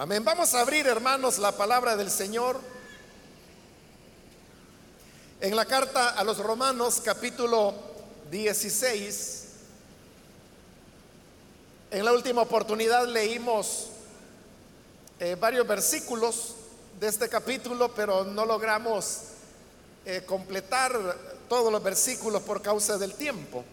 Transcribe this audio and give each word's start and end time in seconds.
Amén. 0.00 0.24
Vamos 0.24 0.54
a 0.54 0.62
abrir, 0.62 0.86
hermanos, 0.86 1.36
la 1.36 1.52
palabra 1.52 1.94
del 1.94 2.10
Señor 2.10 2.58
en 5.42 5.54
la 5.54 5.66
carta 5.66 6.08
a 6.08 6.24
los 6.24 6.38
Romanos 6.38 7.02
capítulo 7.04 7.74
16. 8.30 9.44
En 11.90 12.02
la 12.02 12.14
última 12.14 12.40
oportunidad 12.40 13.06
leímos 13.08 13.88
eh, 15.18 15.36
varios 15.38 15.68
versículos 15.68 16.54
de 16.98 17.08
este 17.08 17.28
capítulo, 17.28 17.92
pero 17.94 18.24
no 18.24 18.46
logramos 18.46 19.24
eh, 20.06 20.22
completar 20.24 20.98
todos 21.46 21.70
los 21.70 21.82
versículos 21.82 22.40
por 22.40 22.62
causa 22.62 22.96
del 22.96 23.12
tiempo. 23.12 23.66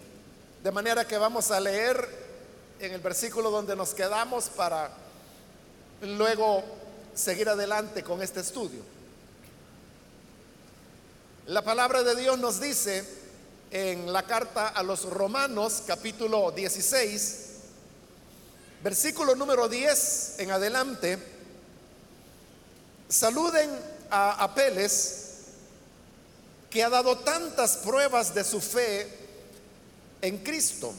De 0.62 0.74
manera 0.74 1.08
que 1.08 1.18
vamos 1.18 1.52
a 1.52 1.60
leer 1.62 2.06
en 2.82 2.92
el 2.92 3.00
versículo 3.00 3.50
donde 3.50 3.78
nos 3.78 3.94
quedamos 3.94 4.50
para 4.50 5.07
luego 6.02 6.64
seguir 7.14 7.50
adelante 7.50 8.04
con 8.04 8.22
este 8.22 8.42
estudio. 8.42 8.82
La 11.48 11.62
palabra 11.62 12.04
de 12.04 12.16
Dios 12.16 12.38
nos 12.38 12.60
dice 12.60 13.06
en 13.72 14.12
la 14.12 14.24
carta 14.24 14.68
a 14.68 14.84
los 14.84 15.04
Romanos 15.10 15.84
capítulo 15.86 16.52
16, 16.52 17.46
versículo 18.84 19.36
número 19.36 19.68
10 19.68 20.36
en 20.40 20.52
adelante, 20.52 21.18
saluden 23.10 23.70
a 24.10 24.44
Apeles, 24.44 25.24
que 26.70 26.84
ha 26.84 26.90
dado 26.90 27.18
tantas 27.20 27.78
pruebas 27.78 28.34
de 28.34 28.44
su 28.44 28.60
fe 28.60 29.08
en 30.22 30.38
Cristo. 30.40 30.94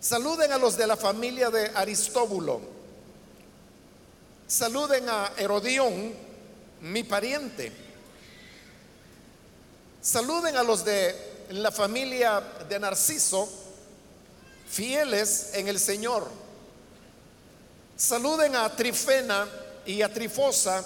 Saluden 0.00 0.52
a 0.52 0.58
los 0.58 0.76
de 0.76 0.86
la 0.86 0.96
familia 0.96 1.50
de 1.50 1.70
Aristóbulo. 1.74 2.73
Saluden 4.46 5.08
a 5.08 5.32
Herodión, 5.36 6.14
mi 6.82 7.02
pariente. 7.02 7.72
Saluden 10.02 10.56
a 10.56 10.62
los 10.62 10.84
de 10.84 11.46
la 11.50 11.72
familia 11.72 12.42
de 12.68 12.78
Narciso, 12.78 13.48
fieles 14.68 15.50
en 15.54 15.68
el 15.68 15.80
Señor. 15.80 16.28
Saluden 17.96 18.54
a 18.56 18.74
Trifena 18.74 19.48
y 19.86 20.02
a 20.02 20.12
Trifosa, 20.12 20.84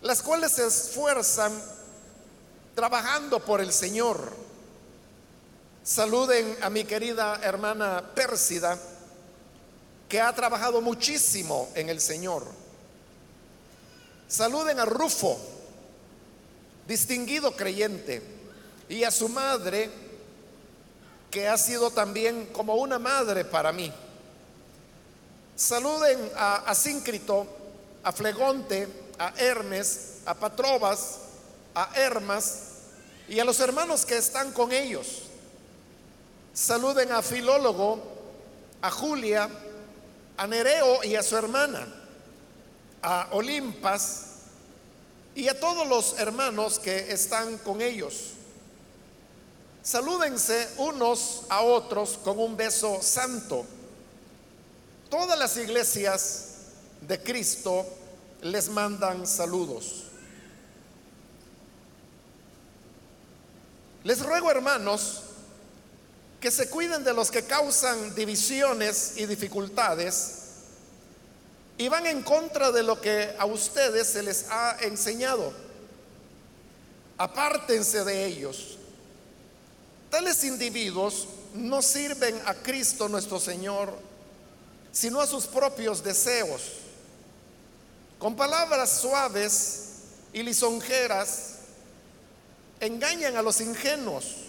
las 0.00 0.22
cuales 0.22 0.52
se 0.52 0.66
esfuerzan 0.66 1.52
trabajando 2.74 3.40
por 3.40 3.60
el 3.60 3.72
Señor. 3.72 4.32
Saluden 5.82 6.56
a 6.62 6.70
mi 6.70 6.84
querida 6.84 7.40
hermana 7.42 8.12
Pérsida, 8.14 8.78
que 10.08 10.20
ha 10.20 10.34
trabajado 10.34 10.80
muchísimo 10.80 11.68
en 11.74 11.88
el 11.88 12.00
Señor. 12.00 12.46
Saluden 14.26 14.80
a 14.80 14.84
Rufo, 14.84 15.38
distinguido 16.86 17.54
creyente, 17.54 18.22
y 18.88 19.04
a 19.04 19.10
su 19.10 19.28
madre, 19.28 19.90
que 21.30 21.46
ha 21.46 21.58
sido 21.58 21.90
también 21.90 22.46
como 22.46 22.76
una 22.76 22.98
madre 22.98 23.44
para 23.44 23.70
mí. 23.70 23.92
Saluden 25.54 26.30
a 26.36 26.56
Asíncrito, 26.56 27.46
a 28.02 28.12
Flegonte, 28.12 28.88
a 29.18 29.34
Hermes, 29.36 30.20
a 30.24 30.34
Patrobas, 30.34 31.18
a 31.74 31.90
Hermas 31.94 32.60
y 33.28 33.40
a 33.40 33.44
los 33.44 33.60
hermanos 33.60 34.06
que 34.06 34.16
están 34.16 34.52
con 34.52 34.72
ellos. 34.72 35.24
Saluden 36.54 37.12
a 37.12 37.22
Filólogo, 37.22 38.02
a 38.80 38.90
Julia, 38.90 39.50
a 40.38 40.46
Nereo 40.46 41.02
y 41.02 41.16
a 41.16 41.22
su 41.22 41.36
hermana, 41.36 41.86
a 43.02 43.28
Olimpas 43.32 44.26
y 45.34 45.48
a 45.48 45.58
todos 45.58 45.86
los 45.86 46.18
hermanos 46.18 46.78
que 46.78 47.12
están 47.12 47.58
con 47.58 47.82
ellos. 47.82 48.30
Salúdense 49.82 50.68
unos 50.76 51.42
a 51.48 51.62
otros 51.62 52.18
con 52.22 52.38
un 52.38 52.56
beso 52.56 53.02
santo. 53.02 53.66
Todas 55.10 55.36
las 55.36 55.56
iglesias 55.56 56.44
de 57.00 57.20
Cristo 57.20 57.84
les 58.42 58.68
mandan 58.68 59.26
saludos. 59.26 60.04
Les 64.04 64.24
ruego, 64.24 64.52
hermanos, 64.52 65.22
que 66.40 66.50
se 66.50 66.68
cuiden 66.68 67.04
de 67.04 67.14
los 67.14 67.30
que 67.30 67.42
causan 67.42 68.14
divisiones 68.14 69.14
y 69.16 69.26
dificultades 69.26 70.38
y 71.78 71.88
van 71.88 72.06
en 72.06 72.22
contra 72.22 72.72
de 72.72 72.82
lo 72.82 73.00
que 73.00 73.34
a 73.38 73.46
ustedes 73.46 74.08
se 74.08 74.22
les 74.22 74.46
ha 74.50 74.76
enseñado. 74.82 75.52
Apártense 77.16 78.04
de 78.04 78.26
ellos. 78.26 78.78
Tales 80.10 80.42
individuos 80.44 81.28
no 81.54 81.82
sirven 81.82 82.40
a 82.46 82.54
Cristo 82.54 83.08
nuestro 83.08 83.38
Señor, 83.38 83.96
sino 84.92 85.20
a 85.20 85.26
sus 85.26 85.46
propios 85.46 86.02
deseos. 86.02 86.62
Con 88.18 88.34
palabras 88.34 89.00
suaves 89.00 89.84
y 90.32 90.42
lisonjeras, 90.42 91.58
engañan 92.80 93.36
a 93.36 93.42
los 93.42 93.60
ingenuos. 93.60 94.47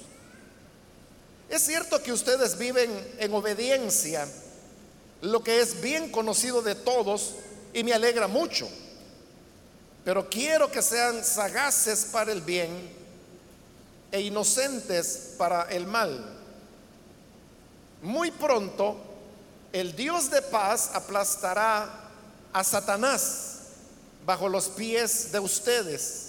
Es 1.50 1.64
cierto 1.64 2.02
que 2.04 2.14
ustedes 2.14 2.58
viven 2.58 2.90
en 3.18 3.34
obediencia, 3.34 4.28
lo 5.22 5.44
que 5.44 5.62
es 5.62 5.82
bien 5.82 6.12
conocido 6.12 6.62
de 6.62 6.76
todos 6.76 7.34
y 7.74 7.84
me 7.84 7.94
alegra 7.94 8.28
mucho, 8.28 8.70
pero 10.06 10.30
quiero 10.30 10.72
que 10.72 10.82
sean 10.82 11.24
sagaces 11.24 12.06
para 12.12 12.32
el 12.32 12.42
bien 12.42 12.70
e 14.12 14.22
inocentes 14.22 15.34
para 15.38 15.64
el 15.64 15.88
mal. 15.88 16.38
Muy 18.04 18.30
pronto 18.32 18.98
el 19.74 19.96
Dios 19.96 20.30
de 20.30 20.42
paz 20.42 20.92
aplastará 20.94 22.10
a 22.54 22.64
Satanás 22.64 23.58
bajo 24.26 24.50
los 24.50 24.68
pies 24.70 25.32
de 25.32 25.40
ustedes. 25.40 26.26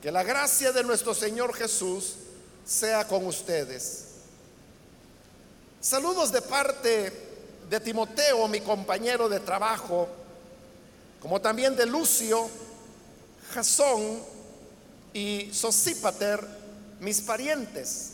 Que 0.00 0.10
la 0.10 0.22
gracia 0.22 0.72
de 0.72 0.82
nuestro 0.82 1.14
Señor 1.14 1.54
Jesús 1.54 2.16
sea 2.64 3.06
con 3.06 3.26
ustedes. 3.26 4.04
Saludos 5.80 6.30
de 6.30 6.42
parte 6.42 7.12
de 7.68 7.80
Timoteo, 7.80 8.46
mi 8.48 8.60
compañero 8.60 9.28
de 9.28 9.40
trabajo, 9.40 10.08
como 11.20 11.40
también 11.40 11.74
de 11.74 11.86
Lucio, 11.86 12.48
Jasón 13.52 14.20
y 15.12 15.50
Sosípater, 15.52 16.46
mis 17.00 17.20
parientes. 17.20 18.10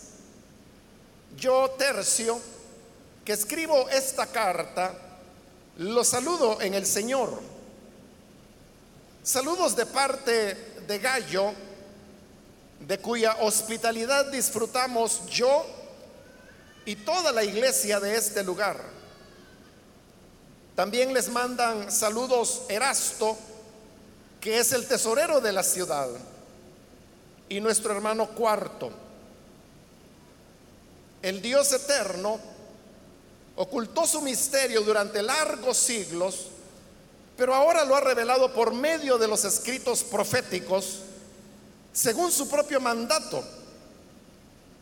Yo, 1.37 1.71
Tercio, 1.79 2.41
que 3.25 3.33
escribo 3.33 3.89
esta 3.91 4.27
carta, 4.27 4.95
lo 5.77 6.03
saludo 6.05 6.61
en 6.61 6.75
el 6.75 6.87
Señor. 6.87 7.41
Saludos 9.23 9.77
de 9.77 9.85
parte 9.87 10.55
de 10.87 10.99
Gallo, 10.99 11.53
de 12.81 12.99
cuya 12.99 13.37
hospitalidad 13.41 14.27
disfrutamos 14.27 15.27
yo 15.27 15.67
y 16.85 16.97
toda 16.97 17.33
la 17.33 17.45
iglesia 17.45 18.01
de 18.01 18.17
este 18.17 18.43
lugar. 18.43 18.81
También 20.75 21.13
les 21.13 21.29
mandan 21.29 21.91
saludos 21.91 22.63
Erasto, 22.69 23.37
que 24.41 24.59
es 24.59 24.73
el 24.73 24.87
tesorero 24.87 25.41
de 25.41 25.53
la 25.53 25.63
ciudad, 25.63 26.09
y 27.49 27.61
nuestro 27.61 27.93
hermano 27.93 28.29
Cuarto. 28.29 28.91
El 31.21 31.43
Dios 31.43 31.73
eterno 31.73 32.39
ocultó 33.57 34.07
su 34.07 34.23
misterio 34.23 34.83
durante 34.83 35.21
largos 35.21 35.77
siglos, 35.77 36.47
pero 37.37 37.55
ahora 37.55 37.85
lo 37.85 37.97
ha 37.97 38.01
revelado 38.01 38.55
por 38.55 38.73
medio 38.73 39.19
de 39.19 39.27
los 39.27 39.45
escritos 39.45 40.05
proféticos 40.05 41.01
según 41.93 42.31
su 42.31 42.49
propio 42.49 42.81
mandato, 42.81 43.45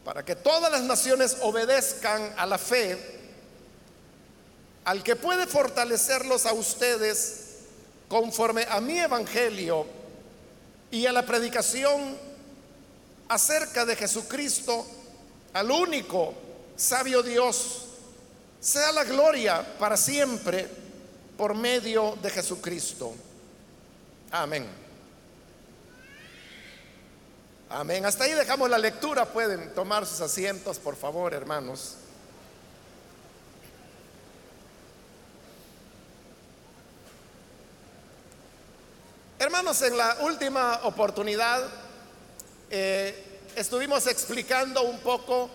para 0.05 0.25
que 0.25 0.37
todas 0.37 0.71
las 0.71 0.83
naciones 0.83 1.37
obedezcan 1.43 2.35
a 2.37 2.47
la 2.47 2.59
fe, 2.59 2.97
al 4.85 5.03
que 5.03 5.17
puede 5.17 5.47
fortalecerlos 5.47 6.47
a 6.47 6.53
ustedes 6.53 7.47
conforme 8.09 8.67
a 8.69 8.81
mi 8.81 8.99
evangelio 8.99 9.87
y 10.91 11.07
a 11.07 11.13
la 11.13 11.27
predicación 11.27 12.17
acerca 13.29 13.85
de 13.85 13.97
Jesucristo, 13.97 14.87
al 15.53 15.71
único 15.71 16.35
sabio 16.77 17.23
Dios, 17.23 17.87
sea 18.61 18.93
la 18.93 19.05
gloria 19.05 19.77
para 19.79 19.97
siempre 19.97 20.69
por 21.37 21.55
medio 21.55 22.17
de 22.23 22.31
Jesucristo. 22.31 23.13
Amén. 24.31 24.86
Amén. 27.69 28.07
Hasta 28.07 28.23
ahí 28.23 28.33
dejamos 28.33 28.71
la 28.71 28.79
lectura. 28.79 29.27
Pueden 29.27 29.75
tomar 29.75 30.07
sus 30.07 30.21
asientos, 30.21 30.79
por 30.79 30.95
favor, 30.95 31.35
hermanos. 31.35 31.97
Hermanos, 39.41 39.83
en 39.83 39.97
la 39.97 40.17
última 40.21 40.81
oportunidad 40.85 41.61
eh, 42.71 43.41
estuvimos 43.57 44.07
explicando 44.07 44.83
un 44.83 45.01
poco 45.01 45.51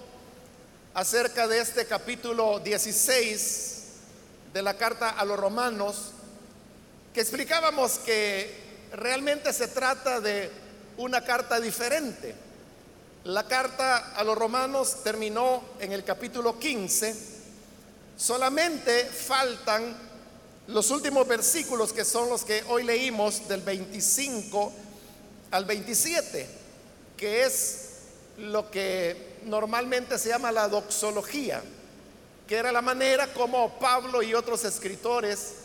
acerca 0.94 1.48
de 1.48 1.60
este 1.62 1.86
capítulo 1.86 2.60
16 2.60 3.84
de 4.54 4.62
la 4.62 4.74
carta 4.74 5.12
a 5.12 5.24
los 5.24 5.40
romanos, 5.40 6.12
que 7.14 7.22
explicábamos 7.22 8.00
que 8.00 8.54
realmente 8.92 9.54
se 9.54 9.70
trata 9.70 10.20
de 10.20 10.61
una 10.98 11.24
carta 11.24 11.60
diferente. 11.60 12.36
La 13.24 13.48
carta 13.48 14.14
a 14.16 14.24
los 14.24 14.38
romanos 14.38 15.04
terminó 15.04 15.64
en 15.80 15.92
el 15.92 16.04
capítulo 16.04 16.58
15, 16.58 17.16
solamente 18.18 19.06
faltan 19.06 19.96
los 20.68 20.90
últimos 20.90 21.28
versículos 21.28 21.94
que 21.94 22.06
son 22.06 22.30
los 22.30 22.44
que 22.44 22.64
hoy 22.68 22.84
leímos 22.84 23.48
del 23.48 23.62
25 23.62 24.74
al 25.52 25.66
27, 25.66 26.48
que 27.16 27.44
es 27.44 27.90
lo 28.38 28.72
que 28.72 29.38
normalmente 29.46 30.18
se 30.18 30.30
llama 30.30 30.52
la 30.52 30.68
doxología, 30.68 31.62
que 32.48 32.56
era 32.56 32.72
la 32.72 32.82
manera 32.82 33.32
como 33.34 33.78
Pablo 33.78 34.24
y 34.24 34.34
otros 34.34 34.64
escritores 34.66 35.56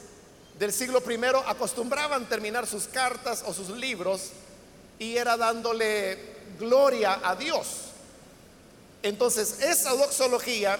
del 0.59 0.73
siglo 0.73 1.03
I 1.09 1.19
acostumbraban 1.47 2.29
terminar 2.29 2.67
sus 2.67 2.85
cartas 2.87 3.45
o 3.47 3.53
sus 3.53 3.71
libros 3.71 4.31
y 4.99 5.17
era 5.17 5.37
dándole 5.37 6.19
gloria 6.59 7.21
a 7.23 7.35
Dios. 7.37 7.67
Entonces, 9.03 9.61
esa 9.61 9.91
doxología 9.91 10.79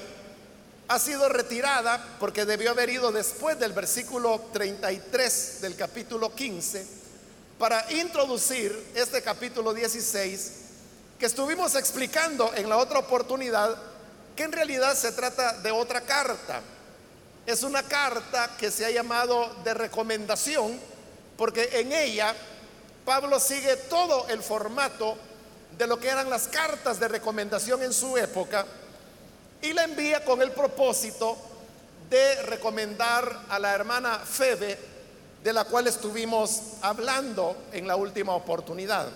ha 0.89 0.99
sido 0.99 1.29
retirada 1.29 2.17
porque 2.21 2.45
debió 2.45 2.71
haber 2.71 2.91
ido 2.91 3.11
después 3.13 3.59
del 3.59 3.73
versículo 3.73 4.41
33 4.53 5.61
del 5.61 5.77
capítulo 5.77 6.35
15 6.35 6.87
para 7.59 7.91
introducir 7.93 8.93
este 8.95 9.23
capítulo 9.23 9.75
16 9.75 10.53
que 11.19 11.27
estuvimos 11.27 11.75
explicando 11.75 12.53
en 12.55 12.69
la 12.69 12.77
otra 12.77 12.99
oportunidad 12.99 13.77
que 14.37 14.45
en 14.45 14.53
realidad 14.53 14.95
se 14.95 15.13
trata 15.13 15.55
de 15.61 15.71
otra 15.71 16.03
carta. 16.03 16.61
Es 17.47 17.63
una 17.63 17.83
carta 17.83 18.57
que 18.59 18.71
se 18.71 18.85
ha 18.85 18.91
llamado 18.91 19.55
de 19.65 19.73
recomendación 19.73 20.79
porque 21.37 21.69
en 21.73 21.93
ella 21.93 22.35
Pablo 23.07 23.39
sigue 23.39 23.77
todo 23.89 24.27
el 24.29 24.43
formato 24.43 25.17
de 25.79 25.87
lo 25.87 25.97
que 25.99 26.09
eran 26.09 26.29
las 26.29 26.49
cartas 26.49 26.99
de 26.99 27.07
recomendación 27.07 27.81
en 27.85 27.93
su 27.93 28.19
época 28.19 28.67
y 29.63 29.73
la 29.73 29.85
envía 29.85 30.25
con 30.25 30.43
el 30.43 30.51
propósito 30.51 31.37
de 32.11 32.43
recomendar 32.43 33.45
a 33.49 33.61
la 33.61 33.73
hermana 33.73 34.19
Febe, 34.19 34.77
de 35.43 35.53
la 35.53 35.65
cual 35.67 35.87
estuvimos 35.87 36.61
hablando 36.83 37.57
en 37.73 37.87
la 37.87 37.95
última 37.95 38.35
oportunidad. 38.35 39.09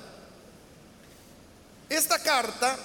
Esta 1.88 2.20
carta 2.20 2.76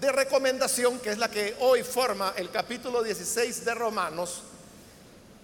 de 0.00 0.10
recomendación, 0.10 0.98
que 0.98 1.10
es 1.10 1.18
la 1.18 1.30
que 1.30 1.56
hoy 1.60 1.84
forma 1.84 2.34
el 2.36 2.50
capítulo 2.50 3.04
16 3.04 3.64
de 3.64 3.74
Romanos, 3.74 4.42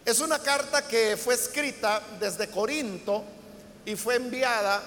es 0.04 0.18
una 0.18 0.40
carta 0.40 0.88
que 0.88 1.16
fue 1.16 1.34
escrita 1.34 2.02
desde 2.18 2.50
Corinto 2.50 3.22
y 3.86 3.94
fue 3.94 4.16
enviada 4.16 4.82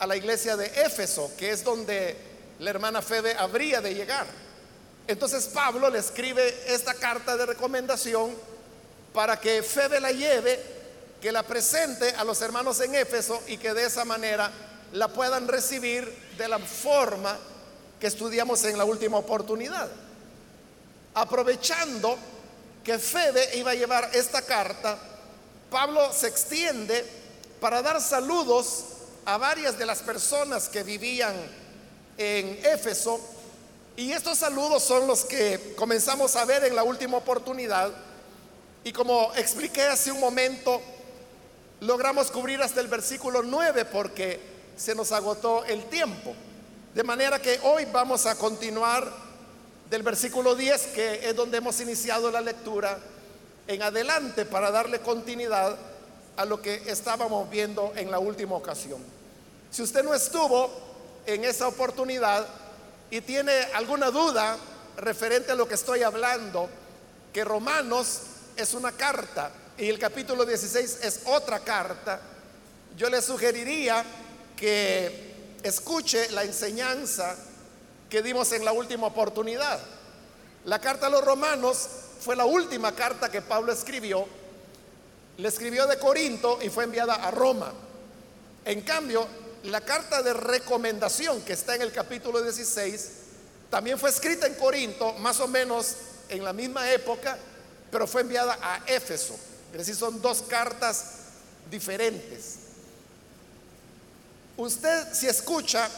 a 0.00 0.06
la 0.06 0.16
iglesia 0.16 0.56
de 0.56 0.66
Éfeso, 0.82 1.30
que 1.36 1.50
es 1.50 1.62
donde 1.62 2.16
la 2.58 2.70
hermana 2.70 3.02
Febe 3.02 3.34
habría 3.34 3.80
de 3.82 3.94
llegar. 3.94 4.26
Entonces 5.06 5.44
Pablo 5.48 5.90
le 5.90 5.98
escribe 5.98 6.54
esta 6.66 6.94
carta 6.94 7.36
de 7.36 7.46
recomendación 7.46 8.30
para 9.12 9.38
que 9.38 9.62
Febe 9.62 10.00
la 10.00 10.10
lleve, 10.10 10.58
que 11.20 11.30
la 11.30 11.42
presente 11.42 12.10
a 12.16 12.24
los 12.24 12.40
hermanos 12.40 12.80
en 12.80 12.94
Éfeso 12.94 13.42
y 13.46 13.58
que 13.58 13.74
de 13.74 13.84
esa 13.84 14.06
manera 14.06 14.50
la 14.92 15.08
puedan 15.08 15.46
recibir 15.46 16.10
de 16.38 16.48
la 16.48 16.58
forma 16.58 17.38
que 18.00 18.06
estudiamos 18.06 18.64
en 18.64 18.78
la 18.78 18.86
última 18.86 19.18
oportunidad. 19.18 19.88
Aprovechando 21.12 22.16
que 22.82 22.98
Febe 22.98 23.58
iba 23.58 23.72
a 23.72 23.74
llevar 23.74 24.10
esta 24.14 24.40
carta, 24.40 24.98
Pablo 25.70 26.10
se 26.10 26.28
extiende 26.28 27.04
para 27.60 27.82
dar 27.82 28.00
saludos 28.00 28.84
a 29.30 29.38
varias 29.38 29.78
de 29.78 29.86
las 29.86 30.00
personas 30.00 30.68
que 30.68 30.82
vivían 30.82 31.32
en 32.18 32.58
Éfeso 32.64 33.20
y 33.94 34.10
estos 34.10 34.38
saludos 34.38 34.82
son 34.82 35.06
los 35.06 35.24
que 35.24 35.74
comenzamos 35.76 36.34
a 36.34 36.44
ver 36.44 36.64
en 36.64 36.74
la 36.74 36.82
última 36.82 37.18
oportunidad. 37.18 37.92
Y 38.82 38.92
como 38.92 39.32
expliqué 39.36 39.82
hace 39.82 40.10
un 40.10 40.18
momento, 40.18 40.82
logramos 41.78 42.28
cubrir 42.32 42.60
hasta 42.60 42.80
el 42.80 42.88
versículo 42.88 43.44
9 43.44 43.84
porque 43.84 44.40
se 44.76 44.96
nos 44.96 45.12
agotó 45.12 45.64
el 45.64 45.84
tiempo. 45.84 46.34
De 46.92 47.04
manera 47.04 47.40
que 47.40 47.60
hoy 47.62 47.84
vamos 47.84 48.26
a 48.26 48.34
continuar 48.34 49.08
del 49.88 50.02
versículo 50.02 50.56
10, 50.56 50.86
que 50.88 51.28
es 51.28 51.36
donde 51.36 51.58
hemos 51.58 51.80
iniciado 51.80 52.32
la 52.32 52.40
lectura, 52.40 52.98
en 53.68 53.80
adelante 53.80 54.44
para 54.44 54.72
darle 54.72 54.98
continuidad 54.98 55.76
a 56.36 56.44
lo 56.44 56.60
que 56.60 56.82
estábamos 56.86 57.48
viendo 57.48 57.92
en 57.94 58.10
la 58.10 58.18
última 58.18 58.56
ocasión. 58.56 59.19
Si 59.70 59.82
usted 59.82 60.02
no 60.02 60.14
estuvo 60.14 60.70
en 61.26 61.44
esa 61.44 61.68
oportunidad, 61.68 62.46
y 63.10 63.20
tiene 63.20 63.52
alguna 63.74 64.10
duda 64.10 64.56
referente 64.96 65.52
a 65.52 65.56
lo 65.56 65.66
que 65.66 65.74
estoy 65.74 66.02
hablando, 66.02 66.68
que 67.32 67.44
Romanos 67.44 68.20
es 68.56 68.72
una 68.74 68.92
carta 68.92 69.50
y 69.76 69.88
el 69.88 69.98
capítulo 69.98 70.44
16 70.44 71.00
es 71.02 71.22
otra 71.26 71.60
carta, 71.60 72.20
yo 72.96 73.10
le 73.10 73.20
sugeriría 73.20 74.04
que 74.56 75.58
escuche 75.62 76.30
la 76.30 76.44
enseñanza 76.44 77.36
que 78.08 78.22
dimos 78.22 78.52
en 78.52 78.64
la 78.64 78.72
última 78.72 79.08
oportunidad. 79.08 79.80
La 80.64 80.78
carta 80.78 81.06
a 81.06 81.10
los 81.10 81.24
romanos 81.24 81.88
fue 82.20 82.36
la 82.36 82.44
última 82.44 82.92
carta 82.94 83.30
que 83.30 83.40
Pablo 83.40 83.72
escribió. 83.72 84.26
Le 85.38 85.48
escribió 85.48 85.86
de 85.86 85.98
Corinto 85.98 86.58
y 86.60 86.68
fue 86.68 86.84
enviada 86.84 87.14
a 87.14 87.30
Roma. 87.30 87.72
En 88.64 88.82
cambio, 88.82 89.26
la 89.64 89.80
carta 89.80 90.22
de 90.22 90.32
recomendación 90.32 91.42
que 91.42 91.52
está 91.52 91.74
en 91.74 91.82
el 91.82 91.92
capítulo 91.92 92.42
16 92.42 93.10
también 93.70 93.98
fue 93.98 94.10
escrita 94.10 94.46
en 94.46 94.54
Corinto, 94.54 95.12
más 95.14 95.38
o 95.40 95.48
menos 95.48 95.94
en 96.28 96.44
la 96.44 96.52
misma 96.52 96.90
época, 96.90 97.38
pero 97.90 98.06
fue 98.06 98.22
enviada 98.22 98.58
a 98.60 98.82
Éfeso. 98.86 99.34
Es 99.72 99.78
decir, 99.78 99.94
son 99.94 100.20
dos 100.20 100.42
cartas 100.42 101.04
diferentes. 101.70 102.56
Usted 104.56 105.12
si 105.12 105.28
escucha 105.28 105.88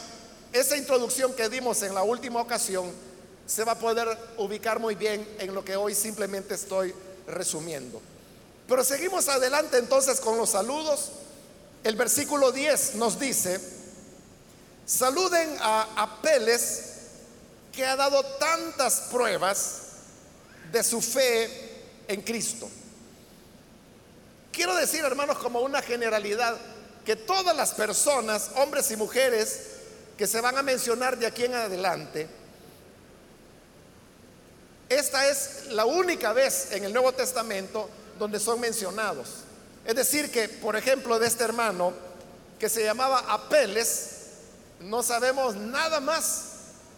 esa 0.51 0.77
introducción 0.77 1.33
que 1.33 1.49
dimos 1.49 1.81
en 1.81 1.95
la 1.95 2.03
última 2.03 2.41
ocasión, 2.41 2.91
se 3.45 3.63
va 3.63 3.73
a 3.73 3.79
poder 3.79 4.07
ubicar 4.37 4.79
muy 4.79 4.95
bien 4.95 5.27
en 5.39 5.53
lo 5.53 5.65
que 5.65 5.75
hoy 5.75 5.95
simplemente 5.95 6.53
estoy 6.53 6.93
resumiendo. 7.27 8.01
Pero 8.67 8.83
seguimos 8.83 9.27
adelante 9.27 9.77
entonces 9.77 10.19
con 10.19 10.37
los 10.37 10.51
saludos. 10.51 11.11
El 11.83 11.95
versículo 11.95 12.51
10 12.51 12.95
nos 12.95 13.19
dice, 13.19 13.59
saluden 14.85 15.57
a 15.59 16.03
Apeles, 16.03 16.91
que 17.73 17.85
ha 17.85 17.95
dado 17.95 18.23
tantas 18.37 19.07
pruebas 19.11 19.81
de 20.71 20.83
su 20.83 21.01
fe 21.01 21.71
en 22.07 22.21
Cristo. 22.21 22.69
Quiero 24.51 24.75
decir, 24.75 25.03
hermanos, 25.03 25.39
como 25.39 25.61
una 25.61 25.81
generalidad, 25.81 26.55
que 27.03 27.15
todas 27.15 27.55
las 27.55 27.73
personas, 27.73 28.51
hombres 28.55 28.89
y 28.91 28.95
mujeres, 28.95 29.59
que 30.17 30.27
se 30.27 30.39
van 30.39 30.57
a 30.57 30.63
mencionar 30.63 31.17
de 31.17 31.25
aquí 31.25 31.45
en 31.45 31.55
adelante, 31.55 32.29
esta 34.87 35.27
es 35.27 35.67
la 35.71 35.85
única 35.85 36.33
vez 36.33 36.71
en 36.71 36.83
el 36.83 36.93
Nuevo 36.93 37.11
Testamento 37.13 37.89
donde 38.19 38.39
son 38.39 38.59
mencionados. 38.59 39.42
Es 39.85 39.95
decir, 39.95 40.31
que, 40.31 40.47
por 40.47 40.75
ejemplo, 40.75 41.19
de 41.19 41.27
este 41.27 41.43
hermano 41.43 41.93
que 42.59 42.69
se 42.69 42.83
llamaba 42.83 43.25
Apeles, 43.27 44.09
no 44.79 45.03
sabemos 45.03 45.55
nada 45.55 45.99
más 45.99 46.45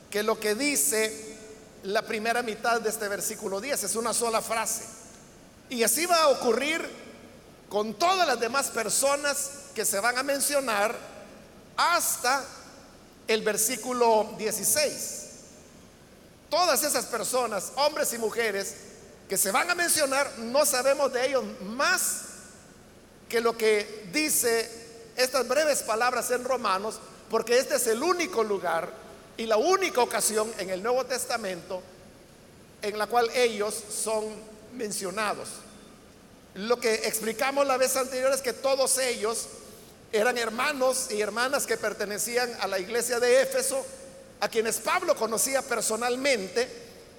que 0.09 0.23
lo 0.23 0.39
que 0.39 0.55
dice 0.55 1.35
la 1.83 2.03
primera 2.03 2.41
mitad 2.43 2.81
de 2.81 2.89
este 2.89 3.07
versículo 3.07 3.59
10. 3.59 3.83
Es 3.83 3.95
una 3.95 4.13
sola 4.13 4.41
frase. 4.41 4.83
Y 5.69 5.83
así 5.83 6.05
va 6.05 6.23
a 6.23 6.27
ocurrir 6.29 6.87
con 7.69 7.95
todas 7.95 8.27
las 8.27 8.39
demás 8.39 8.67
personas 8.67 9.49
que 9.73 9.85
se 9.85 9.99
van 9.99 10.17
a 10.17 10.23
mencionar 10.23 10.95
hasta 11.75 12.45
el 13.27 13.41
versículo 13.41 14.35
16. 14.37 15.21
Todas 16.49 16.83
esas 16.83 17.05
personas, 17.05 17.71
hombres 17.75 18.13
y 18.13 18.19
mujeres, 18.19 18.75
que 19.27 19.37
se 19.37 19.51
van 19.51 19.69
a 19.69 19.75
mencionar, 19.75 20.31
no 20.37 20.65
sabemos 20.65 21.11
de 21.11 21.27
ellos 21.27 21.43
más 21.61 22.21
que 23.29 23.41
lo 23.41 23.57
que 23.57 24.07
dice 24.11 24.69
estas 25.17 25.47
breves 25.47 25.83
palabras 25.83 26.31
en 26.31 26.43
Romanos, 26.43 26.99
porque 27.29 27.57
este 27.57 27.75
es 27.75 27.87
el 27.87 28.03
único 28.03 28.43
lugar 28.43 28.89
y 29.37 29.45
la 29.45 29.57
única 29.57 30.01
ocasión 30.01 30.51
en 30.57 30.69
el 30.69 30.83
Nuevo 30.83 31.05
Testamento 31.05 31.81
en 32.81 32.97
la 32.97 33.07
cual 33.07 33.29
ellos 33.33 33.73
son 33.89 34.25
mencionados. 34.73 35.49
Lo 36.55 36.79
que 36.79 36.93
explicamos 36.93 37.65
la 37.65 37.77
vez 37.77 37.95
anterior 37.95 38.31
es 38.31 38.41
que 38.41 38.53
todos 38.53 38.97
ellos 38.99 39.47
eran 40.11 40.37
hermanos 40.37 41.07
y 41.09 41.19
hermanas 41.19 41.65
que 41.65 41.77
pertenecían 41.77 42.55
a 42.61 42.67
la 42.67 42.79
iglesia 42.79 43.19
de 43.19 43.41
Éfeso, 43.41 43.83
a 44.39 44.47
quienes 44.47 44.77
Pablo 44.77 45.15
conocía 45.15 45.61
personalmente, 45.61 46.67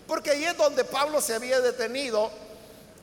porque 0.07 0.31
ahí 0.31 0.45
es 0.45 0.57
donde 0.57 0.85
Pablo 0.85 1.21
se 1.21 1.35
había 1.35 1.61
detenido 1.61 2.31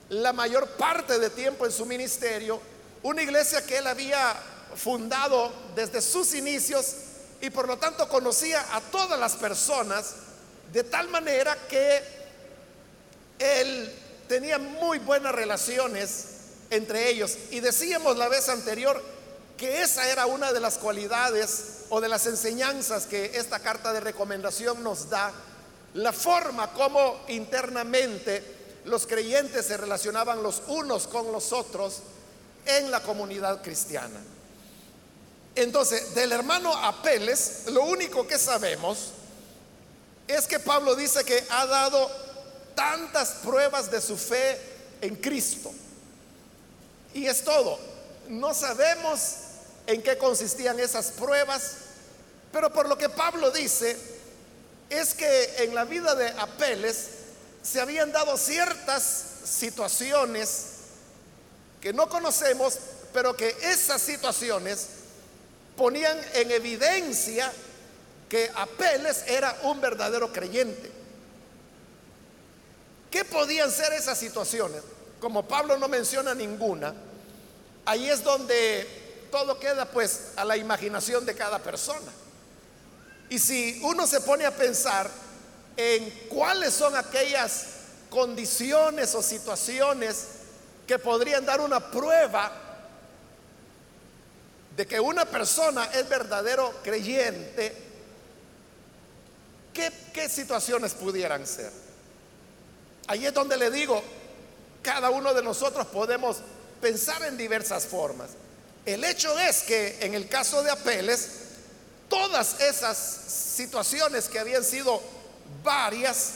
la 0.10 0.34
mayor 0.34 0.68
parte 0.70 1.20
de 1.20 1.30
tiempo 1.30 1.66
en 1.66 1.72
su 1.72 1.86
ministerio, 1.86 2.60
una 3.04 3.22
iglesia 3.22 3.66
que 3.66 3.78
él 3.78 3.88
había 3.88 4.34
fundado 4.76 5.52
desde 5.76 6.02
sus 6.02 6.34
inicios 6.34 6.96
y 7.42 7.50
por 7.50 7.68
lo 7.68 7.78
tanto 7.78 8.08
conocía 8.08 8.66
a 8.76 8.82
todas 8.82 9.20
las 9.20 9.34
personas 9.36 10.16
de 10.72 10.84
tal 10.84 11.10
manera 11.10 11.56
que 11.68 12.02
él 13.38 13.94
tenía 14.28 14.58
muy 14.58 15.00
buenas 15.00 15.36
relaciones 15.36 16.26
entre 16.70 17.10
ellos. 17.10 17.38
Y 17.52 17.60
decíamos 17.60 18.18
la 18.18 18.30
vez 18.30 18.50
anterior 18.50 19.02
que 19.58 19.82
esa 19.82 20.10
era 20.10 20.26
una 20.26 20.54
de 20.54 20.60
las 20.60 20.78
cualidades 20.78 21.84
o 21.90 22.02
de 22.02 22.10
las 22.10 22.26
enseñanzas 22.26 23.06
que 23.06 23.38
esta 23.38 23.60
carta 23.60 23.94
de 23.94 24.00
recomendación 24.00 24.82
nos 24.82 25.10
da, 25.10 25.32
la 25.94 26.12
forma 26.12 26.72
como 26.74 27.20
internamente 27.28 28.44
los 28.86 29.06
creyentes 29.06 29.66
se 29.68 29.78
relacionaban 29.78 30.42
los 30.42 30.64
unos 30.68 31.08
con 31.08 31.32
los 31.32 31.54
otros 31.54 32.02
en 32.66 32.92
la 32.92 33.02
comunidad 33.02 33.62
cristiana. 33.62 34.20
Entonces, 35.56 36.16
del 36.16 36.32
hermano 36.32 36.74
Apeles, 36.74 37.64
lo 37.68 37.84
único 37.84 38.26
que 38.26 38.40
sabemos 38.40 39.10
es 40.28 40.48
que 40.48 40.60
Pablo 40.60 40.96
dice 40.96 41.24
que 41.24 41.46
ha 41.50 41.66
dado 41.66 42.10
tantas 42.76 43.30
pruebas 43.44 43.92
de 43.92 44.02
su 44.02 44.18
fe 44.18 44.60
en 45.02 45.16
Cristo. 45.16 45.72
Y 47.14 47.28
es 47.28 47.44
todo. 47.44 47.80
No 48.30 48.54
sabemos 48.54 49.36
en 49.86 50.02
qué 50.02 50.18
consistían 50.18 50.80
esas 50.80 51.12
pruebas, 51.12 51.74
pero 52.52 52.72
por 52.72 52.88
lo 52.88 52.98
que 52.98 53.10
Pablo 53.10 53.52
dice 53.52 53.98
es 54.90 55.14
que 55.14 55.56
en 55.64 55.76
la 55.76 55.86
vida 55.86 56.16
de 56.16 56.30
Apeles 56.30 57.08
se 57.62 57.82
habían 57.82 58.12
dado 58.12 58.38
ciertas 58.38 59.26
situaciones 59.44 60.73
que 61.84 61.92
no 61.92 62.08
conocemos, 62.08 62.78
pero 63.12 63.36
que 63.36 63.58
esas 63.62 64.02
situaciones 64.02 64.88
ponían 65.76 66.18
en 66.34 66.50
evidencia 66.50 67.52
que 68.30 68.50
Apeles 68.56 69.26
era 69.28 69.60
un 69.64 69.82
verdadero 69.82 70.32
creyente. 70.32 70.90
¿Qué 73.12 73.26
podían 73.26 73.70
ser 73.70 73.92
esas 73.92 74.18
situaciones? 74.18 74.82
Como 75.20 75.46
Pablo 75.46 75.78
no 75.78 75.90
menciona 75.90 76.34
ninguna, 76.34 76.94
ahí 77.84 78.10
es 78.10 78.24
donde 78.24 79.28
todo 79.30 79.60
queda 79.60 79.84
pues 79.84 80.30
a 80.38 80.46
la 80.46 80.56
imaginación 80.56 81.26
de 81.26 81.36
cada 81.36 81.60
persona. 81.60 82.14
Y 83.30 83.40
si 83.40 83.82
uno 83.84 84.08
se 84.08 84.22
pone 84.22 84.46
a 84.46 84.56
pensar 84.56 85.12
en 85.76 86.10
cuáles 86.30 86.74
son 86.74 86.96
aquellas 86.96 87.66
condiciones 88.10 89.14
o 89.16 89.22
situaciones 89.22 90.28
que 90.88 91.00
podrían 91.00 91.46
dar 91.46 91.62
una 91.62 91.80
prueba 91.92 92.52
de 94.76 94.88
que 94.88 95.00
una 95.00 95.26
persona 95.26 95.86
es 95.94 96.08
verdadero 96.10 96.74
creyente, 96.84 97.76
¿qué, 99.74 100.30
situaciones 100.30 100.94
pudieran 100.94 101.46
ser? 101.46 101.72
Ahí 103.08 103.26
es 103.26 103.34
donde 103.34 103.58
le 103.58 103.70
digo, 103.70 104.02
cada 104.82 105.10
uno 105.10 105.34
de 105.34 105.44
nosotros 105.44 105.86
podemos 105.88 106.38
pensar 106.82 107.24
en 107.24 107.38
diversas 107.38 107.86
formas. 107.86 108.32
El 108.86 109.04
hecho 109.04 109.38
es 109.40 109.64
que 109.64 109.98
en 110.02 110.14
el 110.14 110.28
caso 110.28 110.64
de 110.64 110.72
Apeles, 110.72 111.30
todas 112.10 112.60
esas 112.60 112.98
situaciones 112.98 114.28
que 114.28 114.40
habían 114.40 114.64
sido 114.64 115.02
varias, 115.64 116.32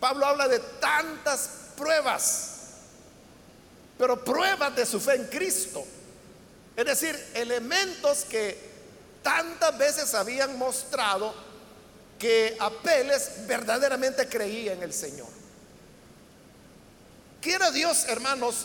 Pablo 0.00 0.26
habla 0.26 0.48
de 0.48 0.58
tantas 0.80 1.50
pruebas, 1.76 2.59
pero 4.00 4.24
pruebas 4.24 4.74
de 4.74 4.86
su 4.86 4.98
fe 4.98 5.16
en 5.16 5.26
Cristo. 5.26 5.84
Es 6.74 6.86
decir, 6.86 7.14
elementos 7.34 8.24
que 8.24 8.56
tantas 9.22 9.76
veces 9.76 10.14
habían 10.14 10.56
mostrado 10.56 11.34
que 12.18 12.56
Apeles 12.58 13.46
verdaderamente 13.46 14.26
creía 14.26 14.72
en 14.72 14.82
el 14.82 14.94
Señor. 14.94 15.28
Quiera 17.42 17.70
Dios, 17.72 18.06
hermanos, 18.08 18.64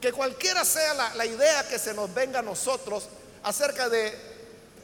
que 0.00 0.12
cualquiera 0.12 0.64
sea 0.64 0.94
la, 1.12 1.26
idea 1.26 1.66
que 1.66 1.80
se 1.80 1.92
nos 1.92 2.14
venga 2.14 2.38
a 2.38 2.42
nosotros 2.42 3.08
acerca 3.42 3.88
de 3.88 4.16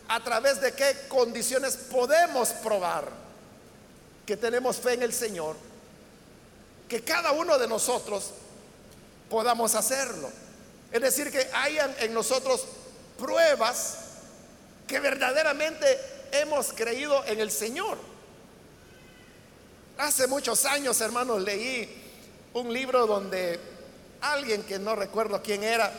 a 0.08 0.24
través 0.24 0.60
de 0.60 0.72
qué 0.72 1.06
condiciones 1.06 1.76
podemos 1.76 2.48
probar 2.48 3.08
que 4.26 4.36
tenemos 4.36 4.76
fe 4.76 4.94
en 4.94 5.04
el 5.04 5.12
Señor, 5.12 5.54
que 6.88 7.04
cada 7.04 7.30
uno 7.30 7.58
de 7.58 7.68
nosotros 7.68 8.32
podamos 9.28 9.74
hacerlo. 9.74 10.30
Es 10.92 11.00
decir, 11.00 11.30
que 11.30 11.48
hayan 11.52 11.94
en 11.98 12.14
nosotros 12.14 12.64
pruebas 13.18 13.98
que 14.86 15.00
verdaderamente 15.00 15.98
hemos 16.32 16.72
creído 16.72 17.24
en 17.26 17.40
el 17.40 17.50
Señor. 17.50 17.98
Hace 19.98 20.26
muchos 20.26 20.64
años, 20.64 21.00
hermanos, 21.00 21.42
leí 21.42 22.02
un 22.52 22.72
libro 22.72 23.06
donde 23.06 23.58
alguien 24.20 24.62
que 24.62 24.78
no 24.78 24.96
recuerdo 24.96 25.42
quién 25.42 25.62
era, 25.62 25.92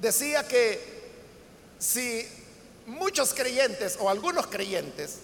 decía 0.00 0.46
que 0.46 0.92
si 1.78 2.26
muchos 2.86 3.32
creyentes 3.34 3.96
o 4.00 4.08
algunos 4.10 4.46
creyentes 4.46 5.18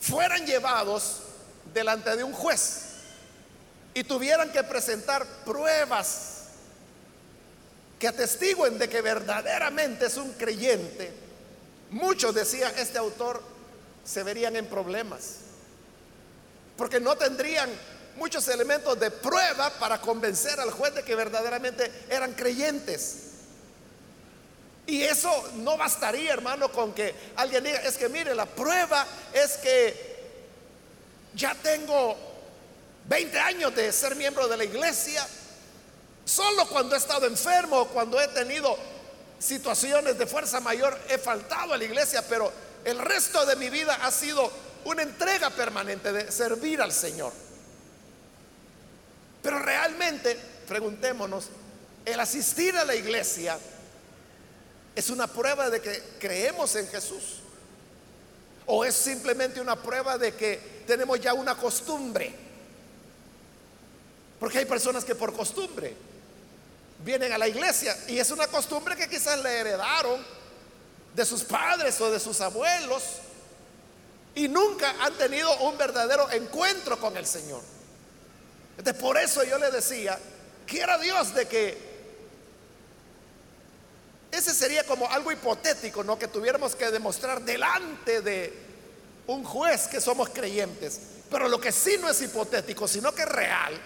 fueran 0.00 0.44
llevados 0.46 1.18
delante 1.72 2.16
de 2.16 2.24
un 2.24 2.32
juez 2.32 2.82
y 3.94 4.04
tuvieran 4.04 4.50
que 4.52 4.62
presentar 4.64 5.26
pruebas 5.44 6.41
que 8.02 8.08
atestiguen 8.08 8.78
de 8.78 8.88
que 8.88 9.00
verdaderamente 9.00 10.06
es 10.06 10.16
un 10.16 10.32
creyente, 10.32 11.12
muchos 11.90 12.34
decían, 12.34 12.72
este 12.76 12.98
autor 12.98 13.40
se 14.04 14.24
verían 14.24 14.56
en 14.56 14.66
problemas, 14.66 15.36
porque 16.76 16.98
no 16.98 17.14
tendrían 17.14 17.70
muchos 18.16 18.48
elementos 18.48 18.98
de 18.98 19.12
prueba 19.12 19.70
para 19.78 20.00
convencer 20.00 20.58
al 20.58 20.72
juez 20.72 20.96
de 20.96 21.04
que 21.04 21.14
verdaderamente 21.14 21.92
eran 22.10 22.32
creyentes. 22.32 23.18
Y 24.84 25.02
eso 25.02 25.30
no 25.58 25.76
bastaría, 25.76 26.32
hermano, 26.32 26.72
con 26.72 26.92
que 26.92 27.14
alguien 27.36 27.62
diga, 27.62 27.82
es 27.82 27.96
que 27.96 28.08
mire, 28.08 28.34
la 28.34 28.46
prueba 28.46 29.06
es 29.32 29.58
que 29.58 30.16
ya 31.36 31.54
tengo 31.54 32.16
20 33.08 33.38
años 33.38 33.72
de 33.76 33.92
ser 33.92 34.16
miembro 34.16 34.48
de 34.48 34.56
la 34.56 34.64
iglesia. 34.64 35.24
Solo 36.32 36.66
cuando 36.66 36.94
he 36.94 36.98
estado 36.98 37.26
enfermo 37.26 37.80
o 37.80 37.88
cuando 37.88 38.18
he 38.18 38.26
tenido 38.28 38.74
situaciones 39.38 40.16
de 40.16 40.26
fuerza 40.26 40.60
mayor 40.60 40.98
he 41.10 41.18
faltado 41.18 41.74
a 41.74 41.76
la 41.76 41.84
iglesia, 41.84 42.26
pero 42.26 42.50
el 42.86 42.98
resto 42.98 43.44
de 43.44 43.54
mi 43.56 43.68
vida 43.68 43.98
ha 44.00 44.10
sido 44.10 44.50
una 44.86 45.02
entrega 45.02 45.50
permanente 45.50 46.10
de 46.10 46.32
servir 46.32 46.80
al 46.80 46.90
Señor. 46.90 47.34
Pero 49.42 49.58
realmente, 49.58 50.38
preguntémonos, 50.66 51.48
el 52.06 52.18
asistir 52.18 52.78
a 52.78 52.86
la 52.86 52.94
iglesia 52.94 53.58
es 54.96 55.10
una 55.10 55.26
prueba 55.26 55.68
de 55.68 55.82
que 55.82 56.02
creemos 56.18 56.74
en 56.76 56.88
Jesús. 56.88 57.40
¿O 58.64 58.86
es 58.86 58.94
simplemente 58.94 59.60
una 59.60 59.76
prueba 59.76 60.16
de 60.16 60.34
que 60.34 60.82
tenemos 60.86 61.20
ya 61.20 61.34
una 61.34 61.58
costumbre? 61.58 62.34
Porque 64.40 64.60
hay 64.60 64.64
personas 64.64 65.04
que 65.04 65.14
por 65.14 65.34
costumbre 65.34 66.11
vienen 67.04 67.32
a 67.32 67.38
la 67.38 67.48
iglesia 67.48 67.96
y 68.08 68.18
es 68.18 68.30
una 68.30 68.46
costumbre 68.46 68.96
que 68.96 69.08
quizás 69.08 69.42
le 69.42 69.58
heredaron 69.58 70.24
de 71.14 71.24
sus 71.24 71.42
padres 71.42 72.00
o 72.00 72.10
de 72.10 72.20
sus 72.20 72.40
abuelos 72.40 73.02
y 74.34 74.48
nunca 74.48 74.94
han 75.00 75.12
tenido 75.14 75.54
un 75.58 75.76
verdadero 75.76 76.30
encuentro 76.30 76.98
con 76.98 77.16
el 77.16 77.26
Señor. 77.26 77.60
Entonces, 78.78 79.00
por 79.00 79.18
eso 79.18 79.44
yo 79.44 79.58
le 79.58 79.70
decía, 79.70 80.18
quiera 80.66 80.96
Dios 80.98 81.34
de 81.34 81.46
que 81.46 81.92
ese 84.30 84.54
sería 84.54 84.84
como 84.84 85.10
algo 85.10 85.30
hipotético, 85.30 86.02
¿no? 86.02 86.18
Que 86.18 86.28
tuviéramos 86.28 86.74
que 86.74 86.90
demostrar 86.90 87.42
delante 87.42 88.22
de 88.22 88.52
un 89.26 89.44
juez 89.44 89.86
que 89.88 90.00
somos 90.00 90.30
creyentes. 90.30 91.00
Pero 91.30 91.48
lo 91.48 91.60
que 91.60 91.70
sí 91.70 91.98
no 92.00 92.08
es 92.08 92.20
hipotético, 92.22 92.88
sino 92.88 93.14
que 93.14 93.22
es 93.22 93.28
real, 93.28 93.78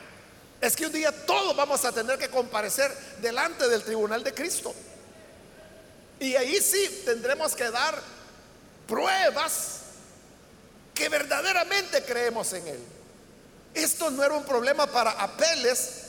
es 0.60 0.74
que 0.74 0.86
un 0.86 0.92
día 0.92 1.12
todos 1.26 1.54
vamos 1.54 1.84
a 1.84 1.92
tener 1.92 2.18
que 2.18 2.28
comparecer 2.28 2.90
delante 3.20 3.68
del 3.68 3.82
tribunal 3.82 4.24
de 4.24 4.32
Cristo. 4.32 4.74
Y 6.18 6.34
ahí 6.34 6.60
sí 6.60 7.02
tendremos 7.04 7.54
que 7.54 7.70
dar 7.70 8.00
pruebas 8.86 9.80
que 10.94 11.08
verdaderamente 11.08 12.02
creemos 12.04 12.52
en 12.54 12.68
Él. 12.68 12.80
Esto 13.74 14.10
no 14.10 14.24
era 14.24 14.34
un 14.34 14.44
problema 14.44 14.86
para 14.86 15.10
Apeles, 15.10 16.04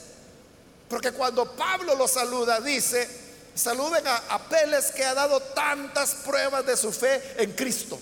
porque 0.88 1.12
cuando 1.12 1.51
Pablo 1.51 1.96
lo 1.96 2.08
saluda 2.08 2.62
dice, 2.62 3.10
saluden 3.54 4.08
a 4.08 4.16
Apeles 4.30 4.92
que 4.92 5.04
ha 5.04 5.13
dado 5.13 5.42
tantas 5.42 6.16
pruebas 6.16 6.66
de 6.66 6.77
su 6.77 6.94
fe 6.94 7.22
en 7.38 7.51
Cristo. 7.51 8.00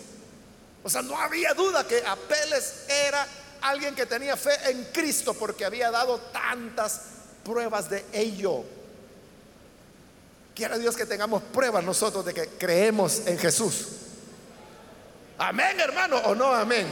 O 0.83 0.89
sea, 0.89 1.01
no 1.01 1.19
había 1.19 1.55
duda 1.55 1.87
que 1.87 2.03
Apeles 2.05 2.83
era 2.87 3.27
alguien 3.69 3.95
que 3.95 4.05
tenía 4.05 4.38
fe 4.38 4.51
en 4.69 4.86
Cristo 4.86 5.34
porque 5.34 5.65
había 5.65 5.89
dado 5.89 6.19
tantas 6.19 7.01
pruebas 7.43 7.89
de 7.89 8.05
ello. 8.13 8.63
Quiera 10.53 10.77
Dios 10.77 10.95
que 10.95 11.05
tengamos 11.05 11.41
pruebas 11.43 11.84
nosotros 11.84 12.24
de 12.25 12.34
que 12.34 12.48
creemos 12.48 13.24
en 13.25 13.38
Jesús. 13.38 13.88
Amén, 15.38 15.79
hermano, 15.79 16.17
o 16.17 16.36
no 16.36 16.53
amén. 16.53 16.88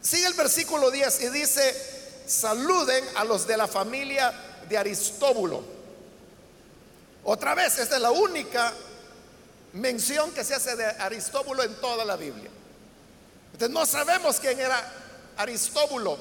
Sigue 0.00 0.26
el 0.26 0.34
versículo 0.34 0.90
10 0.90 1.22
y 1.22 1.28
dice, 1.30 2.22
saluden 2.26 3.04
a 3.16 3.24
los 3.24 3.46
de 3.46 3.56
la 3.56 3.66
familia 3.66 4.32
de 4.68 4.78
Aristóbulo. 4.78 5.62
Otra 7.24 7.54
vez, 7.54 7.78
esta 7.78 7.96
es 7.96 8.02
la 8.02 8.12
única 8.12 8.72
mención 9.72 10.30
que 10.32 10.44
se 10.44 10.54
hace 10.54 10.76
de 10.76 10.86
Aristóbulo 10.86 11.64
en 11.64 11.74
toda 11.80 12.04
la 12.04 12.16
Biblia. 12.16 12.50
Entonces 13.58 13.74
no 13.74 13.86
sabemos 13.86 14.38
quién 14.38 14.60
era 14.60 14.80
Aristóbulo. 15.36 16.16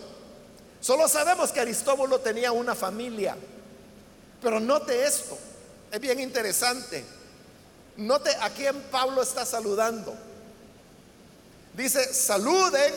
Solo 0.81 1.07
sabemos 1.07 1.51
que 1.51 1.59
Aristóbulo 1.59 2.19
tenía 2.19 2.51
una 2.51 2.73
familia. 2.73 3.37
Pero 4.41 4.59
note 4.59 5.05
esto, 5.05 5.37
es 5.91 5.99
bien 5.99 6.19
interesante. 6.19 7.05
Note 7.97 8.31
a 8.41 8.49
quién 8.49 8.81
Pablo 8.89 9.21
está 9.21 9.45
saludando. 9.45 10.15
Dice, 11.75 12.11
saluden 12.11 12.91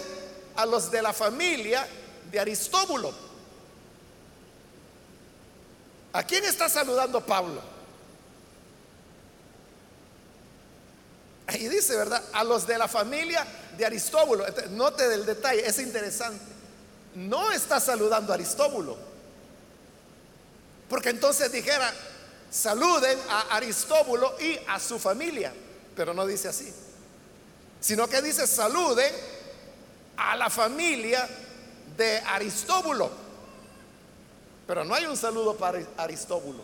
a 0.56 0.64
los 0.64 0.90
de 0.90 1.02
la 1.02 1.12
familia 1.12 1.86
de 2.32 2.40
Aristóbulo. 2.40 3.12
¿A 6.14 6.22
quién 6.22 6.46
está 6.46 6.70
saludando 6.70 7.20
Pablo? 7.26 7.60
Ahí 11.46 11.68
dice, 11.68 11.94
¿verdad? 11.94 12.24
A 12.32 12.42
los 12.42 12.66
de 12.66 12.78
la 12.78 12.88
familia 12.88 13.46
de 13.76 13.86
Aristóbulo. 13.86 14.44
Note 14.70 15.08
del 15.08 15.24
detalle, 15.26 15.66
es 15.66 15.78
interesante. 15.78 16.44
No 17.14 17.50
está 17.50 17.80
saludando 17.80 18.32
a 18.32 18.34
Aristóbulo. 18.34 18.96
Porque 20.88 21.10
entonces 21.10 21.50
dijera, 21.52 21.92
saluden 22.50 23.18
a 23.28 23.56
Aristóbulo 23.56 24.34
y 24.40 24.58
a 24.68 24.78
su 24.80 24.98
familia. 24.98 25.52
Pero 25.94 26.14
no 26.14 26.26
dice 26.26 26.48
así. 26.48 26.72
Sino 27.80 28.08
que 28.08 28.20
dice, 28.22 28.46
saluden 28.46 29.12
a 30.16 30.36
la 30.36 30.50
familia 30.50 31.28
de 31.96 32.18
Aristóbulo. 32.18 33.10
Pero 34.66 34.84
no 34.84 34.94
hay 34.94 35.06
un 35.06 35.16
saludo 35.16 35.56
para 35.56 35.80
Aristóbulo. 35.96 36.62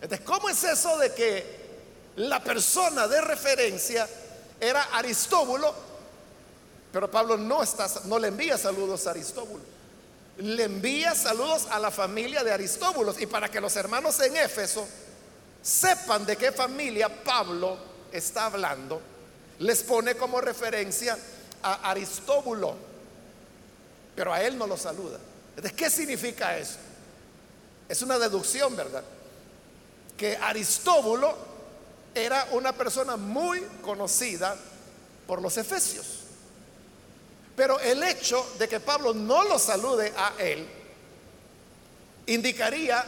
Entonces, 0.00 0.24
¿cómo 0.24 0.48
es 0.48 0.62
eso 0.64 0.96
de 0.98 1.12
que 1.12 1.58
la 2.16 2.42
persona 2.42 3.06
de 3.06 3.20
referencia 3.20 4.08
era 4.60 4.82
Aristóbulo, 4.92 5.74
pero 6.92 7.10
Pablo 7.10 7.36
no, 7.36 8.18
le 8.18 8.28
envía 8.28 8.58
saludos 8.58 9.06
a 9.06 9.10
Aristóbulo. 9.10 9.62
Le 10.38 10.64
envía 10.64 11.14
saludos 11.14 11.66
a 11.70 11.78
la 11.78 11.90
familia 11.90 12.42
de 12.42 12.52
Aristóbulos. 12.52 13.20
Y 13.20 13.26
para 13.26 13.50
que 13.50 13.60
los 13.60 13.74
hermanos 13.76 14.18
en 14.20 14.36
Éfeso 14.36 14.86
sepan 15.62 16.24
de 16.24 16.36
qué 16.36 16.52
familia 16.52 17.08
Pablo 17.22 17.76
está 18.12 18.46
hablando, 18.46 19.00
les 19.58 19.82
pone 19.82 20.14
como 20.14 20.40
referencia 20.40 21.18
a 21.62 21.90
Aristóbulo. 21.90 22.74
Pero 24.14 24.32
a 24.32 24.42
él 24.42 24.56
no 24.56 24.66
lo 24.66 24.76
saluda. 24.76 25.18
¿De 25.56 25.72
qué 25.72 25.90
significa 25.90 26.56
eso? 26.56 26.76
Es 27.88 28.02
una 28.02 28.18
deducción, 28.18 28.74
¿verdad? 28.76 29.04
Que 30.16 30.36
Aristóbulo 30.36 31.47
era 32.24 32.48
una 32.52 32.72
persona 32.72 33.16
muy 33.16 33.60
conocida 33.82 34.56
por 35.26 35.42
los 35.42 35.56
efesios. 35.56 36.24
Pero 37.56 37.80
el 37.80 38.02
hecho 38.02 38.46
de 38.58 38.68
que 38.68 38.80
Pablo 38.80 39.12
no 39.12 39.44
lo 39.44 39.58
salude 39.58 40.12
a 40.16 40.32
él 40.38 40.66
indicaría, 42.26 43.04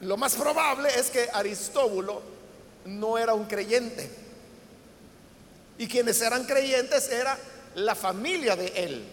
lo 0.00 0.16
más 0.16 0.34
probable 0.34 0.88
es 0.98 1.10
que 1.10 1.28
Aristóbulo 1.32 2.22
no 2.86 3.18
era 3.18 3.34
un 3.34 3.44
creyente. 3.44 4.08
Y 5.76 5.86
quienes 5.86 6.20
eran 6.22 6.44
creyentes 6.44 7.08
era 7.10 7.38
la 7.74 7.94
familia 7.94 8.56
de 8.56 8.68
él. 8.68 9.04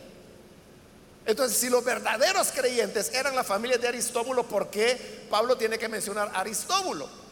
Entonces, 1.26 1.58
si 1.58 1.70
los 1.70 1.84
verdaderos 1.84 2.52
creyentes 2.52 3.12
eran 3.14 3.36
la 3.36 3.44
familia 3.44 3.78
de 3.78 3.88
Aristóbulo, 3.88 4.44
¿por 4.44 4.70
qué 4.70 5.26
Pablo 5.30 5.58
tiene 5.58 5.78
que 5.78 5.90
mencionar 5.90 6.32
a 6.34 6.42
Aristóbulo? 6.42 7.25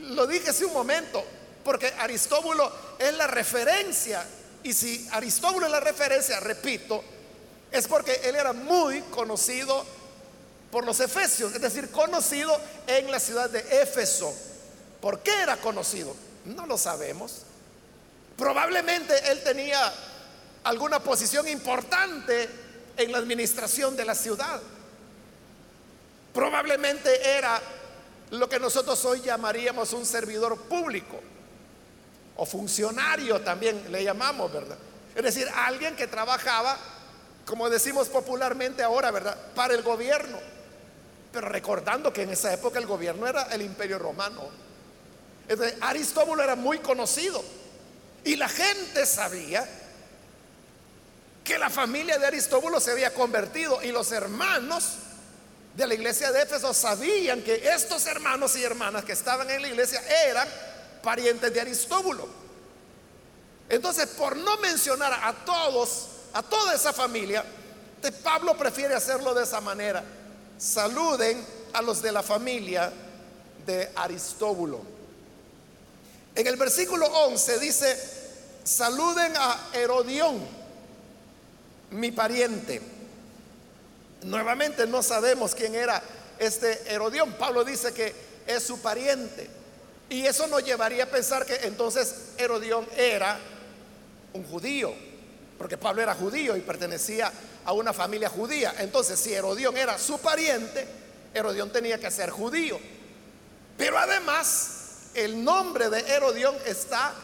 Lo 0.00 0.26
dije 0.26 0.50
hace 0.50 0.64
un 0.64 0.72
momento, 0.72 1.24
porque 1.64 1.92
Aristóbulo 1.98 2.70
es 2.98 3.14
la 3.14 3.26
referencia. 3.26 4.26
Y 4.62 4.72
si 4.72 5.08
Aristóbulo 5.12 5.66
es 5.66 5.72
la 5.72 5.80
referencia, 5.80 6.40
repito, 6.40 7.02
es 7.70 7.86
porque 7.86 8.20
él 8.24 8.34
era 8.34 8.52
muy 8.52 9.00
conocido 9.02 9.84
por 10.70 10.84
los 10.84 11.00
efesios, 11.00 11.54
es 11.54 11.60
decir, 11.60 11.90
conocido 11.90 12.58
en 12.86 13.10
la 13.10 13.18
ciudad 13.18 13.50
de 13.50 13.82
Éfeso. 13.82 14.32
¿Por 15.00 15.20
qué 15.20 15.42
era 15.42 15.56
conocido? 15.56 16.14
No 16.44 16.66
lo 16.66 16.78
sabemos. 16.78 17.42
Probablemente 18.36 19.30
él 19.30 19.42
tenía 19.42 19.92
alguna 20.64 21.00
posición 21.00 21.48
importante 21.48 22.48
en 22.96 23.12
la 23.12 23.18
administración 23.18 23.96
de 23.96 24.04
la 24.04 24.14
ciudad. 24.14 24.60
Probablemente 26.32 27.28
era 27.36 27.60
lo 28.30 28.48
que 28.48 28.60
nosotros 28.60 29.04
hoy 29.04 29.20
llamaríamos 29.20 29.92
un 29.92 30.06
servidor 30.06 30.56
público 30.56 31.20
o 32.36 32.46
funcionario 32.46 33.40
también 33.40 33.90
le 33.90 34.04
llamamos, 34.04 34.52
¿verdad? 34.52 34.78
Es 35.14 35.22
decir, 35.22 35.48
alguien 35.54 35.96
que 35.96 36.06
trabajaba, 36.06 36.76
como 37.44 37.68
decimos 37.68 38.08
popularmente 38.08 38.82
ahora, 38.82 39.10
¿verdad? 39.10 39.36
Para 39.54 39.74
el 39.74 39.82
gobierno. 39.82 40.38
Pero 41.32 41.48
recordando 41.48 42.12
que 42.12 42.22
en 42.22 42.30
esa 42.30 42.52
época 42.52 42.78
el 42.78 42.86
gobierno 42.86 43.26
era 43.26 43.42
el 43.52 43.62
imperio 43.62 43.98
romano. 43.98 44.48
Entonces, 45.48 45.76
Aristóbulo 45.80 46.42
era 46.42 46.54
muy 46.54 46.78
conocido 46.78 47.42
y 48.24 48.36
la 48.36 48.48
gente 48.48 49.04
sabía 49.06 49.68
que 51.42 51.58
la 51.58 51.70
familia 51.70 52.18
de 52.18 52.26
Aristóbulo 52.26 52.78
se 52.78 52.92
había 52.92 53.12
convertido 53.12 53.82
y 53.82 53.90
los 53.90 54.12
hermanos 54.12 54.96
de 55.76 55.86
la 55.86 55.94
iglesia 55.94 56.32
de 56.32 56.42
Éfeso 56.42 56.74
sabían 56.74 57.42
que 57.42 57.68
estos 57.70 58.06
hermanos 58.06 58.56
y 58.56 58.64
hermanas 58.64 59.04
que 59.04 59.12
estaban 59.12 59.48
en 59.50 59.62
la 59.62 59.68
iglesia 59.68 60.02
eran 60.26 60.48
parientes 61.02 61.52
de 61.52 61.60
Aristóbulo. 61.60 62.28
Entonces, 63.68 64.08
por 64.08 64.36
no 64.36 64.56
mencionar 64.58 65.12
a 65.22 65.32
todos, 65.44 66.08
a 66.32 66.42
toda 66.42 66.74
esa 66.74 66.92
familia, 66.92 67.44
Pablo 68.22 68.56
prefiere 68.56 68.94
hacerlo 68.94 69.32
de 69.32 69.44
esa 69.44 69.60
manera. 69.60 70.02
Saluden 70.58 71.44
a 71.72 71.82
los 71.82 72.02
de 72.02 72.12
la 72.12 72.22
familia 72.22 72.92
de 73.64 73.90
Aristóbulo. 73.94 74.80
En 76.34 76.46
el 76.46 76.56
versículo 76.56 77.06
11 77.06 77.58
dice, 77.58 77.98
saluden 78.64 79.32
a 79.36 79.68
Herodión, 79.72 80.40
mi 81.90 82.10
pariente. 82.10 82.80
Nuevamente 84.22 84.86
no 84.86 85.02
sabemos 85.02 85.54
quién 85.54 85.74
era 85.74 86.02
este 86.38 86.82
Herodión. 86.92 87.32
Pablo 87.34 87.64
dice 87.64 87.92
que 87.92 88.14
es 88.46 88.62
su 88.62 88.80
pariente. 88.80 89.48
Y 90.08 90.26
eso 90.26 90.46
nos 90.48 90.64
llevaría 90.64 91.04
a 91.04 91.06
pensar 91.06 91.46
que 91.46 91.54
entonces 91.66 92.14
Herodión 92.36 92.86
era 92.96 93.38
un 94.32 94.44
judío, 94.44 94.92
porque 95.56 95.78
Pablo 95.78 96.02
era 96.02 96.14
judío 96.14 96.56
y 96.56 96.60
pertenecía 96.60 97.32
a 97.64 97.72
una 97.72 97.92
familia 97.92 98.28
judía. 98.28 98.74
Entonces, 98.78 99.20
si 99.20 99.32
Herodión 99.32 99.76
era 99.76 99.98
su 99.98 100.18
pariente, 100.18 100.86
Herodión 101.32 101.70
tenía 101.70 101.98
que 101.98 102.10
ser 102.10 102.30
judío. 102.30 102.78
Pero 103.76 103.98
además, 103.98 105.10
el 105.14 105.42
nombre 105.44 105.88
de 105.88 106.00
Herodión 106.00 106.56
está 106.66 107.14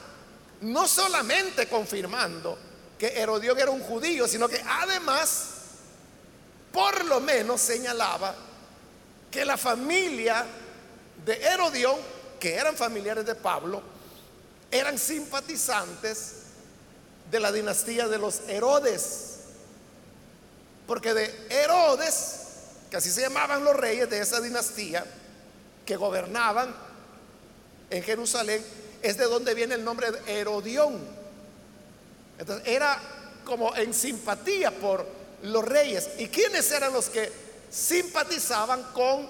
no 0.61 0.87
solamente 0.87 1.69
confirmando 1.69 2.57
que 2.99 3.09
Herodión 3.09 3.59
era 3.59 3.71
un 3.71 3.81
judío, 3.81 4.27
sino 4.29 4.49
que 4.49 4.63
además 4.65 5.56
por 6.77 7.07
lo 7.07 7.21
menos 7.21 7.59
señalaba 7.63 8.35
que 9.31 9.47
la 9.47 9.57
familia 9.57 10.45
de 11.25 11.43
Herodión, 11.43 11.97
que 12.39 12.55
eran 12.55 12.77
familiares 12.77 13.25
de 13.25 13.35
Pablo, 13.35 13.81
eran 14.71 14.99
simpatizantes 14.99 16.33
de 17.31 17.41
la 17.41 17.51
dinastía 17.51 18.09
de 18.09 18.19
los 18.19 18.43
Herodes. 18.47 19.37
Porque 20.87 21.15
de 21.15 21.47
Herodes, 21.49 22.41
que 22.91 22.99
así 22.99 23.11
se 23.11 23.23
llamaban 23.23 23.65
los 23.65 23.75
reyes 23.75 24.11
de 24.11 24.21
esa 24.21 24.43
dinastía, 24.43 25.03
que 25.87 25.97
gobernaban 25.97 26.77
en 27.89 28.03
Jerusalén, 28.03 28.63
es 29.01 29.17
de 29.17 29.25
donde 29.25 29.55
viene 29.55 29.77
el 29.77 29.83
nombre 29.85 30.11
de 30.11 30.41
Herodión. 30.41 31.01
Entonces 32.39 32.69
era 32.69 33.01
como 33.47 33.75
en 33.75 33.95
simpatía 33.95 34.71
por 34.73 35.16
los 35.47 35.65
reyes. 35.65 36.09
¿Y 36.19 36.29
quiénes 36.29 36.71
eran 36.71 36.93
los 36.93 37.09
que 37.09 37.47
simpatizaban 37.71 38.83
con 38.93 39.29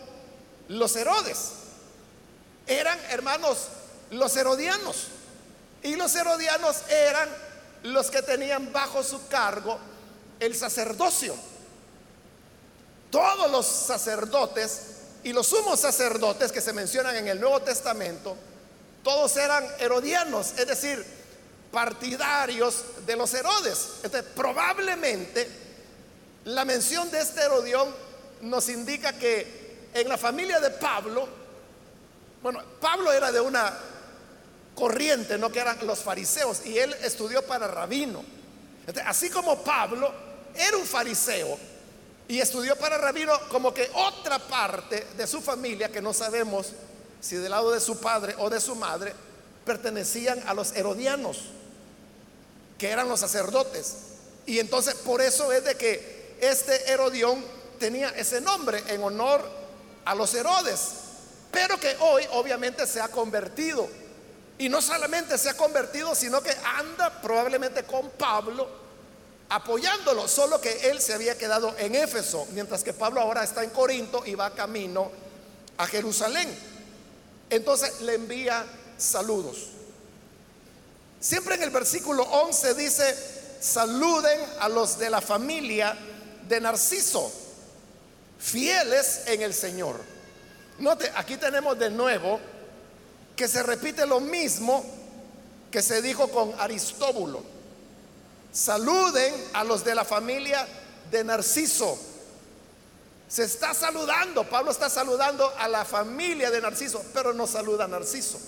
los 0.68 0.96
Herodes. 0.96 1.50
Eran 2.66 2.98
hermanos 3.10 3.68
los 4.10 4.36
herodianos. 4.36 5.08
Y 5.82 5.96
los 5.96 6.14
herodianos 6.14 6.76
eran 6.88 7.28
los 7.84 8.10
que 8.10 8.22
tenían 8.22 8.72
bajo 8.72 9.02
su 9.02 9.26
cargo 9.28 9.78
el 10.40 10.54
sacerdocio. 10.54 11.34
Todos 13.10 13.50
los 13.50 13.66
sacerdotes 13.66 14.80
y 15.22 15.32
los 15.32 15.46
sumos 15.46 15.80
sacerdotes 15.80 16.50
que 16.50 16.60
se 16.60 16.72
mencionan 16.72 17.16
en 17.16 17.28
el 17.28 17.40
Nuevo 17.40 17.62
Testamento, 17.62 18.36
todos 19.02 19.36
eran 19.36 19.64
herodianos, 19.78 20.54
es 20.58 20.66
decir, 20.66 21.04
partidarios 21.70 22.84
de 23.06 23.16
los 23.16 23.32
Herodes. 23.32 23.88
Entonces, 24.02 24.30
probablemente 24.34 25.65
la 26.46 26.64
mención 26.64 27.10
de 27.10 27.20
este 27.20 27.40
Herodión 27.40 27.92
nos 28.42 28.68
indica 28.68 29.12
que 29.14 29.88
en 29.92 30.08
la 30.08 30.16
familia 30.16 30.60
de 30.60 30.70
Pablo, 30.70 31.28
bueno, 32.40 32.62
Pablo 32.80 33.12
era 33.12 33.32
de 33.32 33.40
una 33.40 33.76
corriente, 34.76 35.38
no 35.38 35.50
que 35.50 35.58
eran 35.58 35.84
los 35.84 35.98
fariseos, 36.00 36.64
y 36.64 36.78
él 36.78 36.94
estudió 37.02 37.42
para 37.42 37.66
rabino. 37.66 38.24
así 39.06 39.28
como 39.28 39.60
Pablo 39.64 40.12
era 40.54 40.76
un 40.76 40.84
fariseo 40.84 41.58
y 42.28 42.38
estudió 42.38 42.76
para 42.76 42.96
rabino, 42.96 43.32
como 43.48 43.74
que 43.74 43.90
otra 43.94 44.38
parte 44.38 45.04
de 45.16 45.26
su 45.26 45.40
familia, 45.40 45.90
que 45.90 46.00
no 46.00 46.12
sabemos 46.12 46.68
si 47.20 47.34
del 47.34 47.50
lado 47.50 47.72
de 47.72 47.80
su 47.80 47.98
padre 47.98 48.36
o 48.38 48.48
de 48.48 48.60
su 48.60 48.76
madre, 48.76 49.14
pertenecían 49.64 50.40
a 50.46 50.54
los 50.54 50.76
herodianos, 50.76 51.38
que 52.78 52.88
eran 52.88 53.08
los 53.08 53.18
sacerdotes. 53.18 53.96
Y 54.46 54.60
entonces 54.60 54.94
por 54.94 55.20
eso 55.20 55.50
es 55.50 55.64
de 55.64 55.74
que 55.74 56.15
este 56.40 56.90
Herodión 56.90 57.44
tenía 57.78 58.08
ese 58.10 58.40
nombre 58.40 58.82
en 58.88 59.02
honor 59.02 59.48
a 60.04 60.14
los 60.14 60.32
Herodes, 60.34 60.80
pero 61.50 61.78
que 61.78 61.96
hoy 62.00 62.24
obviamente 62.32 62.86
se 62.86 63.00
ha 63.00 63.08
convertido 63.08 63.88
y 64.58 64.68
no 64.68 64.80
solamente 64.80 65.36
se 65.36 65.50
ha 65.50 65.56
convertido, 65.56 66.14
sino 66.14 66.42
que 66.42 66.54
anda 66.64 67.20
probablemente 67.20 67.84
con 67.84 68.10
Pablo 68.10 68.86
apoyándolo, 69.48 70.26
solo 70.26 70.60
que 70.60 70.90
él 70.90 71.00
se 71.00 71.14
había 71.14 71.38
quedado 71.38 71.74
en 71.78 71.94
Éfeso, 71.94 72.46
mientras 72.52 72.82
que 72.82 72.92
Pablo 72.92 73.20
ahora 73.20 73.44
está 73.44 73.62
en 73.62 73.70
Corinto 73.70 74.24
y 74.24 74.34
va 74.34 74.50
camino 74.50 75.10
a 75.76 75.86
Jerusalén. 75.86 76.48
Entonces 77.50 78.00
le 78.00 78.14
envía 78.14 78.64
saludos. 78.98 79.68
Siempre 81.20 81.54
en 81.54 81.62
el 81.62 81.70
versículo 81.70 82.22
11 82.24 82.74
dice, 82.74 83.16
saluden 83.60 84.40
a 84.60 84.68
los 84.68 84.98
de 84.98 85.10
la 85.10 85.20
familia 85.20 85.96
de 86.48 86.60
Narciso, 86.60 87.32
fieles 88.38 89.22
en 89.26 89.42
el 89.42 89.54
Señor. 89.54 90.00
Note, 90.78 91.10
aquí 91.14 91.36
tenemos 91.36 91.78
de 91.78 91.90
nuevo 91.90 92.40
que 93.34 93.48
se 93.48 93.62
repite 93.62 94.06
lo 94.06 94.20
mismo 94.20 94.84
que 95.70 95.82
se 95.82 96.00
dijo 96.02 96.28
con 96.28 96.54
Aristóbulo. 96.58 97.42
Saluden 98.52 99.34
a 99.52 99.64
los 99.64 99.84
de 99.84 99.94
la 99.94 100.04
familia 100.04 100.66
de 101.10 101.24
Narciso. 101.24 101.98
Se 103.28 103.44
está 103.44 103.74
saludando, 103.74 104.48
Pablo 104.48 104.70
está 104.70 104.88
saludando 104.88 105.52
a 105.58 105.68
la 105.68 105.84
familia 105.84 106.50
de 106.50 106.60
Narciso, 106.60 107.04
pero 107.12 107.34
no 107.34 107.46
saluda 107.46 107.84
a 107.84 107.88
Narciso. 107.88 108.38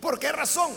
¿Por 0.00 0.18
qué 0.18 0.32
razón? 0.32 0.72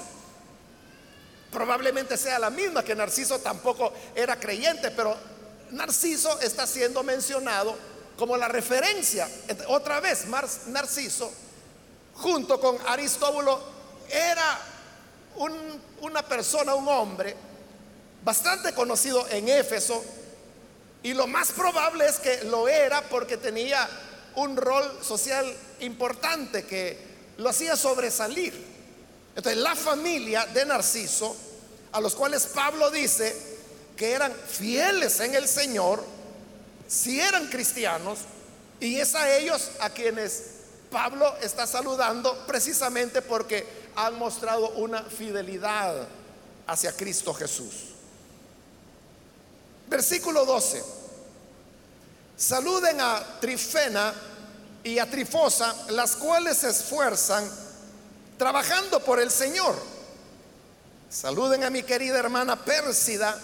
Probablemente 1.57 2.17
sea 2.17 2.37
la 2.37 2.51
misma 2.51 2.83
que 2.83 2.93
Narciso 2.95 3.39
tampoco 3.39 3.91
era 4.13 4.39
creyente, 4.39 4.91
pero 4.91 5.17
Narciso 5.71 6.39
está 6.39 6.67
siendo 6.67 7.01
mencionado 7.01 7.75
como 8.15 8.37
la 8.37 8.47
referencia. 8.47 9.27
Otra 9.69 9.99
vez, 9.99 10.27
Narciso 10.67 11.33
junto 12.13 12.59
con 12.59 12.77
Aristóbulo, 12.85 13.59
era 14.07 14.59
una 16.01 16.21
persona, 16.21 16.75
un 16.75 16.87
hombre, 16.89 17.35
bastante 18.23 18.75
conocido 18.75 19.27
en 19.27 19.49
Éfeso, 19.49 20.05
y 21.01 21.15
lo 21.15 21.25
más 21.25 21.51
probable 21.53 22.05
es 22.05 22.19
que 22.19 22.43
lo 22.43 22.67
era 22.67 23.01
porque 23.01 23.35
tenía 23.35 23.89
un 24.35 24.55
rol 24.55 24.99
social 25.01 25.51
importante 25.79 26.65
que 26.65 26.99
lo 27.37 27.49
hacía 27.49 27.75
sobresalir. 27.75 28.77
Entonces, 29.35 29.59
la 29.61 29.75
familia 29.75 30.45
de 30.47 30.65
Narciso, 30.65 31.35
a 31.97 31.99
los 31.99 32.13
cuales 32.13 32.45
Pablo 32.45 32.91
dice 32.91 33.35
que 33.95 34.11
eran 34.11 34.31
fieles 34.31 35.19
en 35.19 35.33
el 35.33 35.47
Señor, 35.47 36.03
si 36.87 37.19
eran 37.19 37.47
cristianos, 37.47 38.19
y 38.79 38.99
es 38.99 39.15
a 39.15 39.35
ellos 39.35 39.71
a 39.79 39.89
quienes 39.89 40.43
Pablo 40.91 41.35
está 41.41 41.65
saludando 41.65 42.45
precisamente 42.45 43.23
porque 43.23 43.65
han 43.95 44.15
mostrado 44.19 44.69
una 44.75 45.01
fidelidad 45.01 46.07
hacia 46.67 46.91
Cristo 46.91 47.33
Jesús. 47.33 47.73
Versículo 49.87 50.45
12. 50.45 50.83
Saluden 52.37 53.01
a 53.01 53.39
Trifena 53.41 54.13
y 54.83 54.99
a 54.99 55.09
Trifosa, 55.09 55.75
las 55.89 56.15
cuales 56.15 56.57
se 56.57 56.69
esfuerzan 56.69 57.49
trabajando 58.37 58.99
por 58.99 59.19
el 59.19 59.31
Señor. 59.31 59.96
Saluden 61.09 61.63
a 61.63 61.69
mi 61.69 61.83
querida 61.83 62.19
hermana 62.19 62.63
Pérsida, 62.63 63.39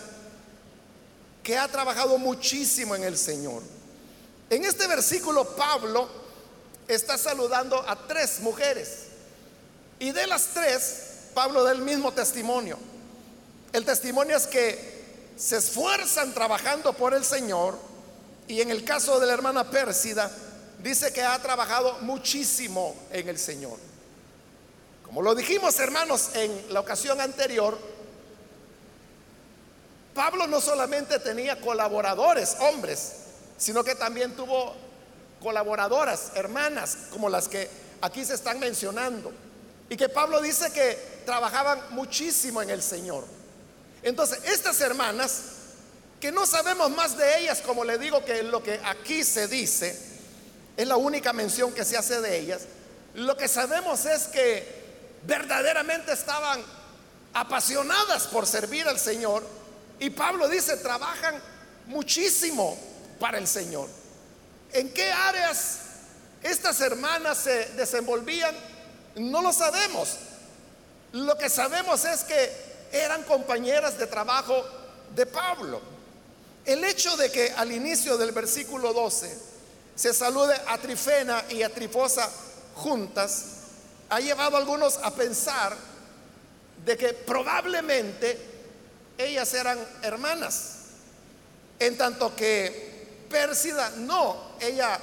que 1.42 1.58
ha 1.58 1.68
trabajado 1.68 2.18
muchísimo 2.18 2.96
en 2.96 3.04
el 3.04 3.18
Señor. 3.18 3.62
En 4.50 4.66
este 4.66 4.88
versículo 4.88 5.56
Pablo 5.56 6.10
está 6.88 7.18
saludando 7.18 7.78
a 7.88 8.08
tres 8.08 8.40
mujeres. 8.42 9.08
Y 10.00 10.12
de 10.12 10.28
las 10.28 10.48
tres, 10.48 11.04
Pablo 11.34 11.64
da 11.64 11.72
el 11.72 11.82
mismo 11.82 12.12
testimonio. 12.12 12.78
El 13.72 13.86
testimonio 13.86 14.38
es 14.38 14.48
que 14.48 15.32
se 15.38 15.58
esfuerzan 15.58 16.34
trabajando 16.34 16.94
por 16.94 17.14
el 17.14 17.24
Señor. 17.24 17.78
Y 18.48 18.62
en 18.62 18.72
el 18.72 18.84
caso 18.84 19.20
de 19.20 19.28
la 19.28 19.34
hermana 19.34 19.70
Pérsida, 19.70 20.30
dice 20.84 21.14
que 21.14 21.22
ha 21.22 21.42
trabajado 21.42 22.00
muchísimo 22.02 22.96
en 23.12 23.30
el 23.30 23.40
Señor. 23.40 23.78
Como 25.14 25.22
lo 25.22 25.36
dijimos, 25.36 25.78
hermanos, 25.78 26.32
en 26.34 26.74
la 26.74 26.80
ocasión 26.80 27.22
anterior, 27.22 27.78
Pablo 30.16 30.48
no 30.48 30.60
solamente 30.60 31.20
tenía 31.20 31.62
colaboradores, 31.62 32.58
hombres, 32.62 33.12
sino 33.60 33.84
que 33.84 33.94
también 33.94 34.36
tuvo 34.36 34.74
colaboradoras, 35.40 36.32
hermanas, 36.34 36.98
como 37.12 37.30
las 37.30 37.48
que 37.48 37.70
aquí 38.02 38.26
se 38.26 38.34
están 38.34 38.60
mencionando. 38.60 39.32
Y 39.88 39.98
que 39.98 40.10
Pablo 40.10 40.42
dice 40.42 40.72
que 40.72 40.98
trabajaban 41.28 41.80
muchísimo 41.92 42.64
en 42.64 42.72
el 42.72 42.82
Señor. 42.82 43.24
Entonces, 44.02 44.40
estas 44.46 44.82
hermanas, 44.82 45.42
que 46.20 46.32
no 46.32 46.48
sabemos 46.48 46.90
más 46.90 47.16
de 47.20 47.38
ellas, 47.38 47.62
como 47.62 47.86
le 47.86 48.00
digo 48.00 48.26
que 48.26 48.42
lo 48.42 48.64
que 48.64 48.82
aquí 48.84 49.24
se 49.24 49.48
dice, 49.48 49.96
es 50.76 50.88
la 50.88 50.98
única 50.98 51.34
mención 51.34 51.72
que 51.72 51.86
se 51.86 51.98
hace 51.98 52.20
de 52.20 52.40
ellas, 52.40 52.64
lo 53.14 53.38
que 53.38 53.48
sabemos 53.48 54.06
es 54.06 54.24
que 54.24 54.82
verdaderamente 55.26 56.14
estaban 56.14 56.62
apasionadas 57.34 58.28
por 58.28 58.46
servir 58.46 58.88
al 58.88 59.00
Señor. 59.00 59.44
Y 60.00 60.10
Pablo 60.10 60.48
dice, 60.48 60.78
trabajan 60.78 61.42
muchísimo 61.88 62.78
para 63.20 63.38
el 63.38 63.48
Señor. 63.48 63.88
¿En 64.72 64.92
qué 64.94 65.12
áreas 65.12 65.80
estas 66.42 66.82
hermanas 66.82 67.38
se 67.38 67.66
desenvolvían? 67.74 68.56
No 69.16 69.42
lo 69.42 69.54
sabemos. 69.54 70.18
Lo 71.14 71.38
que 71.38 71.50
sabemos 71.50 72.06
es 72.06 72.24
que 72.24 72.74
eran 72.92 73.24
compañeras 73.24 73.98
de 73.98 74.08
trabajo 74.08 74.64
de 75.16 75.26
Pablo. 75.26 75.82
El 76.66 76.84
hecho 76.84 77.16
de 77.18 77.32
que 77.32 77.52
al 77.52 77.72
inicio 77.72 78.18
del 78.18 78.32
versículo 78.32 78.94
12 78.94 79.38
se 79.96 80.14
salude 80.14 80.56
a 80.68 80.78
Trifena 80.78 81.44
y 81.50 81.62
a 81.62 81.70
Trifosa 81.70 82.30
juntas, 82.76 83.46
ha 84.10 84.20
llevado 84.20 84.56
a 84.56 84.60
algunos 84.60 84.98
a 84.98 85.12
pensar 85.12 85.76
de 86.86 86.98
que 86.98 87.14
probablemente 87.14 88.38
ellas 89.18 89.54
eran 89.54 89.80
hermanas, 90.02 90.76
en 91.80 91.98
tanto 91.98 92.36
que 92.36 93.26
Pérsida, 93.30 93.92
no, 93.98 94.56
ella 94.60 95.00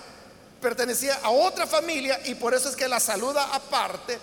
pertenecía 0.61 1.17
a 1.23 1.31
otra 1.31 1.67
familia 1.67 2.21
y 2.27 2.35
por 2.35 2.55
eso 2.55 2.69
es 2.69 2.77
que 2.77 2.87
la 2.87 3.01
saluda 3.01 3.55
aparte, 3.55 4.19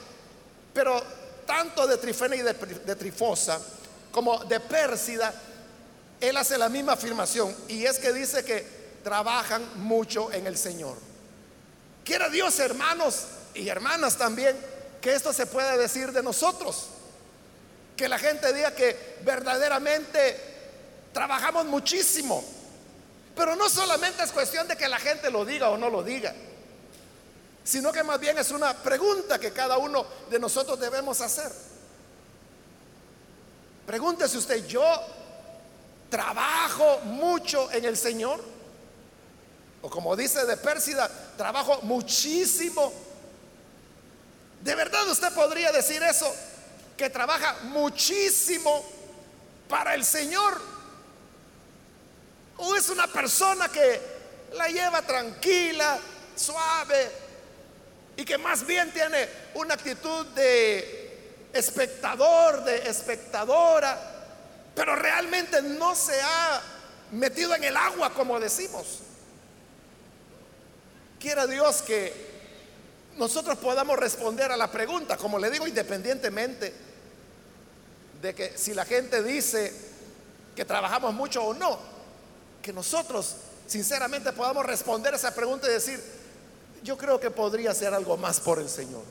pero 0.73 1.01
tanto 1.45 1.87
de 1.87 1.97
Trifena 1.97 2.35
y 2.35 2.41
de, 2.41 2.95
Trifosa 2.95 3.59
como 4.11 4.43
de 4.45 4.59
Pérsida, 4.59 5.33
él 6.21 6.37
hace 6.37 6.57
la 6.57 6.69
misma 6.69 6.93
afirmación 6.93 7.55
y 7.67 7.85
es 7.85 7.99
que 7.99 8.13
dice 8.13 8.43
que 8.43 8.65
trabajan 9.03 9.63
mucho 9.75 10.31
en 10.31 10.47
el 10.47 10.57
Señor. 10.57 10.97
Quiera 12.03 12.29
Dios, 12.29 12.59
hermanos 12.59 13.25
y 13.57 13.69
hermanas 13.69 14.17
también, 14.17 14.57
que 15.01 15.13
esto 15.13 15.33
se 15.33 15.45
pueda 15.45 15.75
decir 15.77 16.11
de 16.11 16.23
nosotros. 16.23 16.87
Que 17.95 18.07
la 18.07 18.19
gente 18.19 18.53
diga 18.53 18.75
que 18.75 19.17
verdaderamente 19.23 20.55
trabajamos 21.13 21.65
muchísimo 21.65 22.43
Pero 23.35 23.55
no 23.55 23.69
solamente 23.69 24.23
es 24.23 24.31
cuestión 24.31 24.67
de 24.67 24.75
que 24.75 24.87
la 24.87 24.99
gente 24.99 25.29
lo 25.29 25.45
diga 25.45 25.69
o 25.69 25.77
no 25.77 25.89
lo 25.89 26.03
diga, 26.03 26.33
sino 27.63 27.91
que 27.91 28.03
más 28.03 28.19
bien 28.19 28.37
es 28.39 28.49
una 28.49 28.73
pregunta 28.73 29.37
que 29.37 29.51
cada 29.51 29.77
uno 29.77 30.05
de 30.29 30.39
nosotros 30.39 30.79
debemos 30.79 31.21
hacer. 31.21 31.51
Pregúntese 33.85 34.39
usted, 34.39 34.65
¿yo 34.65 34.83
trabajo 36.09 36.99
mucho 37.03 37.71
en 37.71 37.85
el 37.85 37.95
Señor? 37.95 38.43
O 39.83 39.89
como 39.89 40.15
dice 40.15 40.43
de 40.45 40.57
Pérsida, 40.57 41.07
trabajo 41.37 41.79
muchísimo. 41.83 42.91
¿De 44.67 44.75
verdad 44.75 45.08
usted 45.08 45.32
podría 45.32 45.71
decir 45.71 46.03
eso? 46.03 46.30
Que 46.97 47.10
trabaja 47.10 47.56
muchísimo 47.63 48.86
para 49.69 49.95
el 49.95 50.03
Señor. 50.03 50.62
¿O 52.58 52.75
es 52.75 52.89
una 52.89 53.08
persona 53.08 53.69
que 53.69 54.01
la 54.51 54.67
lleva 54.67 55.01
tranquila, 55.03 55.97
suave 56.36 57.10
y 58.17 58.25
que 58.25 58.38
más 58.38 58.67
bien 58.67 58.91
tiene 58.91 59.30
una 59.53 59.75
actitud 59.75 60.25
de 60.36 61.47
espectador, 61.53 62.65
de 62.65 62.89
espectadora, 62.89 63.97
pero 64.75 64.97
realmente 64.97 65.62
no 65.62 65.95
se 65.95 66.19
ha 66.21 66.62
metido 67.13 67.56
en 67.56 67.63
el 67.63 67.77
agua 67.77 68.13
como 68.13 68.38
decimos? 68.38 68.99
Quiera 71.21 71.47
Dios 71.47 71.82
que 71.84 72.37
nosotros 73.17 73.58
podamos 73.58 73.97
responder 73.97 74.51
a 74.51 74.58
la 74.58 74.71
pregunta, 74.71 75.17
como 75.17 75.39
le 75.39 75.49
digo, 75.49 75.67
independientemente 75.67 76.73
de 78.21 78.34
que 78.34 78.58
si 78.58 78.73
la 78.73 78.86
gente 78.86 79.21
dice 79.23 79.73
que 80.56 80.65
trabajamos 80.65 81.13
mucho 81.13 81.43
o 81.43 81.53
no, 81.53 81.80
que 82.62 82.73
nosotros 82.73 83.36
sinceramente 83.67 84.34
podamos 84.34 84.65
responder 84.65 85.13
esa 85.13 85.34
pregunta 85.34 85.67
y 85.67 85.71
decir, 85.71 86.01
yo 86.84 86.97
creo 86.97 87.19
que 87.19 87.32
podría 87.32 87.73
ser 87.73 87.93
algo 87.93 88.17
más 88.17 88.39
por 88.39 88.60
el 88.60 88.69
Señor. 88.69 89.03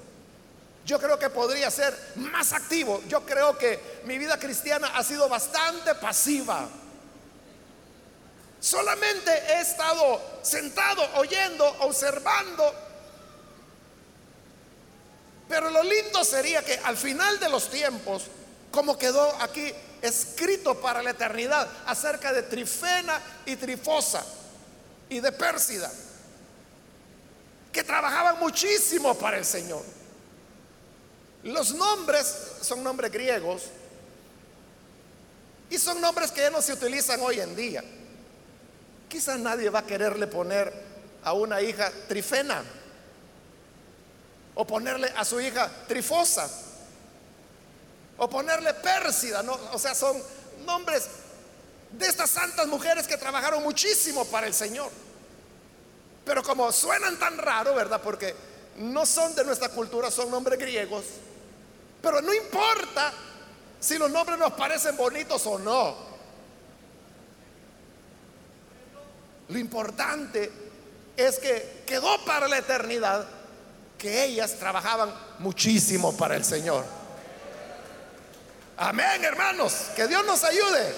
Yo 0.84 1.00
creo 1.00 1.18
que 1.18 1.30
podría 1.30 1.68
ser 1.70 1.96
más 2.16 2.52
activo. 2.52 3.02
Yo 3.08 3.26
creo 3.26 3.58
que 3.58 4.00
mi 4.04 4.18
vida 4.18 4.38
cristiana 4.38 4.92
ha 4.94 5.02
sido 5.02 5.28
bastante 5.28 5.96
pasiva. 5.96 6.68
Solamente 8.60 9.30
he 9.30 9.60
estado 9.60 10.20
sentado, 10.42 11.02
oyendo, 11.16 11.66
observando. 11.80 12.85
Pero 15.48 15.70
lo 15.70 15.82
lindo 15.82 16.24
sería 16.24 16.62
que 16.64 16.78
al 16.78 16.96
final 16.96 17.38
de 17.38 17.48
los 17.48 17.70
tiempos, 17.70 18.24
como 18.70 18.98
quedó 18.98 19.30
aquí 19.40 19.72
escrito 20.02 20.80
para 20.80 21.02
la 21.02 21.10
eternidad 21.10 21.68
acerca 21.86 22.32
de 22.32 22.42
Trifena 22.42 23.20
y 23.46 23.56
Trifosa 23.56 24.24
y 25.08 25.20
de 25.20 25.32
Pérsida, 25.32 25.90
que 27.72 27.84
trabajaban 27.84 28.38
muchísimo 28.40 29.16
para 29.16 29.38
el 29.38 29.44
Señor. 29.44 29.82
Los 31.44 31.74
nombres 31.74 32.26
son 32.60 32.82
nombres 32.82 33.12
griegos 33.12 33.62
y 35.70 35.78
son 35.78 36.00
nombres 36.00 36.32
que 36.32 36.40
ya 36.40 36.50
no 36.50 36.60
se 36.60 36.72
utilizan 36.72 37.20
hoy 37.20 37.38
en 37.40 37.54
día. 37.54 37.84
Quizás 39.08 39.38
nadie 39.38 39.70
va 39.70 39.80
a 39.80 39.86
quererle 39.86 40.26
poner 40.26 40.72
a 41.22 41.32
una 41.32 41.60
hija 41.60 41.92
Trifena 42.08 42.64
o 44.56 44.66
ponerle 44.66 45.12
a 45.16 45.24
su 45.24 45.40
hija 45.40 45.70
Trifosa 45.86 46.48
o 48.18 48.28
ponerle 48.28 48.72
Pérsida, 48.74 49.42
¿no? 49.42 49.58
O 49.72 49.78
sea, 49.78 49.94
son 49.94 50.20
nombres 50.64 51.06
de 51.92 52.06
estas 52.06 52.30
santas 52.30 52.66
mujeres 52.66 53.06
que 53.06 53.16
trabajaron 53.18 53.62
muchísimo 53.62 54.24
para 54.24 54.46
el 54.46 54.54
Señor. 54.54 54.90
Pero 56.24 56.42
como 56.42 56.72
suenan 56.72 57.18
tan 57.18 57.36
raro, 57.38 57.74
¿verdad? 57.74 58.00
Porque 58.02 58.34
no 58.78 59.04
son 59.04 59.34
de 59.34 59.44
nuestra 59.44 59.68
cultura, 59.68 60.10
son 60.10 60.30
nombres 60.30 60.58
griegos. 60.58 61.04
Pero 62.00 62.22
no 62.22 62.32
importa 62.32 63.12
si 63.78 63.98
los 63.98 64.10
nombres 64.10 64.38
nos 64.38 64.54
parecen 64.54 64.96
bonitos 64.96 65.46
o 65.46 65.58
no. 65.58 65.94
Lo 69.48 69.58
importante 69.58 70.50
es 71.16 71.38
que 71.38 71.84
quedó 71.86 72.24
para 72.24 72.48
la 72.48 72.58
eternidad 72.58 73.35
que 73.98 74.24
ellas 74.24 74.58
trabajaban 74.58 75.12
muchísimo 75.38 76.16
para 76.16 76.36
el 76.36 76.44
Señor. 76.44 76.84
Amén, 78.76 79.24
hermanos. 79.24 79.72
Que 79.94 80.06
Dios 80.06 80.24
nos 80.26 80.44
ayude 80.44 80.92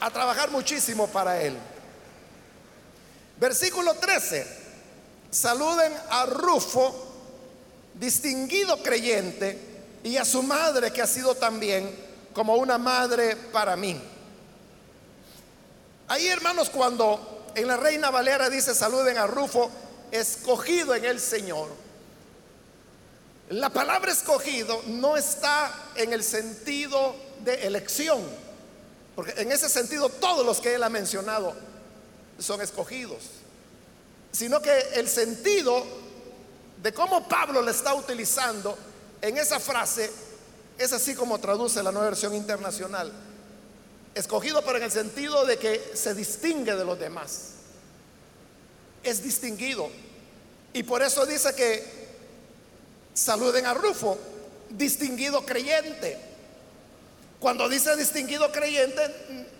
a 0.00 0.10
trabajar 0.10 0.50
muchísimo 0.50 1.08
para 1.08 1.40
Él. 1.42 1.56
Versículo 3.38 3.94
13. 3.94 4.68
Saluden 5.30 5.92
a 6.10 6.26
Rufo, 6.26 6.94
distinguido 7.94 8.82
creyente, 8.82 9.66
y 10.04 10.16
a 10.16 10.24
su 10.24 10.42
madre 10.42 10.92
que 10.92 11.02
ha 11.02 11.06
sido 11.06 11.34
también 11.34 11.94
como 12.32 12.54
una 12.54 12.78
madre 12.78 13.36
para 13.36 13.76
mí. 13.76 14.00
Ahí, 16.06 16.28
hermanos, 16.28 16.70
cuando 16.70 17.50
en 17.54 17.66
la 17.66 17.76
Reina 17.76 18.10
Valera 18.10 18.48
dice 18.48 18.74
saluden 18.74 19.18
a 19.18 19.26
Rufo, 19.26 19.70
escogido 20.10 20.94
en 20.94 21.04
el 21.04 21.20
Señor 21.20 21.87
la 23.50 23.70
palabra 23.70 24.12
escogido 24.12 24.82
no 24.86 25.16
está 25.16 25.90
en 25.94 26.12
el 26.12 26.22
sentido 26.22 27.14
de 27.44 27.66
elección, 27.66 28.20
porque 29.16 29.40
en 29.40 29.50
ese 29.52 29.68
sentido 29.68 30.08
todos 30.08 30.44
los 30.44 30.60
que 30.60 30.74
él 30.74 30.82
ha 30.82 30.90
mencionado 30.90 31.54
son 32.38 32.60
escogidos, 32.60 33.22
sino 34.32 34.60
que 34.60 34.78
el 34.94 35.08
sentido 35.08 35.84
de 36.82 36.92
cómo 36.92 37.26
Pablo 37.26 37.62
le 37.62 37.70
está 37.70 37.94
utilizando 37.94 38.76
en 39.22 39.38
esa 39.38 39.58
frase 39.58 40.10
es 40.76 40.92
así 40.92 41.14
como 41.14 41.38
traduce 41.38 41.82
la 41.82 41.90
nueva 41.90 42.08
versión 42.10 42.34
internacional. 42.34 43.10
Escogido, 44.14 44.62
pero 44.64 44.78
en 44.78 44.84
el 44.84 44.92
sentido 44.92 45.44
de 45.44 45.58
que 45.58 45.92
se 45.94 46.14
distingue 46.14 46.74
de 46.76 46.84
los 46.84 46.98
demás. 46.98 47.50
Es 49.02 49.22
distinguido. 49.22 49.90
Y 50.72 50.84
por 50.84 51.02
eso 51.02 51.26
dice 51.26 51.54
que 51.54 51.97
Saluden 53.18 53.66
a 53.66 53.74
Rufo, 53.74 54.16
distinguido 54.70 55.44
creyente. 55.44 56.16
Cuando 57.40 57.68
dice 57.68 57.96
distinguido 57.96 58.52
creyente, 58.52 59.02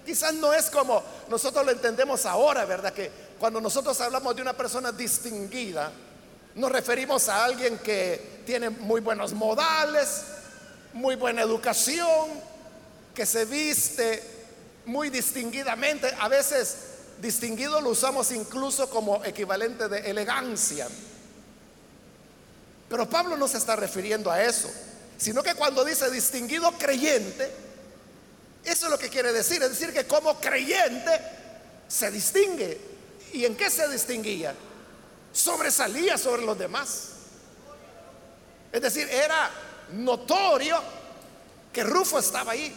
quizás 0.06 0.32
no 0.34 0.54
es 0.54 0.70
como 0.70 1.02
nosotros 1.28 1.66
lo 1.66 1.72
entendemos 1.72 2.24
ahora, 2.24 2.64
¿verdad? 2.64 2.92
Que 2.92 3.10
cuando 3.36 3.60
nosotros 3.60 4.00
hablamos 4.00 4.36
de 4.36 4.42
una 4.42 4.52
persona 4.52 4.92
distinguida, 4.92 5.90
nos 6.54 6.70
referimos 6.70 7.28
a 7.28 7.44
alguien 7.44 7.78
que 7.78 8.42
tiene 8.46 8.70
muy 8.70 9.00
buenos 9.00 9.32
modales, 9.32 10.22
muy 10.92 11.16
buena 11.16 11.42
educación, 11.42 12.30
que 13.12 13.26
se 13.26 13.44
viste 13.44 14.22
muy 14.86 15.10
distinguidamente. 15.10 16.14
A 16.20 16.28
veces 16.28 16.76
distinguido 17.20 17.80
lo 17.80 17.90
usamos 17.90 18.30
incluso 18.30 18.88
como 18.88 19.24
equivalente 19.24 19.88
de 19.88 20.08
elegancia. 20.08 20.86
Pero 22.88 23.08
Pablo 23.08 23.36
no 23.36 23.46
se 23.48 23.58
está 23.58 23.76
refiriendo 23.76 24.30
a 24.30 24.42
eso, 24.42 24.70
sino 25.16 25.42
que 25.42 25.54
cuando 25.54 25.84
dice 25.84 26.10
distinguido 26.10 26.72
creyente, 26.72 27.50
eso 28.64 28.86
es 28.86 28.90
lo 28.90 28.98
que 28.98 29.08
quiere 29.08 29.32
decir, 29.32 29.62
es 29.62 29.70
decir, 29.70 29.92
que 29.92 30.06
como 30.06 30.40
creyente 30.40 31.10
se 31.86 32.10
distingue. 32.10 32.80
¿Y 33.32 33.44
en 33.44 33.56
qué 33.56 33.70
se 33.70 33.88
distinguía? 33.88 34.54
Sobresalía 35.32 36.16
sobre 36.16 36.42
los 36.42 36.58
demás. 36.58 37.08
Es 38.72 38.80
decir, 38.80 39.08
era 39.10 39.50
notorio 39.92 40.80
que 41.72 41.82
Rufo 41.84 42.18
estaba 42.18 42.52
ahí 42.52 42.74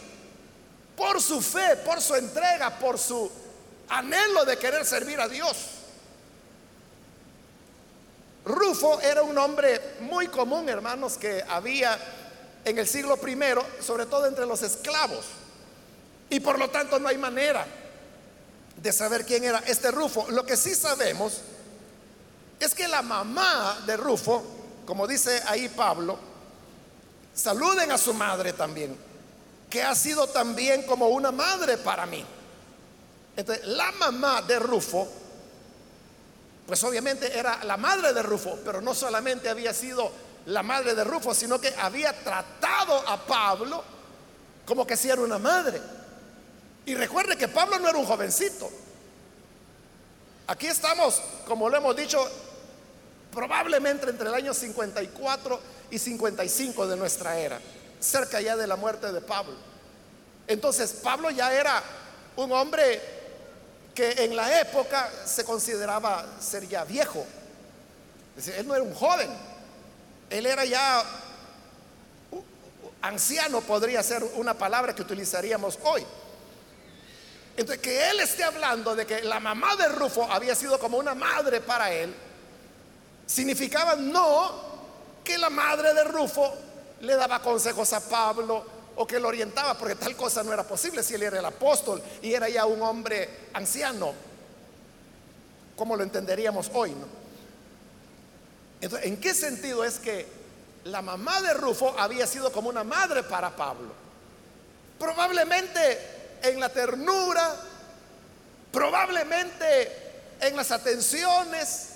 por 0.96 1.20
su 1.20 1.40
fe, 1.40 1.76
por 1.84 2.00
su 2.00 2.14
entrega, 2.14 2.78
por 2.78 2.98
su 2.98 3.30
anhelo 3.88 4.44
de 4.44 4.58
querer 4.58 4.84
servir 4.84 5.20
a 5.20 5.28
Dios. 5.28 5.56
Rufo 8.44 9.00
era 9.00 9.22
un 9.22 9.38
hombre 9.38 9.96
muy 10.00 10.28
común, 10.28 10.68
hermanos, 10.68 11.16
que 11.16 11.44
había 11.48 11.98
en 12.64 12.78
el 12.78 12.88
siglo 12.88 13.16
primero, 13.16 13.64
sobre 13.80 14.06
todo 14.06 14.26
entre 14.26 14.46
los 14.46 14.62
esclavos. 14.62 15.24
Y 16.30 16.40
por 16.40 16.58
lo 16.58 16.70
tanto 16.70 16.98
no 16.98 17.08
hay 17.08 17.18
manera 17.18 17.66
de 18.76 18.92
saber 18.92 19.24
quién 19.24 19.44
era 19.44 19.58
este 19.66 19.90
Rufo. 19.90 20.30
Lo 20.30 20.44
que 20.44 20.56
sí 20.56 20.74
sabemos 20.74 21.40
es 22.58 22.74
que 22.74 22.88
la 22.88 23.02
mamá 23.02 23.82
de 23.86 23.96
Rufo, 23.96 24.42
como 24.86 25.06
dice 25.06 25.42
ahí 25.46 25.68
Pablo, 25.68 26.18
saluden 27.34 27.92
a 27.92 27.98
su 27.98 28.12
madre 28.14 28.52
también, 28.52 28.96
que 29.70 29.82
ha 29.82 29.94
sido 29.94 30.26
también 30.26 30.82
como 30.82 31.08
una 31.08 31.30
madre 31.30 31.76
para 31.78 32.06
mí. 32.06 32.24
Entonces, 33.36 33.66
la 33.66 33.90
mamá 33.92 34.42
de 34.42 34.58
Rufo 34.58 35.08
pues 36.72 36.84
obviamente 36.84 37.38
era 37.38 37.62
la 37.64 37.76
madre 37.76 38.14
de 38.14 38.22
Rufo, 38.22 38.58
pero 38.64 38.80
no 38.80 38.94
solamente 38.94 39.50
había 39.50 39.74
sido 39.74 40.10
la 40.46 40.62
madre 40.62 40.94
de 40.94 41.04
Rufo, 41.04 41.34
sino 41.34 41.60
que 41.60 41.68
había 41.78 42.14
tratado 42.24 43.06
a 43.10 43.26
Pablo 43.26 43.84
como 44.64 44.86
que 44.86 44.96
si 44.96 45.10
era 45.10 45.20
una 45.20 45.38
madre. 45.38 45.82
Y 46.86 46.94
recuerde 46.94 47.36
que 47.36 47.48
Pablo 47.48 47.78
no 47.78 47.90
era 47.90 47.98
un 47.98 48.06
jovencito. 48.06 48.70
Aquí 50.46 50.66
estamos, 50.66 51.20
como 51.46 51.68
lo 51.68 51.76
hemos 51.76 51.94
dicho, 51.94 52.26
probablemente 53.30 54.08
entre 54.08 54.28
el 54.28 54.34
año 54.34 54.54
54 54.54 55.60
y 55.90 55.98
55 55.98 56.86
de 56.86 56.96
nuestra 56.96 57.38
era, 57.38 57.60
cerca 58.00 58.40
ya 58.40 58.56
de 58.56 58.66
la 58.66 58.76
muerte 58.76 59.12
de 59.12 59.20
Pablo. 59.20 59.56
Entonces, 60.46 60.90
Pablo 61.04 61.30
ya 61.30 61.52
era 61.52 61.82
un 62.36 62.50
hombre 62.50 63.21
que 63.94 64.24
en 64.24 64.34
la 64.36 64.60
época 64.60 65.10
se 65.24 65.44
consideraba 65.44 66.24
ser 66.40 66.68
ya 66.68 66.84
viejo. 66.84 67.24
Es 68.36 68.46
decir, 68.46 68.60
él 68.60 68.66
no 68.66 68.74
era 68.74 68.82
un 68.82 68.94
joven, 68.94 69.30
él 70.30 70.46
era 70.46 70.64
ya 70.64 71.04
anciano, 73.02 73.60
podría 73.60 74.02
ser 74.02 74.22
una 74.36 74.54
palabra 74.54 74.94
que 74.94 75.02
utilizaríamos 75.02 75.78
hoy. 75.82 76.06
Entonces, 77.56 77.82
que 77.82 78.10
él 78.10 78.20
esté 78.20 78.44
hablando 78.44 78.94
de 78.94 79.04
que 79.04 79.22
la 79.22 79.38
mamá 79.38 79.76
de 79.76 79.88
Rufo 79.88 80.24
había 80.30 80.54
sido 80.54 80.78
como 80.78 80.96
una 80.96 81.14
madre 81.14 81.60
para 81.60 81.92
él, 81.92 82.14
significaba 83.26 83.94
no 83.96 84.72
que 85.22 85.36
la 85.36 85.50
madre 85.50 85.92
de 85.92 86.04
Rufo 86.04 86.54
le 87.00 87.14
daba 87.14 87.42
consejos 87.42 87.92
a 87.92 88.00
Pablo 88.00 88.64
o 88.96 89.06
que 89.06 89.18
lo 89.18 89.28
orientaba, 89.28 89.76
porque 89.76 89.94
tal 89.94 90.16
cosa 90.16 90.42
no 90.42 90.52
era 90.52 90.64
posible 90.64 91.02
si 91.02 91.14
él 91.14 91.22
era 91.22 91.38
el 91.38 91.44
apóstol 91.44 92.02
y 92.20 92.32
era 92.32 92.48
ya 92.48 92.66
un 92.66 92.82
hombre 92.82 93.28
anciano, 93.54 94.12
como 95.76 95.96
lo 95.96 96.02
entenderíamos 96.02 96.70
hoy. 96.74 96.90
¿no? 96.90 97.06
Entonces, 98.80 99.08
¿en 99.08 99.18
qué 99.18 99.34
sentido 99.34 99.84
es 99.84 99.98
que 99.98 100.26
la 100.84 101.00
mamá 101.00 101.40
de 101.40 101.54
Rufo 101.54 101.94
había 101.98 102.26
sido 102.26 102.52
como 102.52 102.68
una 102.68 102.84
madre 102.84 103.22
para 103.22 103.54
Pablo? 103.54 103.92
Probablemente 104.98 106.38
en 106.42 106.60
la 106.60 106.68
ternura, 106.68 107.56
probablemente 108.70 110.36
en 110.40 110.56
las 110.56 110.70
atenciones, 110.70 111.88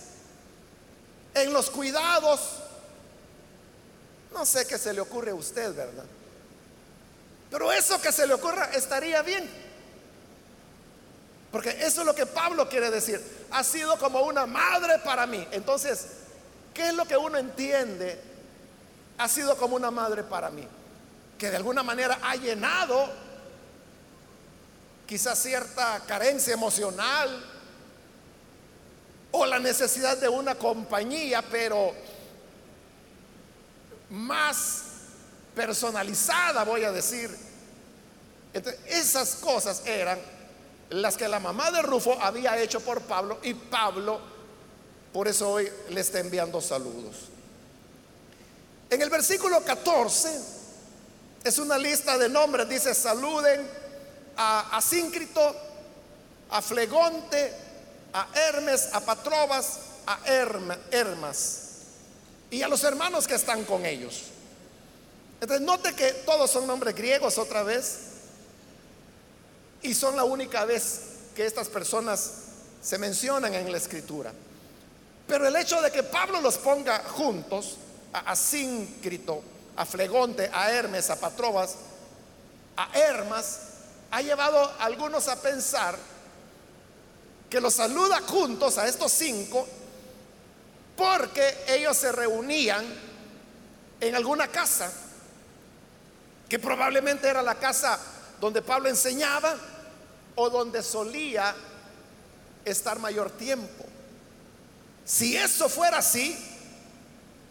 en 1.35 1.53
los 1.53 1.71
cuidados. 1.71 2.41
No 4.33 4.47
sé 4.47 4.67
qué 4.67 4.79
se 4.79 4.93
le 4.93 5.01
ocurre 5.01 5.33
a 5.33 5.35
usted, 5.35 5.75
¿verdad? 5.75 6.05
Pero 7.51 7.73
eso 7.73 8.01
que 8.01 8.13
se 8.13 8.27
le 8.27 8.35
ocurra 8.35 8.71
estaría 8.73 9.23
bien. 9.23 9.49
Porque 11.53 11.71
eso 11.71 12.01
es 12.01 12.07
lo 12.07 12.15
que 12.15 12.27
Pablo 12.27 12.69
quiere 12.69 12.91
decir. 12.91 13.21
Ha 13.51 13.63
sido 13.63 13.99
como 13.99 14.21
una 14.23 14.47
madre 14.47 14.99
para 14.99 15.27
mí. 15.27 15.47
Entonces, 15.53 16.07
¿qué 16.75 16.89
es 16.89 16.95
lo 16.95 17.07
que 17.07 17.17
uno 17.17 17.39
entiende? 17.39 18.21
Ha 19.19 19.29
sido 19.29 19.57
como 19.57 19.77
una 19.77 19.91
madre 19.91 20.23
para 20.23 20.51
mí. 20.51 20.67
Que 21.39 21.51
de 21.51 21.57
alguna 21.57 21.83
manera 21.83 22.19
ha 22.23 22.37
llenado 22.37 23.09
quizás 25.07 25.39
cierta 25.39 26.03
carencia 26.07 26.53
emocional 26.53 27.45
o 29.31 29.47
la 29.47 29.59
necesidad 29.59 30.17
de 30.17 30.29
una 30.29 30.57
compañía, 30.57 31.43
pero 31.43 31.95
más 34.11 34.86
personalizada, 35.57 36.63
voy 36.63 36.85
a 36.85 36.93
decir. 36.93 37.35
Esas 38.87 39.37
cosas 39.37 39.83
eran 39.85 40.19
las 40.91 41.17
que 41.17 41.27
la 41.27 41.41
mamá 41.41 41.71
de 41.73 41.83
Rufo 41.83 42.17
había 42.21 42.61
hecho 42.61 42.81
por 42.81 43.01
Pablo 43.03 43.41
y 43.43 43.55
Pablo, 43.55 44.21
por 45.13 45.27
eso 45.27 45.51
hoy 45.51 45.69
le 45.91 46.01
está 46.01 46.21
enviando 46.21 46.61
saludos. 46.61 47.17
En 48.89 49.03
el 49.03 49.11
versículo 49.11 49.65
14 49.65 50.41
es 51.43 51.59
una 51.59 51.77
lista 51.77 52.17
de 52.19 52.29
nombres, 52.29 52.69
dice 52.69 52.95
saluden 52.95 53.69
a 54.37 54.77
Asíncrito, 54.77 55.57
a 56.51 56.63
Flegonte, 56.63 57.53
a 58.13 58.29
Hermes, 58.35 58.91
a 58.93 59.01
Patrobas, 59.01 59.81
a 60.07 60.19
Hermas 60.91 61.59
y 62.51 62.63
a 62.63 62.69
los 62.69 62.85
hermanos 62.85 63.27
que 63.27 63.35
están 63.35 63.65
con 63.65 63.85
ellos. 63.85 64.36
Entonces, 65.41 65.67
note 65.67 65.95
que 65.95 66.13
todos 66.25 66.51
son 66.51 66.67
nombres 66.67 66.95
griegos 66.95 67.39
otra 67.39 67.63
vez 67.63 67.99
y 69.83 69.95
son 69.95 70.17
la 70.17 70.25
única 70.25 70.65
vez 70.65 71.01
que 71.35 71.45
estas 71.45 71.69
personas 71.69 72.33
se 72.83 72.99
mencionan 72.99 73.55
en 73.55 73.71
la 73.71 73.79
escritura. 73.79 74.33
Pero 75.27 75.47
el 75.47 75.57
hecho 75.57 75.81
de 75.83 75.91
que 75.91 76.03
Pablo 76.03 76.41
los 76.41 76.57
ponga 76.57 77.03
juntos, 77.05 77.77
a 78.13 78.31
Asíncrito, 78.31 79.43
a 79.77 79.85
Flegonte, 79.85 80.51
a 80.53 80.71
Hermes, 80.71 81.11
a 81.11 81.21
Patrobas, 81.21 81.77
a 82.77 82.99
Hermas, 82.99 83.59
ha 84.11 84.23
llevado 84.23 84.59
a 84.59 84.85
algunos 84.85 85.29
a 85.29 85.41
pensar 85.41 85.99
que 87.51 87.61
los 87.61 87.75
saluda 87.75 88.21
juntos 88.23 88.79
a 88.79 88.87
estos 88.89 89.13
cinco 89.13 89.67
porque 90.97 91.65
ellos 91.69 91.97
se 91.97 92.11
reunían 92.11 92.85
en 94.01 94.15
alguna 94.15 94.49
casa, 94.49 94.91
que 96.49 96.59
probablemente 96.59 97.29
era 97.29 97.43
la 97.43 97.57
casa 97.57 97.99
donde 98.41 98.63
Pablo 98.63 98.89
enseñaba 98.89 99.57
o 100.35 100.51
donde 100.51 100.83
solía 100.83 101.55
estar 102.65 102.99
mayor 102.99 103.31
tiempo. 103.31 103.85
Si 105.05 105.37
eso 105.37 105.69
fuera 105.69 105.99
así, 105.99 106.37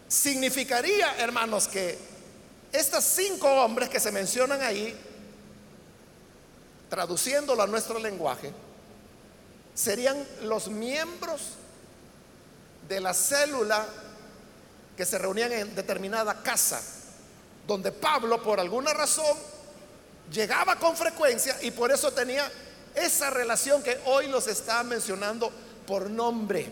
significaría, 0.08 1.16
hermanos, 1.18 1.68
que 1.68 1.98
estos 2.72 3.04
cinco 3.04 3.48
hombres 3.48 3.88
que 3.88 3.98
se 3.98 4.12
mencionan 4.12 4.60
ahí 4.62 4.94
traduciéndolo 6.88 7.62
a 7.62 7.66
nuestro 7.66 7.98
lenguaje, 7.98 8.52
serían 9.74 10.24
los 10.42 10.68
miembros 10.68 11.40
de 12.88 13.00
la 13.00 13.12
célula 13.12 13.86
que 14.96 15.04
se 15.04 15.18
reunían 15.18 15.52
en 15.52 15.74
determinada 15.74 16.42
casa, 16.42 16.80
donde 17.66 17.92
Pablo 17.92 18.42
por 18.42 18.60
alguna 18.60 18.92
razón 18.92 19.36
llegaba 20.30 20.76
con 20.76 20.96
frecuencia 20.96 21.56
y 21.62 21.70
por 21.70 21.90
eso 21.90 22.12
tenía 22.12 22.50
esa 22.94 23.30
relación 23.30 23.82
que 23.82 24.00
hoy 24.06 24.28
los 24.28 24.46
está 24.46 24.82
mencionando 24.82 25.50
por 25.86 26.08
nombre. 26.10 26.70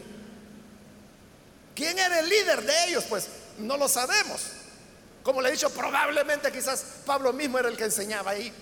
¿Quién 1.75 1.99
era 1.99 2.21
el 2.21 2.29
líder 2.29 2.63
de 2.63 2.85
ellos? 2.87 3.05
Pues 3.09 3.29
no 3.59 3.77
lo 3.77 3.89
sabemos. 3.89 4.43
Como 5.23 5.41
le 5.41 5.49
he 5.49 5.53
dicho, 5.53 5.71
probablemente 5.71 6.53
quizás 6.53 6.85
Pablo 7.05 7.33
mismo 7.33 7.59
era 7.59 7.69
el 7.69 7.77
que 7.77 7.85
enseñaba 7.85 8.33
ahí. 8.33 8.53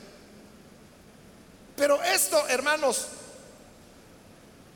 Pero 1.76 2.02
esto, 2.02 2.46
hermanos, 2.48 3.06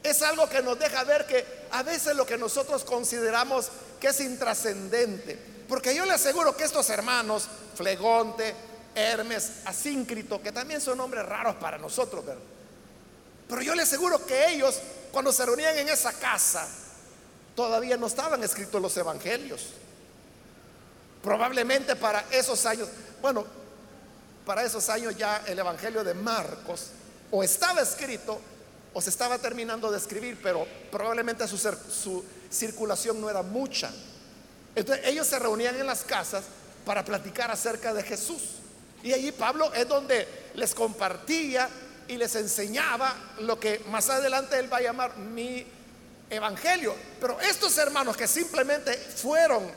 es 0.03 0.23
algo 0.23 0.49
que 0.49 0.63
nos 0.63 0.79
deja 0.79 1.05
ver 1.05 1.27
que 1.27 1.45
a 1.71 1.83
veces 1.83 2.17
lo 2.17 2.27
que 2.27 2.39
nosotros 2.39 2.85
consideramos 2.85 3.71
que 4.01 4.09
es 4.09 4.21
intrascendente. 4.21 5.56
Porque 5.69 5.95
yo 5.95 6.05
le 6.05 6.13
aseguro 6.13 6.57
que 6.57 6.65
estos 6.65 6.89
hermanos, 6.91 7.49
Flegonte, 7.75 8.55
Hermes, 8.95 9.53
Asíncrito, 9.65 10.41
que 10.41 10.53
también 10.53 10.81
son 10.81 10.99
nombres 10.99 11.27
raros 11.27 11.57
para 11.57 11.77
nosotros. 11.77 12.25
Pero 13.49 13.63
yo 13.63 13.75
le 13.75 13.83
aseguro 13.83 14.25
que 14.25 14.53
ellos, 14.53 14.79
cuando 15.13 15.33
se 15.33 15.45
reunían 15.45 15.77
en 15.79 15.89
esa 15.89 16.13
casa, 16.13 16.67
todavía 17.55 17.97
no 17.97 18.07
estaban 18.07 18.43
escritos 18.43 18.81
los 18.81 18.97
evangelios. 18.97 19.69
Probablemente 21.23 21.97
para 21.97 22.25
esos 22.31 22.65
años, 22.67 22.89
bueno, 23.21 23.45
para 24.45 24.63
esos 24.63 24.89
años 24.89 25.17
ya 25.17 25.43
el 25.47 25.59
Evangelio 25.59 26.05
de 26.05 26.15
Marcos 26.15 26.91
o 27.33 27.43
estaba 27.43 27.81
escrito 27.81 28.41
o 28.95 29.01
se 29.03 29.11
estaba 29.11 29.39
terminando 29.39 29.91
de 29.91 29.99
escribir, 29.99 30.39
pero 30.41 30.67
probablemente 30.91 31.47
su 31.49 32.25
circulación 32.49 33.21
no 33.21 33.29
era 33.29 33.43
mucha. 33.43 33.91
Entonces 34.77 35.05
ellos 35.07 35.27
se 35.27 35.41
reunían 35.41 35.75
en 35.75 35.87
las 35.87 36.05
casas 36.05 36.45
para 36.85 37.05
platicar 37.05 37.51
acerca 37.51 37.93
de 37.93 38.05
Jesús. 38.05 38.43
Y 39.03 39.13
allí 39.13 39.33
Pablo 39.33 39.73
es 39.75 39.89
donde 39.89 40.29
les 40.55 40.73
compartía 40.73 41.69
y 42.07 42.17
les 42.17 42.37
enseñaba 42.37 43.13
lo 43.41 43.59
que 43.59 43.81
más 43.91 44.09
adelante 44.09 44.57
él 44.57 44.73
va 44.73 44.77
a 44.77 44.83
llamar 44.83 45.17
mi 45.17 45.67
evangelio. 46.31 46.95
Pero 47.21 47.41
estos 47.41 47.77
hermanos 47.79 48.17
que 48.17 48.29
simplemente 48.29 48.95
fueron 48.95 49.69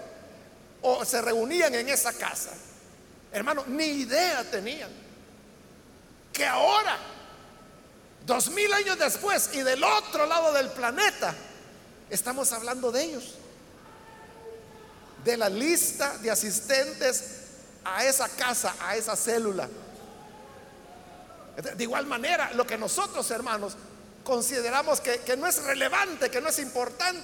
o 0.84 1.04
se 1.04 1.20
reunían 1.22 1.74
en 1.74 1.90
esa 1.90 2.14
casa, 2.14 2.52
Hermano, 3.32 3.64
ni 3.68 3.86
idea 3.86 4.44
tenían 4.50 4.90
que 6.34 6.46
ahora, 6.46 6.98
dos 8.26 8.50
mil 8.50 8.72
años 8.74 8.98
después 8.98 9.50
y 9.54 9.62
del 9.62 9.84
otro 9.84 10.26
lado 10.26 10.54
del 10.54 10.70
planeta, 10.70 11.36
estamos 12.10 12.52
hablando 12.54 12.92
de 12.92 13.04
ellos, 13.04 13.36
de 15.24 15.38
la 15.38 15.50
lista 15.50 16.18
de 16.18 16.32
asistentes 16.32 17.24
a 17.84 18.06
esa 18.06 18.30
casa, 18.30 18.76
a 18.80 18.96
esa 18.96 19.16
célula. 19.16 19.70
De 21.76 21.84
igual 21.84 22.06
manera, 22.06 22.52
lo 22.54 22.66
que 22.66 22.78
nosotros, 22.78 23.30
hermanos, 23.32 23.76
consideramos 24.24 25.02
que, 25.02 25.36
no 25.38 25.48
es 25.48 25.64
relevante, 25.64 26.30
que 26.30 26.40
no 26.40 26.50
es 26.50 26.60
importante. 26.60 27.22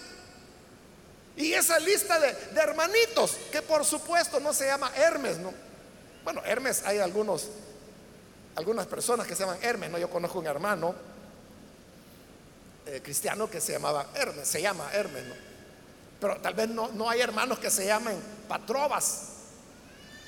Y 1.38 1.54
esa 1.54 1.80
lista 1.80 2.20
de, 2.20 2.36
hermanitos, 2.56 3.38
que 3.52 3.62
por 3.62 3.86
supuesto 3.86 4.40
no 4.40 4.54
se 4.54 4.68
llama 4.68 4.92
Hermes, 4.96 5.38
¿no? 5.38 5.54
Bueno, 6.24 6.42
Hermes, 6.46 6.84
hay 6.86 7.00
algunos, 7.00 7.50
algunas 8.56 8.88
personas 8.88 9.28
que 9.28 9.36
se 9.36 9.44
llaman 9.44 9.60
Hermes, 9.62 9.90
¿no? 9.92 9.98
Yo 9.98 10.10
conozco 10.10 10.40
un 10.40 10.48
hermano 10.48 10.96
eh, 12.88 13.02
cristiano 13.04 13.50
que 13.50 13.62
se 13.62 13.74
llamaba 13.74 14.08
Hermes, 14.16 14.48
se 14.48 14.62
llama 14.62 14.90
Hermes, 14.94 15.26
¿no? 15.26 15.55
Pero 16.20 16.40
tal 16.42 16.54
vez 16.54 16.70
no, 16.70 16.90
no 16.90 17.10
hay 17.10 17.22
hermanos 17.22 17.60
que 17.60 17.70
se 17.70 17.86
llamen 17.86 18.18
Patrobas 18.48 19.30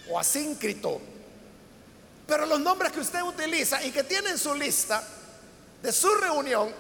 o 0.09 0.19
Asíncrito. 0.19 1.01
Pero 2.27 2.45
los 2.45 2.59
nombres 2.59 2.91
que 2.91 2.99
usted 2.99 3.21
utiliza 3.21 3.83
y 3.83 3.91
que 3.91 4.03
tiene 4.03 4.31
en 4.31 4.38
su 4.38 4.53
lista 4.53 5.01
de 5.81 5.91
su 5.91 6.13
reunión, 6.15 6.73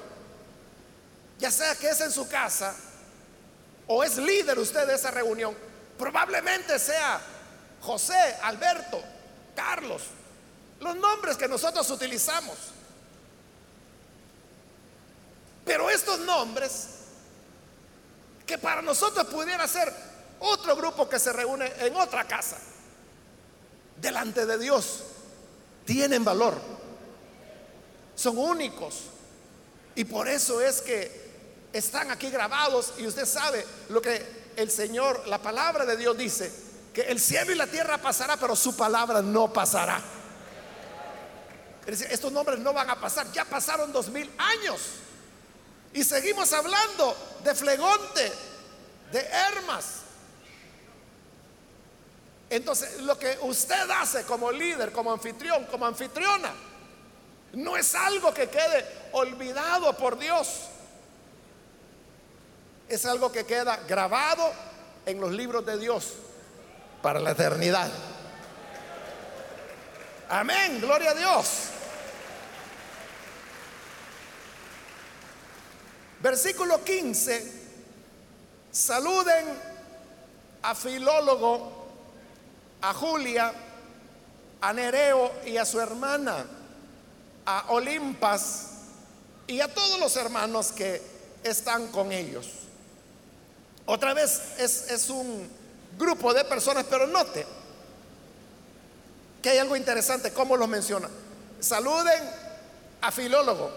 ya 1.39 1.51
sea 1.51 1.75
que 1.75 1.89
es 1.89 2.01
en 2.01 2.11
su 2.11 2.27
casa 2.27 2.75
o 3.87 4.03
es 4.03 4.17
líder 4.17 4.59
usted 4.59 4.85
de 4.85 4.95
esa 4.95 5.11
reunión, 5.11 5.55
probablemente 5.97 6.77
sea 6.79 7.21
José, 7.81 8.35
Alberto, 8.41 9.01
Carlos, 9.55 10.03
los 10.79 10.95
nombres 10.95 11.37
que 11.37 11.47
nosotros 11.47 11.89
utilizamos. 11.89 12.57
Pero 15.65 15.89
estos 15.89 16.19
nombres, 16.19 16.87
que 18.47 18.57
para 18.57 18.81
nosotros 18.81 19.27
pudiera 19.27 19.67
ser 19.67 19.93
otro 20.39 20.75
grupo 20.75 21.09
que 21.09 21.19
se 21.19 21.33
reúne 21.33 21.71
en 21.79 21.95
otra 21.97 22.23
casa, 22.25 22.57
delante 23.99 24.45
de 24.45 24.57
Dios, 24.57 25.03
tienen 25.85 26.23
valor, 26.23 26.55
son 28.15 28.37
únicos. 28.37 29.01
Y 29.95 30.05
por 30.05 30.27
eso 30.27 30.61
es 30.61 30.81
que 30.81 31.27
están 31.73 32.09
aquí 32.09 32.29
grabados 32.29 32.93
y 32.97 33.05
usted 33.05 33.25
sabe 33.25 33.65
lo 33.89 34.01
que 34.01 34.53
el 34.55 34.71
Señor, 34.71 35.27
la 35.27 35.41
palabra 35.41 35.85
de 35.85 35.97
Dios 35.97 36.17
dice, 36.17 36.51
que 36.93 37.01
el 37.01 37.19
cielo 37.19 37.51
y 37.51 37.55
la 37.55 37.67
tierra 37.67 37.97
pasará, 37.97 38.37
pero 38.37 38.55
su 38.55 38.75
palabra 38.77 39.21
no 39.21 39.51
pasará. 39.51 40.01
Es 41.81 41.99
decir, 41.99 42.07
estos 42.11 42.31
nombres 42.31 42.59
no 42.59 42.73
van 42.73 42.89
a 42.89 42.99
pasar, 42.99 43.31
ya 43.33 43.43
pasaron 43.45 43.91
dos 43.91 44.09
mil 44.09 44.31
años. 44.37 44.79
Y 45.97 46.03
seguimos 46.03 46.53
hablando 46.53 47.17
de 47.43 47.55
Flegonte, 47.55 48.31
de 49.11 49.19
Hermas. 49.19 50.01
Entonces, 52.51 53.01
lo 53.01 53.17
que 53.17 53.35
usted 53.41 53.89
hace 53.89 54.23
como 54.25 54.51
líder, 54.51 54.91
como 54.91 55.11
anfitrión, 55.11 55.65
como 55.65 55.87
anfitriona, 55.87 56.53
no 57.53 57.75
es 57.75 57.95
algo 57.95 58.31
que 58.31 58.47
quede 58.47 58.85
olvidado 59.13 59.97
por 59.97 60.19
Dios. 60.19 60.65
Es 62.87 63.03
algo 63.07 63.31
que 63.31 63.47
queda 63.47 63.77
grabado 63.87 64.53
en 65.03 65.19
los 65.19 65.31
libros 65.31 65.65
de 65.65 65.79
Dios 65.79 66.13
para 67.01 67.19
la 67.19 67.31
eternidad. 67.31 67.89
Amén, 70.29 70.79
gloria 70.79 71.09
a 71.09 71.15
Dios. 71.15 71.71
Versículo 76.21 76.83
15, 76.83 77.51
saluden 78.71 79.45
a 80.63 80.73
Filólogo, 80.73 81.71
a 82.81 82.93
Julia, 82.93 83.53
a 84.61 84.73
Nereo 84.73 85.31
y 85.45 85.57
a 85.57 85.65
su 85.65 85.79
hermana, 85.79 86.45
a 87.45 87.65
Olimpas 87.69 88.67
y 89.45 89.61
a 89.61 89.73
todos 89.73 89.99
los 89.99 90.15
hermanos 90.17 90.71
que 90.71 91.01
están 91.43 91.87
con 91.87 92.11
ellos. 92.11 92.47
Otra 93.85 94.13
vez 94.13 94.41
es, 94.57 94.89
es 94.89 95.09
un 95.09 95.47
grupo 95.97 96.33
de 96.33 96.43
personas, 96.45 96.85
pero 96.89 97.05
note 97.07 97.45
que 99.41 99.51
hay 99.51 99.59
algo 99.59 99.75
interesante, 99.75 100.33
¿cómo 100.33 100.57
lo 100.57 100.67
menciona? 100.67 101.07
Saluden 101.59 102.23
a 103.01 103.11
Filólogo. 103.11 103.71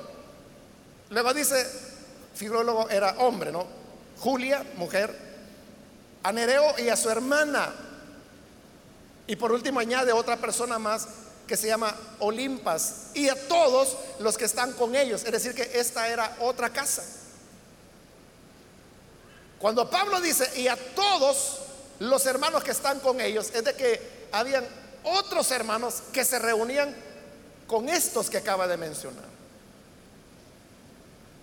Luego 1.10 1.34
dice, 1.34 1.89
filólogo 2.34 2.88
era 2.88 3.16
hombre, 3.18 3.52
¿no? 3.52 3.66
Julia, 4.18 4.64
mujer, 4.76 5.16
a 6.22 6.32
Nereo 6.32 6.78
y 6.78 6.88
a 6.88 6.96
su 6.96 7.10
hermana. 7.10 7.72
Y 9.26 9.36
por 9.36 9.52
último 9.52 9.80
añade 9.80 10.12
otra 10.12 10.36
persona 10.36 10.78
más 10.78 11.06
que 11.46 11.56
se 11.56 11.66
llama 11.66 11.94
Olimpas 12.20 13.06
y 13.14 13.28
a 13.28 13.48
todos 13.48 13.96
los 14.20 14.36
que 14.36 14.44
están 14.44 14.72
con 14.72 14.94
ellos. 14.94 15.24
Es 15.24 15.32
decir, 15.32 15.54
que 15.54 15.70
esta 15.74 16.08
era 16.08 16.36
otra 16.40 16.70
casa. 16.70 17.02
Cuando 19.58 19.88
Pablo 19.90 20.20
dice, 20.20 20.50
y 20.60 20.68
a 20.68 20.76
todos 20.94 21.58
los 21.98 22.24
hermanos 22.26 22.64
que 22.64 22.70
están 22.70 23.00
con 23.00 23.20
ellos, 23.20 23.50
es 23.54 23.64
de 23.64 23.74
que 23.74 24.28
habían 24.32 24.66
otros 25.04 25.50
hermanos 25.50 26.02
que 26.12 26.24
se 26.24 26.38
reunían 26.38 26.94
con 27.66 27.88
estos 27.88 28.30
que 28.30 28.38
acaba 28.38 28.66
de 28.66 28.76
mencionar. 28.76 29.29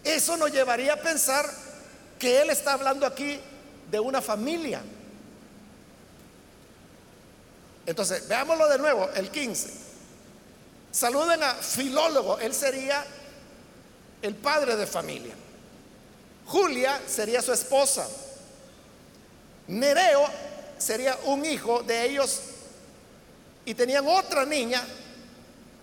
Eso 0.08 0.38
nos 0.38 0.52
llevaría 0.52 0.94
a 0.94 0.98
pensar 0.98 1.46
que 2.18 2.42
él 2.42 2.50
está 2.50 2.74
hablando 2.74 3.06
aquí 3.06 3.40
de 3.92 4.00
una 4.00 4.22
familia. 4.22 4.82
Entonces, 7.86 8.28
veámoslo 8.28 8.70
de 8.70 8.78
nuevo, 8.78 9.10
el 9.16 9.30
15. 9.30 9.70
Saluden 10.92 11.44
a 11.44 11.54
Filólogo, 11.56 12.40
él 12.40 12.54
sería 12.54 13.06
el 14.22 14.36
padre 14.36 14.78
de 14.78 14.88
familia. 14.88 15.36
Julia 16.46 17.02
sería 17.06 17.42
su 17.42 17.52
esposa. 17.52 18.08
Nereo 19.68 20.26
sería 20.78 21.18
un 21.26 21.44
hijo 21.44 21.84
de 21.84 22.06
ellos 22.06 22.42
y 23.66 23.74
tenían 23.74 24.08
otra 24.08 24.46
niña 24.46 24.82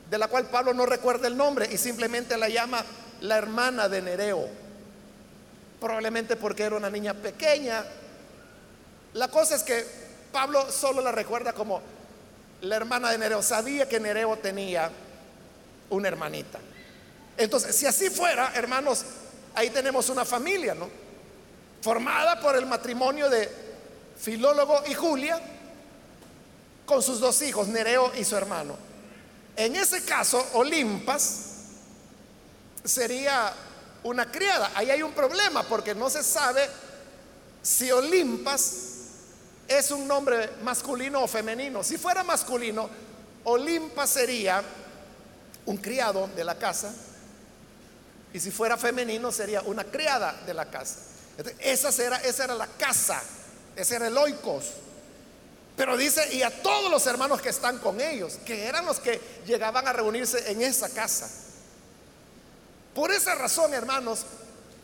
de 0.09 0.19
la 0.19 0.29
cual 0.29 0.47
Pablo 0.47 0.73
no 0.73 0.87
recuerda 0.87 1.29
el 1.29 1.37
nombre 1.37 1.69
y 1.71 1.77
simplemente 1.77 2.39
la 2.39 2.49
llama 2.49 2.83
la 3.25 3.39
hermana 3.39 3.89
de 3.89 4.03
Nereo, 4.03 4.47
probablemente 5.81 6.37
porque 6.37 6.65
era 6.65 6.77
una 6.77 6.91
niña 6.91 7.15
pequeña. 7.15 7.83
La 9.15 9.29
cosa 9.29 9.55
es 9.57 9.63
que 9.63 9.85
Pablo 10.31 10.71
solo 10.71 11.01
la 11.01 11.11
recuerda 11.11 11.55
como 11.55 11.81
la 12.61 12.77
hermana 12.77 13.11
de 13.11 13.19
Nereo. 13.19 13.43
Sabía 13.43 13.89
que 13.89 13.99
Nereo 13.99 14.37
tenía 14.37 14.91
una 15.89 16.09
hermanita. 16.09 16.59
Entonces, 17.39 17.75
si 17.75 17.87
así 17.87 18.11
fuera, 18.11 18.53
hermanos, 18.55 19.05
ahí 19.55 19.71
tenemos 19.71 20.11
una 20.11 20.27
familia, 20.27 20.75
¿no? 20.75 20.91
Formada 21.81 22.39
por 22.41 22.57
el 22.57 22.67
matrimonio 22.67 23.31
de 23.31 23.51
Filólogo 24.19 24.83
y 24.87 24.93
Julia, 24.93 25.41
con 26.85 27.03
sus 27.03 27.21
dos 27.21 27.41
hijos, 27.41 27.69
Nereo 27.69 28.13
y 28.19 28.25
su 28.25 28.37
hermano. 28.37 28.77
En 29.57 29.77
ese 29.77 30.05
caso, 30.05 30.47
Olimpas 30.53 31.54
sería 32.85 33.53
una 34.05 34.31
criada. 34.31 34.73
Ahí 34.75 34.91
hay 34.91 35.03
un 35.03 35.13
problema 35.13 35.63
porque 35.65 35.95
no 35.95 36.11
se 36.11 36.23
sabe 36.23 36.69
si 37.63 37.91
Olimpas 37.91 38.73
es 39.67 39.91
un 39.91 40.07
nombre 40.07 40.51
masculino 40.63 41.23
o 41.23 41.27
femenino. 41.27 41.83
Si 41.83 41.97
fuera 41.97 42.23
masculino, 42.23 42.89
Olimpas 43.45 44.11
sería 44.11 44.63
un 45.67 45.79
criado 45.79 46.29
de 46.37 46.45
la 46.45 46.57
casa. 46.57 46.93
Y 48.33 48.41
si 48.41 48.51
fuera 48.51 48.77
femenino, 48.77 49.33
sería 49.33 49.63
una 49.63 49.85
criada 49.85 50.43
de 50.45 50.53
la 50.53 50.71
casa. 50.71 50.97
esa, 51.61 52.03
era, 52.03 52.19
esa 52.19 52.45
era 52.45 52.55
la 52.55 52.67
casa, 52.67 53.23
ese 53.77 53.97
era 53.97 54.09
el 54.09 54.19
oikos. 54.19 54.65
Pero 55.77 55.97
dice, 55.97 56.35
y 56.35 56.43
a 56.43 56.51
todos 56.63 56.91
los 56.91 57.07
hermanos 57.07 57.41
que 57.41 57.49
están 57.49 57.79
con 57.79 58.01
ellos, 58.01 58.39
que 58.45 58.67
eran 58.67 58.85
los 58.85 59.01
que 59.01 59.21
llegaban 59.47 59.89
a 59.89 59.93
reunirse 59.93 60.51
en 60.51 60.63
esa 60.63 60.89
casa. 60.91 61.29
Por 62.95 63.11
esa 63.11 63.35
razón, 63.35 63.75
hermanos, 63.75 64.25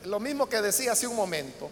lo 0.05 0.19
mismo 0.19 0.49
que 0.49 0.61
decía 0.61 0.93
hace 0.93 1.07
un 1.07 1.17
momento, 1.17 1.71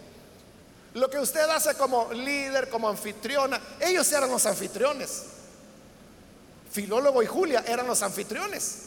lo 0.93 1.09
que 1.09 1.19
usted 1.19 1.41
hace 1.49 1.75
como 1.75 2.11
líder, 2.13 2.69
como 2.69 2.89
anfitriona, 2.89 3.59
ellos 3.79 4.11
eran 4.11 4.29
los 4.29 4.45
anfitriones. 4.45 5.23
Filólogo 6.71 7.21
y 7.21 7.25
Julia 7.25 7.63
eran 7.67 7.87
los 7.87 8.01
anfitriones. 8.01 8.77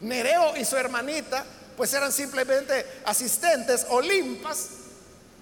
Nereo 0.00 0.56
y 0.56 0.64
su 0.64 0.76
hermanita, 0.76 1.44
pues 1.76 1.92
eran 1.94 2.12
simplemente 2.12 2.84
asistentes. 3.04 3.86
Olimpas 3.88 4.68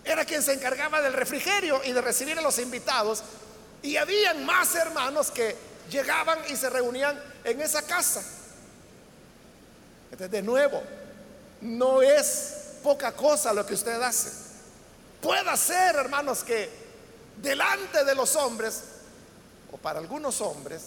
era 0.05 0.25
quien 0.25 0.43
se 0.43 0.53
encargaba 0.53 1.03
del 1.03 1.13
refrigerio 1.13 1.81
y 1.85 1.93
de 1.93 2.01
recibir 2.01 2.39
a 2.39 2.43
los 2.43 2.59
invitados. 2.59 3.23
Y 3.83 3.97
habían 3.97 4.45
más 4.45 4.75
hermanos 4.75 5.31
que 5.31 5.57
llegaban 5.91 6.39
y 6.49 6.57
se 6.57 6.71
reunían 6.71 7.21
en 7.45 7.61
esa 7.61 7.83
casa. 7.83 8.23
Entonces, 10.11 10.31
de 10.31 10.43
nuevo, 10.43 10.83
no 11.61 12.03
es 12.03 12.79
poca 12.83 13.13
cosa 13.13 13.53
lo 13.53 13.67
que 13.67 13.75
usted 13.75 14.01
hace. 14.01 14.31
Puede 15.21 15.57
ser, 15.57 15.97
hermanos, 15.97 16.45
que 16.45 16.71
delante 17.43 18.05
de 18.05 18.15
los 18.15 18.37
hombres, 18.37 18.83
o 19.73 19.77
para 19.77 19.99
algunos 19.99 20.41
hombres, 20.41 20.83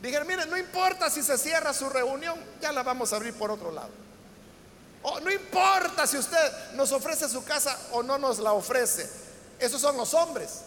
digan, 0.00 0.26
miren, 0.26 0.48
no 0.48 0.56
importa 0.56 1.10
si 1.10 1.22
se 1.22 1.36
cierra 1.36 1.72
su 1.72 1.88
reunión, 1.88 2.38
ya 2.60 2.72
la 2.72 2.82
vamos 2.82 3.12
a 3.12 3.16
abrir 3.16 3.34
por 3.34 3.50
otro 3.50 3.70
lado. 3.70 3.90
O 5.02 5.20
no 5.20 5.30
importa 5.30 6.06
si 6.06 6.16
usted 6.16 6.72
nos 6.74 6.90
ofrece 6.92 7.28
su 7.28 7.44
casa 7.44 7.78
o 7.92 8.02
no 8.02 8.16
nos 8.16 8.38
la 8.38 8.52
ofrece. 8.52 9.08
Esos 9.58 9.80
son 9.80 9.96
los 9.96 10.14
hombres. 10.14 10.60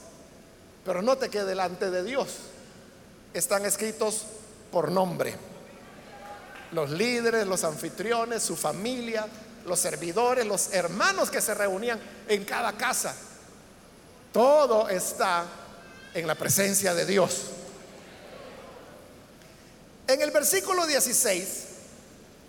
Pero 0.86 1.02
note 1.02 1.30
que 1.30 1.44
delante 1.44 1.90
de 1.90 2.04
Dios 2.04 2.30
están 3.34 3.66
escritos 3.66 4.24
por 4.72 4.92
nombre 4.92 5.36
los 6.72 6.90
líderes, 6.92 7.48
los 7.48 7.64
anfitriones, 7.64 8.44
su 8.44 8.56
familia, 8.56 9.28
los 9.66 9.80
servidores, 9.80 10.46
los 10.46 10.74
hermanos 10.74 11.30
que 11.30 11.42
se 11.42 11.54
reunían 11.54 12.00
en 12.28 12.46
cada 12.46 12.74
casa. 12.74 13.16
Todo 14.32 14.90
está 14.90 15.46
en 16.14 16.28
la 16.28 16.36
presencia 16.36 16.94
de 16.94 17.06
Dios. 17.06 17.48
En 20.08 20.22
el 20.22 20.32
versículo 20.32 20.88
16 20.88 21.66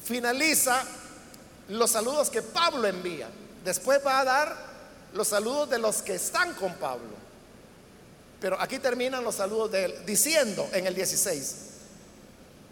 finaliza 0.04 0.84
los 1.68 1.90
saludos 1.90 2.30
que 2.30 2.42
Pablo 2.42 2.86
envía. 2.86 3.28
Después 3.64 4.00
va 4.06 4.20
a 4.20 4.24
dar 4.24 4.56
los 5.12 5.28
saludos 5.28 5.70
de 5.70 5.78
los 5.78 6.02
que 6.02 6.14
están 6.14 6.54
con 6.54 6.74
Pablo. 6.74 7.18
Pero 8.40 8.60
aquí 8.60 8.78
terminan 8.78 9.24
los 9.24 9.34
saludos 9.34 9.72
de 9.72 9.84
él 9.86 9.94
diciendo 10.06 10.68
en 10.72 10.86
el 10.86 10.94
16, 10.94 11.54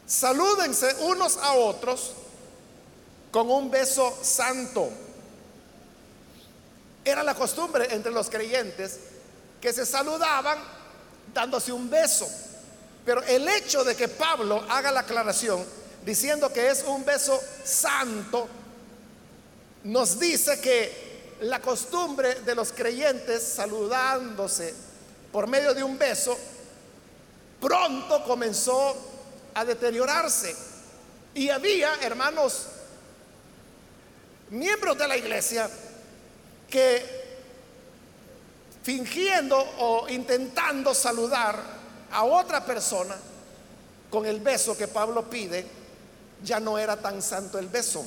salúdense 0.06 0.94
unos 1.00 1.36
a 1.38 1.52
otros 1.54 2.12
con 3.30 3.50
un 3.50 3.70
beso 3.70 4.16
santo. 4.22 4.88
Era 7.04 7.22
la 7.22 7.34
costumbre 7.34 7.92
entre 7.94 8.12
los 8.12 8.30
creyentes 8.30 8.98
que 9.60 9.72
se 9.72 9.84
saludaban 9.84 10.58
dándose 11.34 11.72
un 11.72 11.90
beso. 11.90 12.28
Pero 13.04 13.22
el 13.22 13.46
hecho 13.48 13.84
de 13.84 13.94
que 13.94 14.08
Pablo 14.08 14.64
haga 14.68 14.90
la 14.90 15.00
aclaración 15.00 15.64
diciendo 16.04 16.52
que 16.52 16.70
es 16.70 16.84
un 16.86 17.04
beso 17.04 17.40
santo, 17.64 18.48
nos 19.84 20.18
dice 20.18 20.60
que 20.60 21.36
la 21.40 21.60
costumbre 21.60 22.36
de 22.40 22.54
los 22.54 22.72
creyentes 22.72 23.42
saludándose 23.42 24.74
por 25.30 25.46
medio 25.46 25.74
de 25.74 25.82
un 25.82 25.98
beso, 25.98 26.36
pronto 27.60 28.24
comenzó 28.24 28.96
a 29.56 29.64
deteriorarse. 29.64 30.54
Y 31.34 31.48
había, 31.48 31.94
hermanos, 32.02 32.66
miembros 34.50 34.96
de 34.98 35.08
la 35.08 35.16
iglesia 35.16 35.68
que 36.68 37.26
fingiendo 38.82 39.58
o 39.58 40.08
intentando 40.08 40.94
saludar 40.94 41.58
a 42.12 42.24
otra 42.24 42.64
persona 42.64 43.16
con 44.10 44.26
el 44.26 44.40
beso 44.40 44.76
que 44.76 44.88
Pablo 44.88 45.28
pide, 45.28 45.66
ya 46.44 46.60
no 46.60 46.78
era 46.78 46.96
tan 46.96 47.20
santo 47.22 47.58
el 47.58 47.68
beso. 47.68 48.04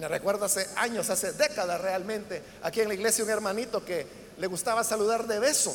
Me 0.00 0.08
recuerdo 0.08 0.44
hace 0.44 0.68
años, 0.76 1.08
hace 1.08 1.32
décadas 1.32 1.80
realmente, 1.80 2.42
aquí 2.62 2.80
en 2.80 2.88
la 2.88 2.94
iglesia 2.94 3.24
un 3.24 3.30
hermanito 3.30 3.84
que 3.84 4.06
le 4.36 4.46
gustaba 4.48 4.82
saludar 4.82 5.26
de 5.26 5.38
beso. 5.38 5.74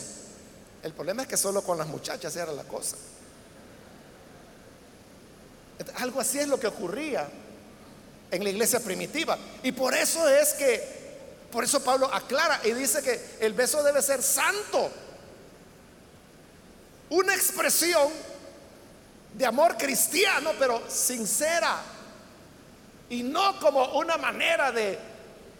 El 0.83 0.93
problema 0.93 1.23
es 1.23 1.27
que 1.27 1.37
solo 1.37 1.61
con 1.61 1.77
las 1.77 1.87
muchachas 1.87 2.35
era 2.35 2.51
la 2.51 2.63
cosa. 2.63 2.97
Algo 5.95 6.21
así 6.21 6.39
es 6.39 6.47
lo 6.47 6.59
que 6.59 6.67
ocurría 6.67 7.27
en 8.31 8.43
la 8.43 8.49
iglesia 8.49 8.79
primitiva. 8.79 9.37
Y 9.63 9.71
por 9.71 9.93
eso 9.93 10.27
es 10.27 10.53
que, 10.53 11.01
por 11.51 11.63
eso 11.63 11.83
Pablo 11.83 12.09
aclara 12.11 12.61
y 12.63 12.71
dice 12.71 13.01
que 13.01 13.37
el 13.39 13.53
beso 13.53 13.83
debe 13.83 14.01
ser 14.01 14.23
santo. 14.23 14.89
Una 17.09 17.35
expresión 17.35 18.09
de 19.33 19.45
amor 19.45 19.77
cristiano, 19.77 20.51
pero 20.57 20.81
sincera. 20.89 21.81
Y 23.09 23.23
no 23.23 23.59
como 23.59 23.99
una 23.99 24.17
manera 24.17 24.71
de, 24.71 24.97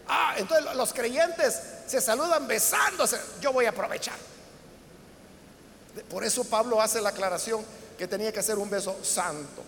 ah, 0.08 0.34
entonces 0.38 0.74
los 0.74 0.92
creyentes 0.92 1.60
se 1.86 2.00
saludan 2.00 2.46
besándose, 2.46 3.20
yo 3.40 3.52
voy 3.52 3.66
a 3.66 3.70
aprovechar. 3.70 4.16
Por 6.08 6.24
eso 6.24 6.44
Pablo 6.44 6.80
hace 6.80 7.00
la 7.00 7.10
aclaración 7.10 7.64
que 7.98 8.08
tenía 8.08 8.32
que 8.32 8.42
ser 8.42 8.58
un 8.58 8.70
beso 8.70 8.96
santo. 9.02 9.62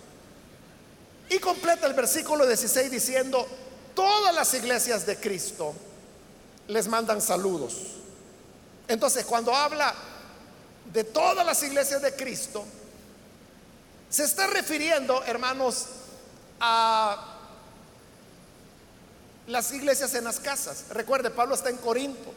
Y 1.29 1.39
completa 1.39 1.87
el 1.87 1.95
versículo 1.95 2.47
16 2.47 2.91
diciendo, 2.91 3.47
todas 3.95 4.35
las 4.35 4.53
iglesias 4.55 5.07
de 5.07 5.17
Cristo 5.17 5.75
les 6.69 6.89
mandan 6.89 7.21
saludos. 7.21 7.75
Entonces, 8.89 9.25
cuando 9.25 9.55
habla 9.55 9.95
de 10.93 11.05
todas 11.05 11.45
las 11.45 11.63
iglesias 11.63 12.03
de 12.03 12.15
Cristo, 12.15 12.65
se 14.11 14.25
está 14.25 14.47
refiriendo, 14.47 15.23
hermanos, 15.25 15.87
a 16.61 17.39
las 19.47 19.73
iglesias 19.73 20.15
en 20.15 20.25
las 20.25 20.41
casas. 20.41 20.85
Recuerde, 20.91 21.31
Pablo 21.31 21.55
está 21.55 21.71
en 21.71 21.77
Corinto. 21.79 22.33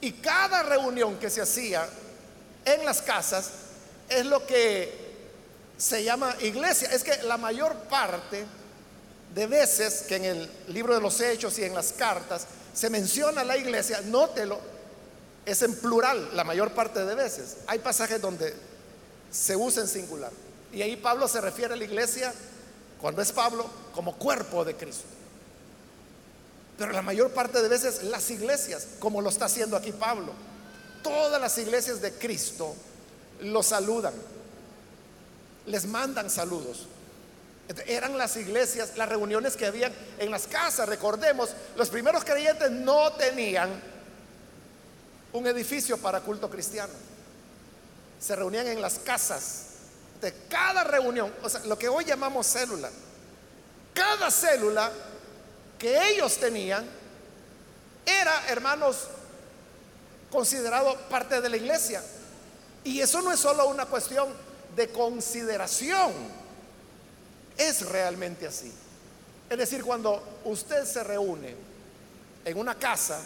Y 0.00 0.12
cada 0.12 0.62
reunión 0.62 1.18
que 1.18 1.30
se 1.30 1.40
hacía 1.40 1.88
en 2.64 2.84
las 2.84 3.02
casas 3.02 3.50
es 4.08 4.26
lo 4.26 4.46
que 4.46 5.06
se 5.76 6.04
llama 6.04 6.34
iglesia. 6.40 6.90
Es 6.92 7.02
que 7.02 7.22
la 7.22 7.36
mayor 7.36 7.74
parte 7.84 8.44
de 9.34 9.46
veces 9.46 10.04
que 10.08 10.16
en 10.16 10.24
el 10.24 10.50
libro 10.68 10.94
de 10.94 11.00
los 11.00 11.20
hechos 11.20 11.58
y 11.58 11.64
en 11.64 11.74
las 11.74 11.92
cartas 11.92 12.46
se 12.72 12.90
menciona 12.90 13.44
la 13.44 13.56
iglesia, 13.56 14.00
nótelo, 14.02 14.58
es 15.44 15.62
en 15.62 15.74
plural 15.76 16.30
la 16.34 16.44
mayor 16.44 16.72
parte 16.72 17.04
de 17.04 17.14
veces. 17.14 17.58
Hay 17.66 17.78
pasajes 17.78 18.20
donde 18.20 18.54
se 19.30 19.56
usa 19.56 19.82
en 19.82 19.88
singular. 19.88 20.32
Y 20.72 20.82
ahí 20.82 20.96
Pablo 20.96 21.28
se 21.28 21.40
refiere 21.40 21.74
a 21.74 21.76
la 21.76 21.84
iglesia, 21.84 22.34
cuando 23.00 23.22
es 23.22 23.32
Pablo, 23.32 23.68
como 23.94 24.16
cuerpo 24.16 24.64
de 24.64 24.74
Cristo. 24.74 25.04
Pero 26.78 26.92
la 26.92 27.02
mayor 27.02 27.30
parte 27.32 27.62
de 27.62 27.68
veces 27.68 28.02
las 28.04 28.30
iglesias, 28.30 28.86
como 28.98 29.22
lo 29.22 29.30
está 29.30 29.46
haciendo 29.46 29.76
aquí 29.76 29.92
Pablo, 29.92 30.32
todas 31.02 31.40
las 31.40 31.56
iglesias 31.58 32.00
de 32.00 32.12
Cristo 32.12 32.74
lo 33.40 33.62
saludan 33.62 34.12
les 35.66 35.86
mandan 35.86 36.30
saludos. 36.30 36.86
Eran 37.86 38.16
las 38.16 38.36
iglesias, 38.36 38.96
las 38.96 39.08
reuniones 39.08 39.56
que 39.56 39.66
habían 39.66 39.92
en 40.18 40.30
las 40.30 40.46
casas. 40.46 40.88
Recordemos, 40.88 41.50
los 41.76 41.88
primeros 41.88 42.24
creyentes 42.24 42.70
no 42.70 43.12
tenían 43.14 43.70
un 45.32 45.46
edificio 45.46 45.98
para 45.98 46.20
culto 46.20 46.48
cristiano. 46.48 46.92
Se 48.20 48.36
reunían 48.36 48.68
en 48.68 48.80
las 48.80 49.00
casas. 49.00 49.62
De 50.20 50.32
cada 50.48 50.84
reunión, 50.84 51.32
o 51.42 51.48
sea, 51.48 51.60
lo 51.64 51.78
que 51.78 51.88
hoy 51.88 52.04
llamamos 52.04 52.46
célula, 52.46 52.88
cada 53.92 54.30
célula 54.30 54.90
que 55.78 56.10
ellos 56.10 56.36
tenían 56.38 56.86
era, 58.04 58.48
hermanos, 58.48 59.08
considerado 60.30 60.96
parte 61.08 61.40
de 61.40 61.48
la 61.48 61.56
iglesia. 61.56 62.02
Y 62.84 63.00
eso 63.00 63.20
no 63.22 63.32
es 63.32 63.40
solo 63.40 63.66
una 63.68 63.86
cuestión 63.86 64.28
de 64.76 64.88
consideración. 64.88 66.12
Es 67.56 67.86
realmente 67.86 68.46
así. 68.46 68.72
Es 69.48 69.58
decir, 69.58 69.82
cuando 69.84 70.40
usted 70.44 70.84
se 70.84 71.02
reúne 71.02 71.54
en 72.44 72.58
una 72.58 72.74
casa, 72.74 73.20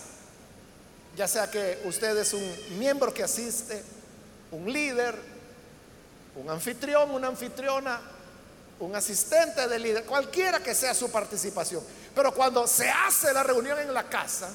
ya 1.17 1.27
sea 1.27 1.51
que 1.51 1.83
usted 1.85 2.17
es 2.17 2.33
un 2.33 2.79
miembro 2.79 3.13
que 3.13 3.23
asiste, 3.23 3.83
un 4.51 4.73
líder, 4.73 5.15
un 6.37 6.49
anfitrión, 6.49 7.11
una 7.11 7.29
anfitriona, 7.29 8.01
un 8.79 8.95
asistente 8.95 9.67
de 9.67 9.79
líder, 9.79 10.05
cualquiera 10.05 10.61
que 10.61 10.75
sea 10.75 10.95
su 10.95 11.11
participación. 11.11 11.83
Pero 12.15 12.35
cuando 12.35 12.67
se 12.67 12.89
hace 12.91 13.33
la 13.33 13.43
reunión 13.43 13.79
en 13.79 13.95
la 13.95 14.09
casa, 14.09 14.51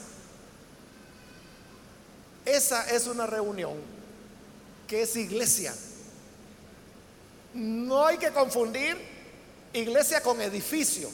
esa 2.45 2.89
es 2.89 3.07
una 3.07 3.25
reunión 3.25 3.73
que 4.87 5.01
es 5.01 5.15
iglesia. 5.15 5.73
No 7.53 8.05
hay 8.05 8.17
que 8.17 8.31
confundir 8.31 8.97
iglesia 9.73 10.21
con 10.21 10.41
edificio. 10.41 11.09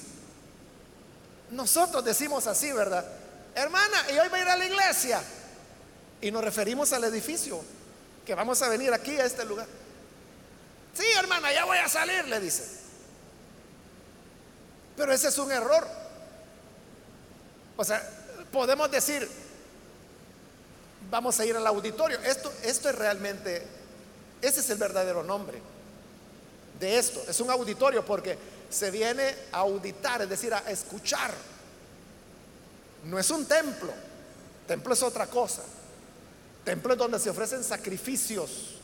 Nosotros 1.52 2.04
decimos 2.04 2.48
así, 2.48 2.72
¿verdad? 2.72 3.06
Hermana, 3.56 4.06
y 4.12 4.18
hoy 4.18 4.30
voy 4.30 4.40
a 4.40 4.44
ir 4.44 4.50
a 4.50 4.58
la 4.58 4.66
iglesia. 4.66 5.22
Y 6.22 6.32
nos 6.32 6.44
referimos 6.44 6.94
al 6.94 7.04
edificio, 7.04 7.62
que 8.26 8.36
vamos 8.36 8.62
a 8.62 8.70
venir 8.70 8.94
aquí 8.94 9.18
a 9.18 9.26
este 9.26 9.46
lugar. 9.46 9.68
Sí, 10.94 11.06
hermana, 11.18 11.52
ya 11.54 11.66
voy 11.66 11.78
a 11.78 11.88
salir, 11.88 12.28
le 12.28 12.40
dice. 12.40 12.64
Pero 14.98 15.14
ese 15.14 15.30
es 15.30 15.38
un 15.38 15.52
error. 15.52 16.01
O 17.78 17.84
sea, 17.84 18.02
podemos 18.52 18.90
decir, 18.92 19.28
vamos 21.10 21.40
a 21.40 21.46
ir 21.46 21.56
al 21.56 21.68
auditorio. 21.68 22.20
Esto, 22.20 22.52
esto 22.64 22.90
es 22.90 22.96
realmente, 22.96 23.66
ese 24.42 24.60
es 24.60 24.70
el 24.70 24.78
verdadero 24.78 25.24
nombre 25.24 25.60
de 26.80 26.98
esto. 26.98 27.24
Es 27.28 27.40
un 27.40 27.50
auditorio 27.50 28.04
porque 28.06 28.38
se 28.70 28.92
viene 28.92 29.36
a 29.52 29.60
auditar, 29.60 30.22
es 30.22 30.30
decir, 30.30 30.54
a 30.54 30.60
escuchar. 30.70 31.34
No 33.06 33.20
es 33.20 33.30
un 33.30 33.46
templo. 33.46 33.94
Templo 34.68 34.94
es 34.94 35.04
otra 35.04 35.28
cosa. 35.28 35.62
Templo 36.64 36.94
es 36.94 37.00
donde 37.00 37.20
se 37.20 37.30
ofrecen 37.30 37.64
sacrificios 37.64 38.78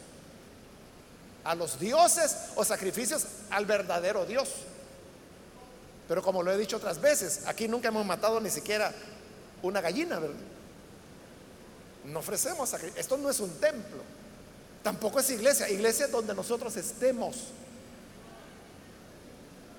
a 1.44 1.56
los 1.56 1.80
dioses 1.80 2.36
o 2.56 2.66
sacrificios 2.66 3.26
al 3.50 3.66
verdadero 3.66 4.26
Dios. 4.26 4.50
Pero 6.08 6.22
como 6.22 6.42
lo 6.42 6.52
he 6.52 6.58
dicho 6.58 6.78
otras 6.78 7.02
veces, 7.02 7.42
aquí 7.46 7.68
nunca 7.68 7.90
hemos 7.90 8.06
matado 8.06 8.40
ni 8.40 8.50
siquiera 8.50 8.94
una 9.62 9.82
gallina, 9.82 10.20
¿verdad? 10.20 10.36
No 12.06 12.20
ofrecemos 12.20 12.70
sacrificios. 12.70 13.02
Esto 13.02 13.18
no 13.18 13.30
es 13.30 13.40
un 13.40 13.52
templo. 13.60 14.02
Tampoco 14.82 15.20
es 15.20 15.30
iglesia. 15.30 15.70
Iglesia 15.70 16.06
es 16.06 16.12
donde 16.12 16.34
nosotros 16.34 16.76
estemos. 16.78 17.36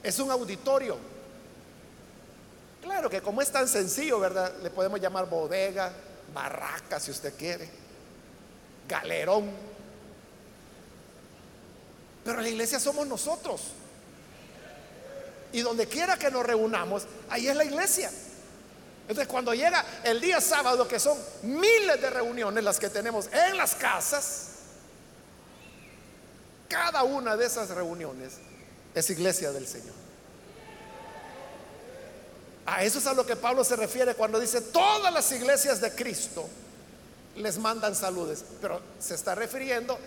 es 0.02 0.18
un 0.18 0.30
auditorio. 0.30 0.96
Claro 2.82 3.10
que 3.10 3.20
como 3.20 3.42
es 3.42 3.50
tan 3.50 3.66
sencillo, 3.66 4.20
¿verdad? 4.20 4.54
Le 4.62 4.70
podemos 4.70 5.00
llamar 5.00 5.28
bodega, 5.28 5.92
barraca 6.32 7.00
si 7.00 7.10
usted 7.10 7.34
quiere, 7.36 7.68
galerón. 8.86 9.50
Pero 12.24 12.40
la 12.40 12.48
iglesia 12.48 12.78
somos 12.78 13.06
nosotros. 13.06 13.72
Y 15.52 15.62
donde 15.62 15.86
quiera 15.86 16.16
que 16.16 16.30
nos 16.30 16.44
reunamos, 16.44 17.04
ahí 17.30 17.48
es 17.48 17.56
la 17.56 17.64
iglesia. 17.64 18.10
Entonces 19.02 19.26
cuando 19.26 19.54
llega 19.54 19.84
el 20.04 20.20
día 20.20 20.40
sábado, 20.40 20.86
que 20.86 21.00
son 21.00 21.16
miles 21.42 22.00
de 22.00 22.10
reuniones 22.10 22.62
las 22.62 22.78
que 22.78 22.90
tenemos 22.90 23.28
en 23.32 23.56
las 23.56 23.74
casas, 23.74 24.48
cada 26.68 27.02
una 27.04 27.36
de 27.36 27.46
esas 27.46 27.70
reuniones 27.70 28.34
es 28.94 29.08
iglesia 29.08 29.50
del 29.52 29.66
Señor. 29.66 29.94
A 32.66 32.84
eso 32.84 32.98
es 32.98 33.06
a 33.06 33.14
lo 33.14 33.24
que 33.24 33.34
Pablo 33.34 33.64
se 33.64 33.76
refiere 33.76 34.14
cuando 34.14 34.38
dice 34.38 34.60
todas 34.60 35.10
las 35.10 35.32
iglesias 35.32 35.80
de 35.80 35.94
Cristo 35.94 36.46
les 37.36 37.56
mandan 37.56 37.94
saludes, 37.94 38.44
pero 38.60 38.80
se 38.98 39.14
está 39.14 39.34
refiriendo 39.34 39.98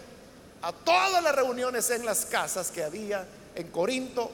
a 0.62 0.72
todas 0.72 1.24
las 1.24 1.34
reuniones 1.34 1.90
en 1.90 2.06
las 2.06 2.26
casas 2.28 2.70
que 2.70 2.84
había 2.84 3.26
en 3.56 3.72
Corinto 3.72 4.32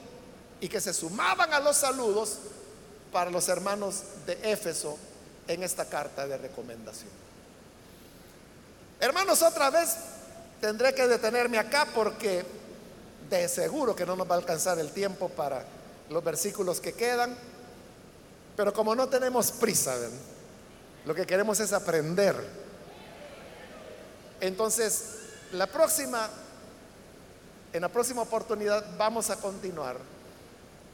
y 0.59 0.67
que 0.67 0.81
se 0.81 0.93
sumaban 0.93 1.53
a 1.53 1.59
los 1.59 1.77
saludos 1.77 2.37
para 3.11 3.29
los 3.29 3.47
hermanos 3.47 4.03
de 4.25 4.39
Éfeso 4.43 4.97
en 5.47 5.63
esta 5.63 5.85
carta 5.85 6.27
de 6.27 6.37
recomendación. 6.37 7.09
Hermanos, 8.99 9.41
otra 9.41 9.69
vez 9.69 9.95
tendré 10.59 10.93
que 10.93 11.07
detenerme 11.07 11.59
acá 11.59 11.87
porque 11.93 12.43
de 13.29 13.47
seguro 13.47 13.95
que 13.95 14.05
no 14.05 14.15
nos 14.15 14.29
va 14.29 14.35
a 14.35 14.37
alcanzar 14.39 14.79
el 14.79 14.91
tiempo 14.91 15.29
para 15.29 15.63
los 16.09 16.23
versículos 16.23 16.79
que 16.79 16.93
quedan, 16.93 17.35
pero 18.55 18.73
como 18.73 18.95
no 18.95 19.07
tenemos 19.07 19.51
prisa, 19.51 19.95
lo 21.05 21.13
que 21.13 21.27
queremos 21.27 21.59
es 21.59 21.73
aprender. 21.73 22.35
Entonces, 24.41 25.03
la 25.51 25.67
próxima, 25.67 26.29
en 27.73 27.81
la 27.81 27.89
próxima 27.89 28.21
oportunidad 28.21 28.97
vamos 28.97 29.29
a 29.29 29.37
continuar 29.37 29.97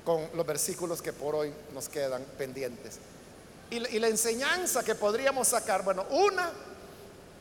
con 0.05 0.27
los 0.33 0.45
versículos 0.45 1.01
que 1.01 1.13
por 1.13 1.35
hoy 1.35 1.53
nos 1.73 1.89
quedan 1.89 2.23
pendientes. 2.37 2.99
Y, 3.69 3.79
la 3.79 4.07
enseñanza 4.07 4.83
que 4.83 4.95
podríamos 4.95 5.47
sacar, 5.47 5.83
bueno, 5.83 6.05
una 6.11 6.51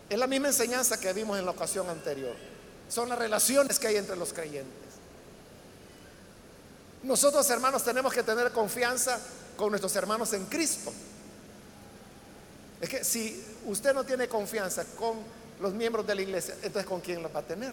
es 0.09 0.19
la 0.19 0.27
misma 0.27 0.49
enseñanza 0.49 0.99
que 0.99 1.13
vimos 1.13 1.39
en 1.39 1.45
la 1.45 1.51
ocasión 1.51 1.89
anterior. 1.91 2.35
Son 2.89 3.09
las 3.09 3.19
relaciones 3.19 3.79
que 3.79 3.89
hay 3.89 3.97
entre 3.97 4.17
los 4.17 4.33
creyentes. 4.33 4.93
Nosotros 7.03 7.49
hermanos 7.51 7.85
tenemos 7.85 8.13
que 8.13 8.23
tener 8.23 8.51
confianza 8.53 9.21
con 9.57 9.71
nuestros 9.71 9.95
hermanos 9.97 10.33
en 10.33 10.47
Cristo. 10.47 10.93
Es 12.81 12.89
que 12.89 13.05
si 13.05 13.45
usted 13.67 13.93
no 13.93 14.05
tiene 14.05 14.29
confianza 14.29 14.85
con 14.97 15.19
los 15.61 15.73
miembros 15.73 16.07
de 16.07 16.15
la 16.15 16.23
iglesia, 16.23 16.55
entonces 16.63 16.87
¿con 16.89 17.01
quién 17.01 17.23
la 17.23 17.29
va 17.29 17.41
a 17.41 17.45
tener? 17.45 17.73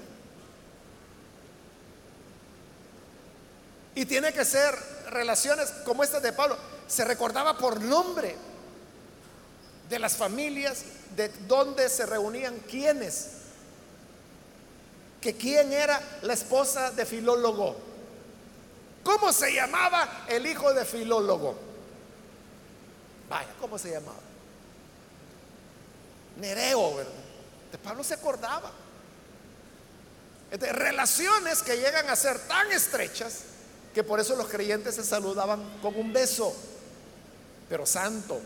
Y 4.00 4.06
tiene 4.06 4.32
que 4.32 4.46
ser 4.46 4.74
relaciones 5.10 5.72
como 5.84 6.06
estas 6.06 6.24
de 6.24 6.32
Pablo. 6.32 6.58
Se 6.88 7.04
recordaba 7.04 7.58
por 7.58 7.82
nombre 7.82 8.34
de 9.90 10.00
las 10.00 10.16
familias, 10.16 10.84
de 11.18 11.28
dónde 11.50 11.90
se 11.90 12.06
reunían 12.06 12.60
quiénes. 12.60 13.32
Que 15.20 15.36
quién 15.36 15.74
era 15.74 16.02
la 16.22 16.32
esposa 16.32 16.92
de 16.92 17.06
Filólogo. 17.06 17.76
¿Cómo 19.04 19.34
se 19.34 19.54
llamaba 19.54 20.24
el 20.30 20.48
hijo 20.48 20.74
de 20.74 20.86
Filólogo? 20.86 21.60
Vaya, 23.28 23.50
¿cómo 23.60 23.78
se 23.78 23.92
llamaba? 23.92 24.20
Nereo, 26.38 26.96
¿verdad? 26.96 27.12
De 27.70 27.78
Pablo 27.78 28.06
se 28.06 28.14
acordaba. 28.14 28.72
De 30.52 30.72
relaciones 30.72 31.62
que 31.62 31.76
llegan 31.76 32.10
a 32.10 32.16
ser 32.16 32.40
tan 32.48 32.72
estrechas 32.72 33.40
que 33.94 34.04
por 34.04 34.20
eso 34.20 34.36
los 34.36 34.48
creyentes 34.48 34.96
se 34.96 35.04
saludaban 35.04 35.80
con 35.82 35.96
un 35.96 36.14
beso, 36.14 36.54
pero 37.68 37.86
santo. 37.86 38.40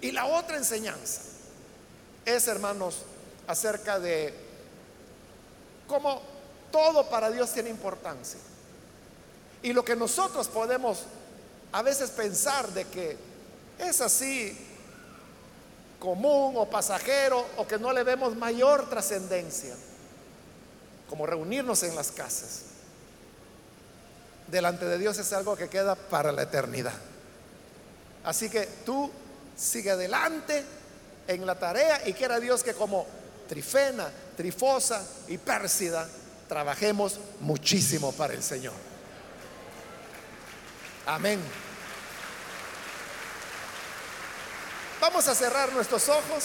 Y 0.00 0.12
la 0.12 0.26
otra 0.26 0.56
enseñanza 0.56 1.22
es, 2.24 2.46
hermanos, 2.46 2.98
acerca 3.46 3.98
de 3.98 4.34
cómo 5.86 6.20
todo 6.70 7.08
para 7.08 7.30
Dios 7.30 7.52
tiene 7.52 7.70
importancia. 7.70 8.38
Y 9.62 9.72
lo 9.72 9.84
que 9.84 9.96
nosotros 9.96 10.46
podemos 10.48 11.04
a 11.72 11.82
veces 11.82 12.10
pensar 12.10 12.68
de 12.68 12.84
que 12.84 13.16
es 13.78 14.00
así 14.00 14.56
común 15.98 16.54
o 16.56 16.68
pasajero 16.68 17.44
o 17.56 17.66
que 17.66 17.78
no 17.78 17.92
le 17.92 18.04
vemos 18.04 18.36
mayor 18.36 18.88
trascendencia, 18.88 19.74
como 21.08 21.26
reunirnos 21.26 21.82
en 21.82 21.96
las 21.96 22.12
casas 22.12 22.62
delante 24.50 24.84
de 24.86 24.98
Dios 24.98 25.18
es 25.18 25.32
algo 25.32 25.56
que 25.56 25.68
queda 25.68 25.94
para 25.94 26.32
la 26.32 26.42
eternidad. 26.42 26.94
Así 28.24 28.50
que 28.50 28.66
tú 28.84 29.10
sigue 29.56 29.90
adelante 29.90 30.64
en 31.26 31.46
la 31.46 31.58
tarea 31.58 32.06
y 32.06 32.12
quiera 32.12 32.40
Dios 32.40 32.62
que 32.62 32.74
como 32.74 33.06
Trifena, 33.48 34.10
Trifosa 34.36 35.02
y 35.28 35.38
Pérsida 35.38 36.06
trabajemos 36.48 37.18
muchísimo 37.40 38.12
para 38.12 38.34
el 38.34 38.42
Señor. 38.42 38.74
Amén. 41.06 41.40
Vamos 45.00 45.28
a 45.28 45.34
cerrar 45.34 45.72
nuestros 45.72 46.08
ojos. 46.08 46.44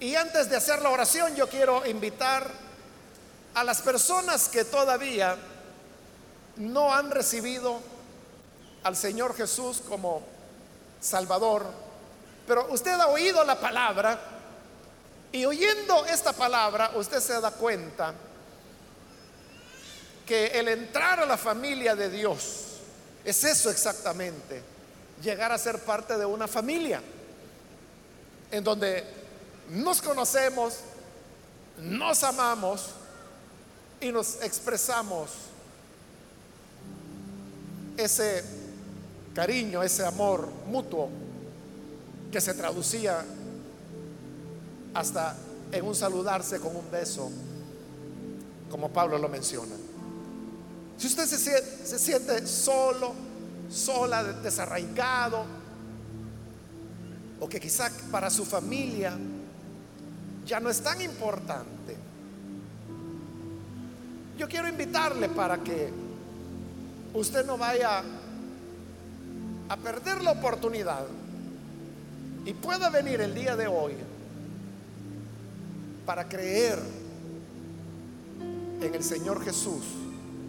Y 0.00 0.16
antes 0.16 0.50
de 0.50 0.56
hacer 0.56 0.82
la 0.82 0.90
oración, 0.90 1.34
yo 1.36 1.48
quiero 1.48 1.86
invitar 1.86 2.50
a 3.54 3.64
las 3.64 3.80
personas 3.82 4.48
que 4.48 4.64
todavía 4.64 5.36
no 6.56 6.92
han 6.92 7.10
recibido 7.10 7.80
al 8.82 8.96
Señor 8.96 9.34
Jesús 9.36 9.82
como 9.88 10.22
Salvador, 11.00 11.66
pero 12.46 12.66
usted 12.70 12.92
ha 12.92 13.06
oído 13.08 13.44
la 13.44 13.58
palabra 13.58 14.18
y 15.32 15.44
oyendo 15.44 16.04
esta 16.06 16.32
palabra 16.32 16.92
usted 16.96 17.20
se 17.20 17.40
da 17.40 17.50
cuenta 17.50 18.14
que 20.26 20.46
el 20.46 20.68
entrar 20.68 21.20
a 21.20 21.26
la 21.26 21.36
familia 21.36 21.94
de 21.94 22.10
Dios 22.10 22.64
es 23.24 23.42
eso 23.44 23.70
exactamente, 23.70 24.62
llegar 25.22 25.52
a 25.52 25.58
ser 25.58 25.78
parte 25.80 26.16
de 26.18 26.24
una 26.24 26.46
familia 26.46 27.00
en 28.50 28.62
donde 28.62 29.04
nos 29.70 30.02
conocemos, 30.02 30.80
nos 31.78 32.22
amamos, 32.22 32.90
y 34.04 34.12
nos 34.12 34.42
expresamos 34.42 35.30
ese 37.96 38.44
cariño, 39.34 39.82
ese 39.82 40.04
amor 40.04 40.48
mutuo 40.66 41.08
que 42.30 42.40
se 42.40 42.52
traducía 42.52 43.24
hasta 44.92 45.36
en 45.72 45.84
un 45.86 45.94
saludarse 45.94 46.60
con 46.60 46.76
un 46.76 46.90
beso, 46.90 47.30
como 48.70 48.90
Pablo 48.90 49.16
lo 49.16 49.28
menciona. 49.28 49.74
Si 50.98 51.06
usted 51.06 51.26
se, 51.26 51.98
siente 51.98 52.46
solo, 52.46 53.14
sola, 53.70 54.22
desarraigado, 54.22 55.46
o 57.40 57.48
que 57.48 57.58
quizá 57.58 57.90
para 58.10 58.28
su 58.28 58.44
familia 58.44 59.16
ya 60.44 60.60
no 60.60 60.68
es 60.68 60.80
tan 60.82 61.00
importante, 61.00 62.03
yo 64.38 64.48
quiero 64.48 64.68
invitarle 64.68 65.28
para 65.28 65.58
que 65.58 65.90
usted 67.12 67.46
no 67.46 67.56
vaya 67.56 68.02
a 69.68 69.76
perder 69.76 70.22
la 70.22 70.32
oportunidad 70.32 71.04
y 72.44 72.52
pueda 72.52 72.90
venir 72.90 73.20
el 73.20 73.34
día 73.34 73.56
de 73.56 73.66
hoy 73.66 73.94
para 76.04 76.28
creer 76.28 76.78
en 78.80 78.94
el 78.94 79.02
Señor 79.02 79.42
Jesús 79.42 79.82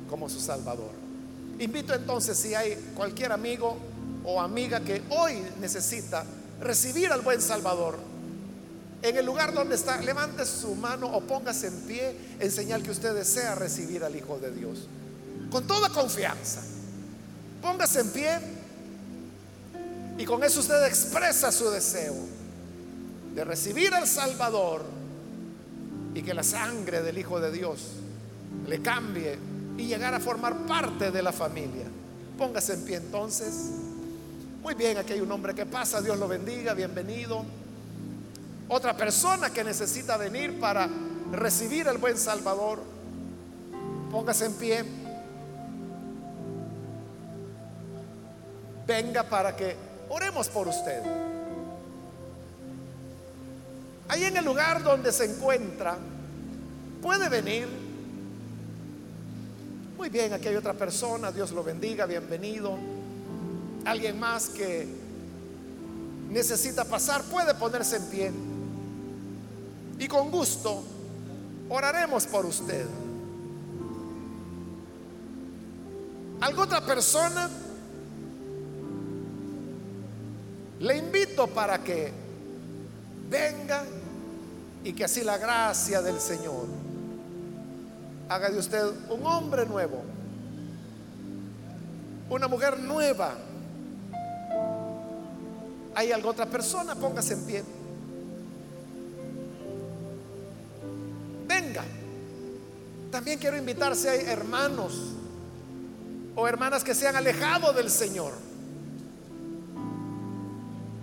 como 0.09 0.27
su 0.27 0.39
Salvador. 0.39 0.91
Invito 1.59 1.93
entonces 1.93 2.37
si 2.37 2.53
hay 2.53 2.75
cualquier 2.95 3.31
amigo 3.31 3.77
o 4.25 4.41
amiga 4.41 4.81
que 4.81 5.03
hoy 5.09 5.41
necesita 5.61 6.25
recibir 6.59 7.11
al 7.11 7.21
buen 7.21 7.41
Salvador, 7.41 7.97
en 9.01 9.17
el 9.17 9.25
lugar 9.25 9.53
donde 9.53 9.75
está, 9.75 10.01
levante 10.01 10.45
su 10.45 10.75
mano 10.75 11.07
o 11.07 11.21
póngase 11.21 11.67
en 11.67 11.81
pie 11.81 12.15
en 12.39 12.51
señal 12.51 12.81
que 12.81 12.91
usted 12.91 13.13
desea 13.13 13.55
recibir 13.55 14.03
al 14.03 14.15
Hijo 14.15 14.39
de 14.39 14.51
Dios. 14.51 14.87
Con 15.51 15.67
toda 15.67 15.89
confianza. 15.89 16.61
Póngase 17.61 18.01
en 18.01 18.09
pie 18.09 18.39
y 20.17 20.25
con 20.25 20.43
eso 20.43 20.59
usted 20.59 20.85
expresa 20.85 21.51
su 21.51 21.69
deseo 21.69 22.15
de 23.33 23.43
recibir 23.43 23.93
al 23.93 24.07
Salvador 24.07 24.85
y 26.13 26.21
que 26.21 26.33
la 26.33 26.43
sangre 26.43 27.01
del 27.01 27.17
Hijo 27.17 27.39
de 27.39 27.51
Dios 27.51 27.81
le 28.67 28.81
cambie 28.81 29.37
y 29.77 29.85
llegar 29.85 30.13
a 30.13 30.19
formar 30.19 30.65
parte 30.65 31.11
de 31.11 31.21
la 31.21 31.33
familia. 31.33 31.85
Póngase 32.37 32.73
en 32.73 32.85
pie 32.85 32.97
entonces. 32.97 33.71
Muy 34.63 34.73
bien, 34.73 34.97
aquí 34.97 35.13
hay 35.13 35.21
un 35.21 35.31
hombre 35.31 35.53
que 35.53 35.65
pasa, 35.65 36.01
Dios 36.01 36.17
lo 36.17 36.27
bendiga, 36.27 36.73
bienvenido. 36.73 37.45
Otra 38.67 38.97
persona 38.97 39.51
que 39.51 39.63
necesita 39.63 40.17
venir 40.17 40.59
para 40.59 40.89
recibir 41.31 41.87
al 41.87 41.97
buen 41.99 42.17
Salvador. 42.17 42.81
Póngase 44.11 44.45
en 44.45 44.53
pie. 44.53 44.85
Venga 48.87 49.23
para 49.23 49.55
que 49.55 49.75
oremos 50.09 50.47
por 50.49 50.67
usted. 50.67 51.01
Ahí 54.07 54.23
en 54.23 54.37
el 54.37 54.45
lugar 54.45 54.83
donde 54.83 55.11
se 55.11 55.25
encuentra, 55.25 55.97
puede 57.01 57.29
venir. 57.29 57.67
Muy 59.97 60.09
bien, 60.09 60.33
aquí 60.33 60.47
hay 60.47 60.55
otra 60.55 60.73
persona, 60.73 61.31
Dios 61.31 61.51
lo 61.51 61.63
bendiga, 61.63 62.05
bienvenido. 62.05 62.77
Alguien 63.85 64.19
más 64.19 64.49
que 64.49 64.87
necesita 66.29 66.83
pasar, 66.85 67.23
puede 67.23 67.53
ponerse 67.55 67.97
en 67.97 68.05
pie. 68.05 68.31
Y 69.99 70.07
con 70.07 70.29
gusto 70.29 70.83
oraremos 71.69 72.25
por 72.27 72.45
usted. 72.45 72.85
¿Alguna 76.41 76.63
otra 76.65 76.85
persona? 76.85 77.49
Le 80.79 80.97
invito 80.97 81.47
para 81.47 81.83
que 81.83 82.11
venga 83.29 83.83
y 84.83 84.93
que 84.93 85.05
así 85.05 85.23
la 85.23 85.37
gracia 85.37 86.01
del 86.01 86.19
Señor 86.19 86.67
haga 88.29 88.49
de 88.49 88.57
usted 88.57 88.83
un 89.09 89.25
hombre 89.25 89.65
nuevo, 89.65 90.03
una 92.29 92.47
mujer 92.47 92.79
nueva. 92.79 93.33
¿Hay 95.95 96.11
alguna 96.11 96.31
otra 96.31 96.45
persona? 96.45 96.95
Póngase 96.95 97.33
en 97.33 97.45
pie. 97.45 97.63
Venga. 101.47 101.83
También 103.11 103.39
quiero 103.39 103.57
invitarse 103.57 104.09
a 104.09 104.15
hermanos 104.15 105.13
o 106.35 106.47
hermanas 106.47 106.83
que 106.83 106.93
se 106.93 107.07
han 107.07 107.15
alejado 107.15 107.71
del 107.73 107.89
Señor. 107.89 108.33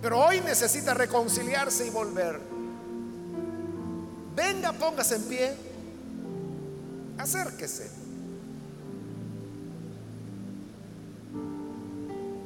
Pero 0.01 0.19
hoy 0.19 0.41
necesita 0.41 0.93
reconciliarse 0.93 1.87
y 1.87 1.89
volver. 1.89 2.39
Venga, 4.35 4.73
póngase 4.73 5.15
en 5.15 5.23
pie. 5.23 5.53
Acérquese. 7.17 7.89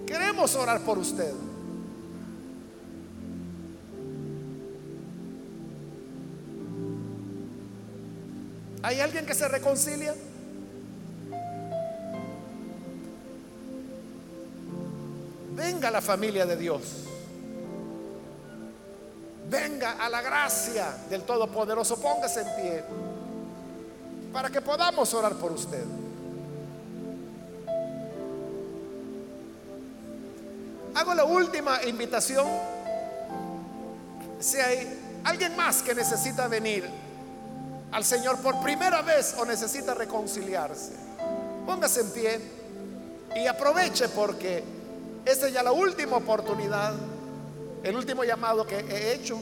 Queremos 0.06 0.56
orar 0.56 0.82
por 0.82 0.98
usted. 0.98 1.34
¿Hay 8.88 9.02
alguien 9.02 9.26
que 9.26 9.34
se 9.34 9.46
reconcilia? 9.50 10.16
Venga 15.52 15.92
la 15.92 16.00
familia 16.00 16.46
de 16.46 16.56
Dios. 16.56 16.82
Venga 19.50 19.98
a 20.00 20.08
la 20.08 20.22
gracia 20.22 20.86
del 21.10 21.24
Todopoderoso. 21.24 22.00
Póngase 22.00 22.44
en 22.44 22.56
pie 22.56 22.84
para 24.32 24.50
que 24.50 24.62
podamos 24.62 25.14
orar 25.14 25.34
por 25.34 25.52
usted. 25.52 25.84
Hago 30.96 31.14
la 31.14 31.26
última 31.26 31.84
invitación. 31.84 32.48
Si 34.40 34.56
hay 34.62 35.20
alguien 35.26 35.58
más 35.58 35.82
que 35.82 35.94
necesita 35.94 36.48
venir 36.48 37.07
al 37.92 38.04
Señor 38.04 38.38
por 38.40 38.62
primera 38.62 39.02
vez 39.02 39.36
o 39.38 39.46
necesita 39.46 39.94
reconciliarse, 39.94 40.94
póngase 41.66 42.02
en 42.02 42.12
pie 42.12 42.42
y 43.36 43.48
aproveche 43.48 44.10
porque 44.10 44.64
esta 45.26 45.48
es 45.48 45.54
ya 45.54 45.64
la 45.64 45.72
última 45.72 46.18
oportunidad, 46.18 46.94
el 47.84 47.96
último 47.96 48.24
llamado 48.24 48.66
que 48.66 48.78
he 48.78 49.14
hecho. 49.14 49.40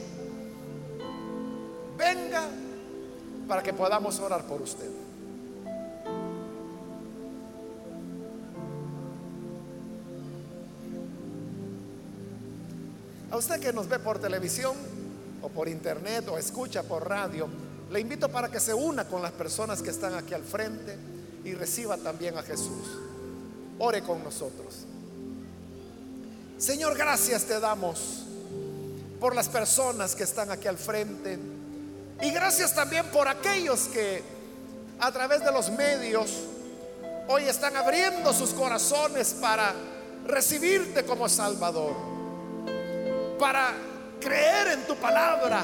Venga 1.97 2.43
para 3.47 3.61
que 3.63 3.73
podamos 3.73 4.19
orar 4.19 4.43
por 4.45 4.61
usted. 4.61 4.89
A 13.31 13.37
usted 13.37 13.59
que 13.59 13.73
nos 13.73 13.87
ve 13.87 13.99
por 13.99 14.17
televisión 14.17 14.75
o 15.41 15.49
por 15.49 15.67
internet 15.67 16.27
o 16.29 16.37
escucha 16.37 16.83
por 16.83 17.07
radio, 17.07 17.47
le 17.91 17.99
invito 17.99 18.29
para 18.29 18.49
que 18.49 18.59
se 18.59 18.73
una 18.73 19.05
con 19.05 19.21
las 19.21 19.31
personas 19.31 19.81
que 19.81 19.89
están 19.89 20.15
aquí 20.15 20.33
al 20.33 20.43
frente 20.43 20.97
y 21.43 21.53
reciba 21.53 21.97
también 21.97 22.37
a 22.37 22.43
Jesús. 22.43 22.99
Ore 23.79 24.01
con 24.01 24.23
nosotros. 24.23 24.85
Señor, 26.57 26.97
gracias 26.97 27.43
te 27.43 27.59
damos 27.59 28.23
por 29.19 29.35
las 29.35 29.49
personas 29.49 30.15
que 30.15 30.23
están 30.23 30.51
aquí 30.51 30.67
al 30.67 30.77
frente 30.77 31.37
y 32.21 32.31
gracias 32.31 32.73
también 32.73 33.05
por 33.07 33.27
aquellos 33.27 33.81
que 33.87 34.23
a 34.99 35.11
través 35.11 35.43
de 35.43 35.51
los 35.51 35.69
medios 35.71 36.31
hoy 37.27 37.43
están 37.43 37.75
abriendo 37.75 38.33
sus 38.33 38.51
corazones 38.51 39.35
para 39.41 39.73
recibirte 40.25 41.03
como 41.03 41.27
Salvador, 41.27 41.93
para 43.39 43.73
creer 44.19 44.67
en 44.69 44.87
tu 44.87 44.95
palabra, 44.95 45.63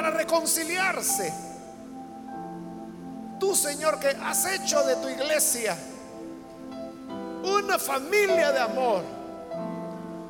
para 0.00 0.16
reconciliarse. 0.16 1.30
Tú, 3.38 3.54
Señor, 3.54 4.00
que 4.00 4.08
has 4.08 4.46
hecho 4.46 4.82
de 4.82 4.96
tu 4.96 5.10
iglesia 5.10 5.76
una 7.42 7.78
familia 7.78 8.50
de 8.50 8.60
amor, 8.60 9.02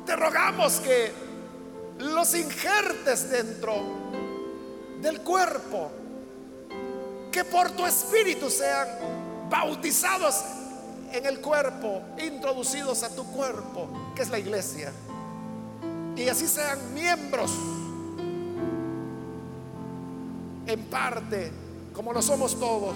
te 0.05 0.13
rogamos 0.17 0.81
que 0.81 1.13
los 1.99 2.35
injertes 2.35 3.29
dentro 3.29 3.75
del 4.99 5.21
cuerpo, 5.21 5.89
que 7.31 7.45
por 7.45 7.71
tu 7.71 7.85
espíritu 7.85 8.49
sean 8.49 8.89
bautizados 9.49 10.43
en 11.13 11.25
el 11.25 11.39
cuerpo, 11.39 12.01
introducidos 12.21 13.03
a 13.03 13.15
tu 13.15 13.23
cuerpo, 13.31 14.11
que 14.17 14.23
es 14.23 14.29
la 14.29 14.39
iglesia, 14.39 14.91
y 16.17 16.27
así 16.27 16.45
sean 16.45 16.93
miembros 16.93 17.51
en 20.71 20.83
parte, 20.85 21.51
como 21.93 22.13
lo 22.13 22.21
somos 22.21 22.59
todos. 22.59 22.95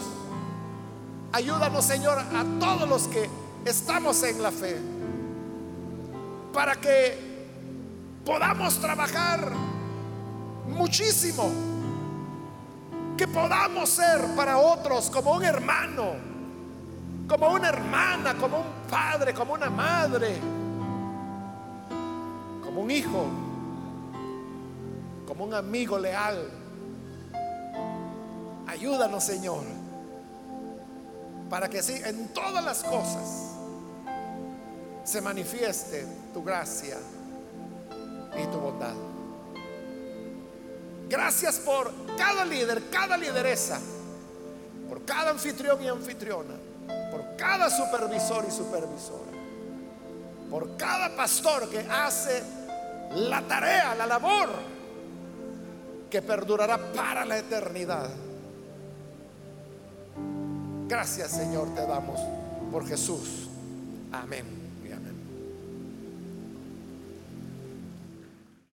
Ayúdanos, 1.31 1.83
Señor, 1.83 2.17
a 2.17 2.45
todos 2.59 2.87
los 2.87 3.07
que 3.07 3.29
estamos 3.65 4.23
en 4.23 4.41
la 4.41 4.51
fe, 4.51 4.79
para 6.53 6.75
que 6.75 7.17
podamos 8.25 8.79
trabajar 8.79 9.51
muchísimo, 10.67 11.51
que 13.17 13.27
podamos 13.27 13.89
ser 13.89 14.21
para 14.35 14.57
otros 14.57 15.09
como 15.09 15.33
un 15.33 15.43
hermano, 15.43 16.13
como 17.27 17.49
una 17.49 17.69
hermana, 17.69 18.35
como 18.35 18.59
un 18.59 18.89
padre, 18.89 19.33
como 19.33 19.53
una 19.53 19.69
madre, 19.69 20.37
como 22.63 22.81
un 22.81 22.91
hijo, 22.91 23.25
como 25.27 25.43
un 25.43 25.53
amigo 25.53 25.99
leal. 25.99 26.64
Ayúdanos, 28.67 29.23
Señor, 29.23 29.63
para 31.49 31.69
que 31.69 31.79
así 31.79 31.93
en 32.03 32.29
todas 32.29 32.63
las 32.63 32.83
cosas 32.83 33.51
se 35.03 35.21
manifieste 35.21 36.05
tu 36.33 36.43
gracia 36.43 36.97
y 38.37 38.45
tu 38.47 38.59
bondad. 38.59 38.95
Gracias 41.07 41.59
por 41.59 41.91
cada 42.17 42.43
líder, 42.43 42.89
cada 42.89 43.15
lideresa, 43.15 43.79
por 44.89 45.05
cada 45.05 45.29
anfitrión 45.29 45.81
y 45.83 45.87
anfitriona, 45.87 46.55
por 47.11 47.35
cada 47.37 47.69
supervisor 47.69 48.43
y 48.47 48.51
supervisora, 48.51 49.31
por 50.49 50.75
cada 50.77 51.15
pastor 51.15 51.69
que 51.69 51.79
hace 51.79 52.41
la 53.13 53.41
tarea, 53.43 53.93
la 53.93 54.07
labor 54.07 54.49
que 56.09 56.21
perdurará 56.23 56.77
para 56.93 57.23
la 57.25 57.37
eternidad. 57.37 58.09
Gracias 60.87 61.31
Señor 61.31 61.73
te 61.75 61.85
damos 61.85 62.19
por 62.71 62.87
Jesús. 62.87 63.49
Amén. 64.11 64.64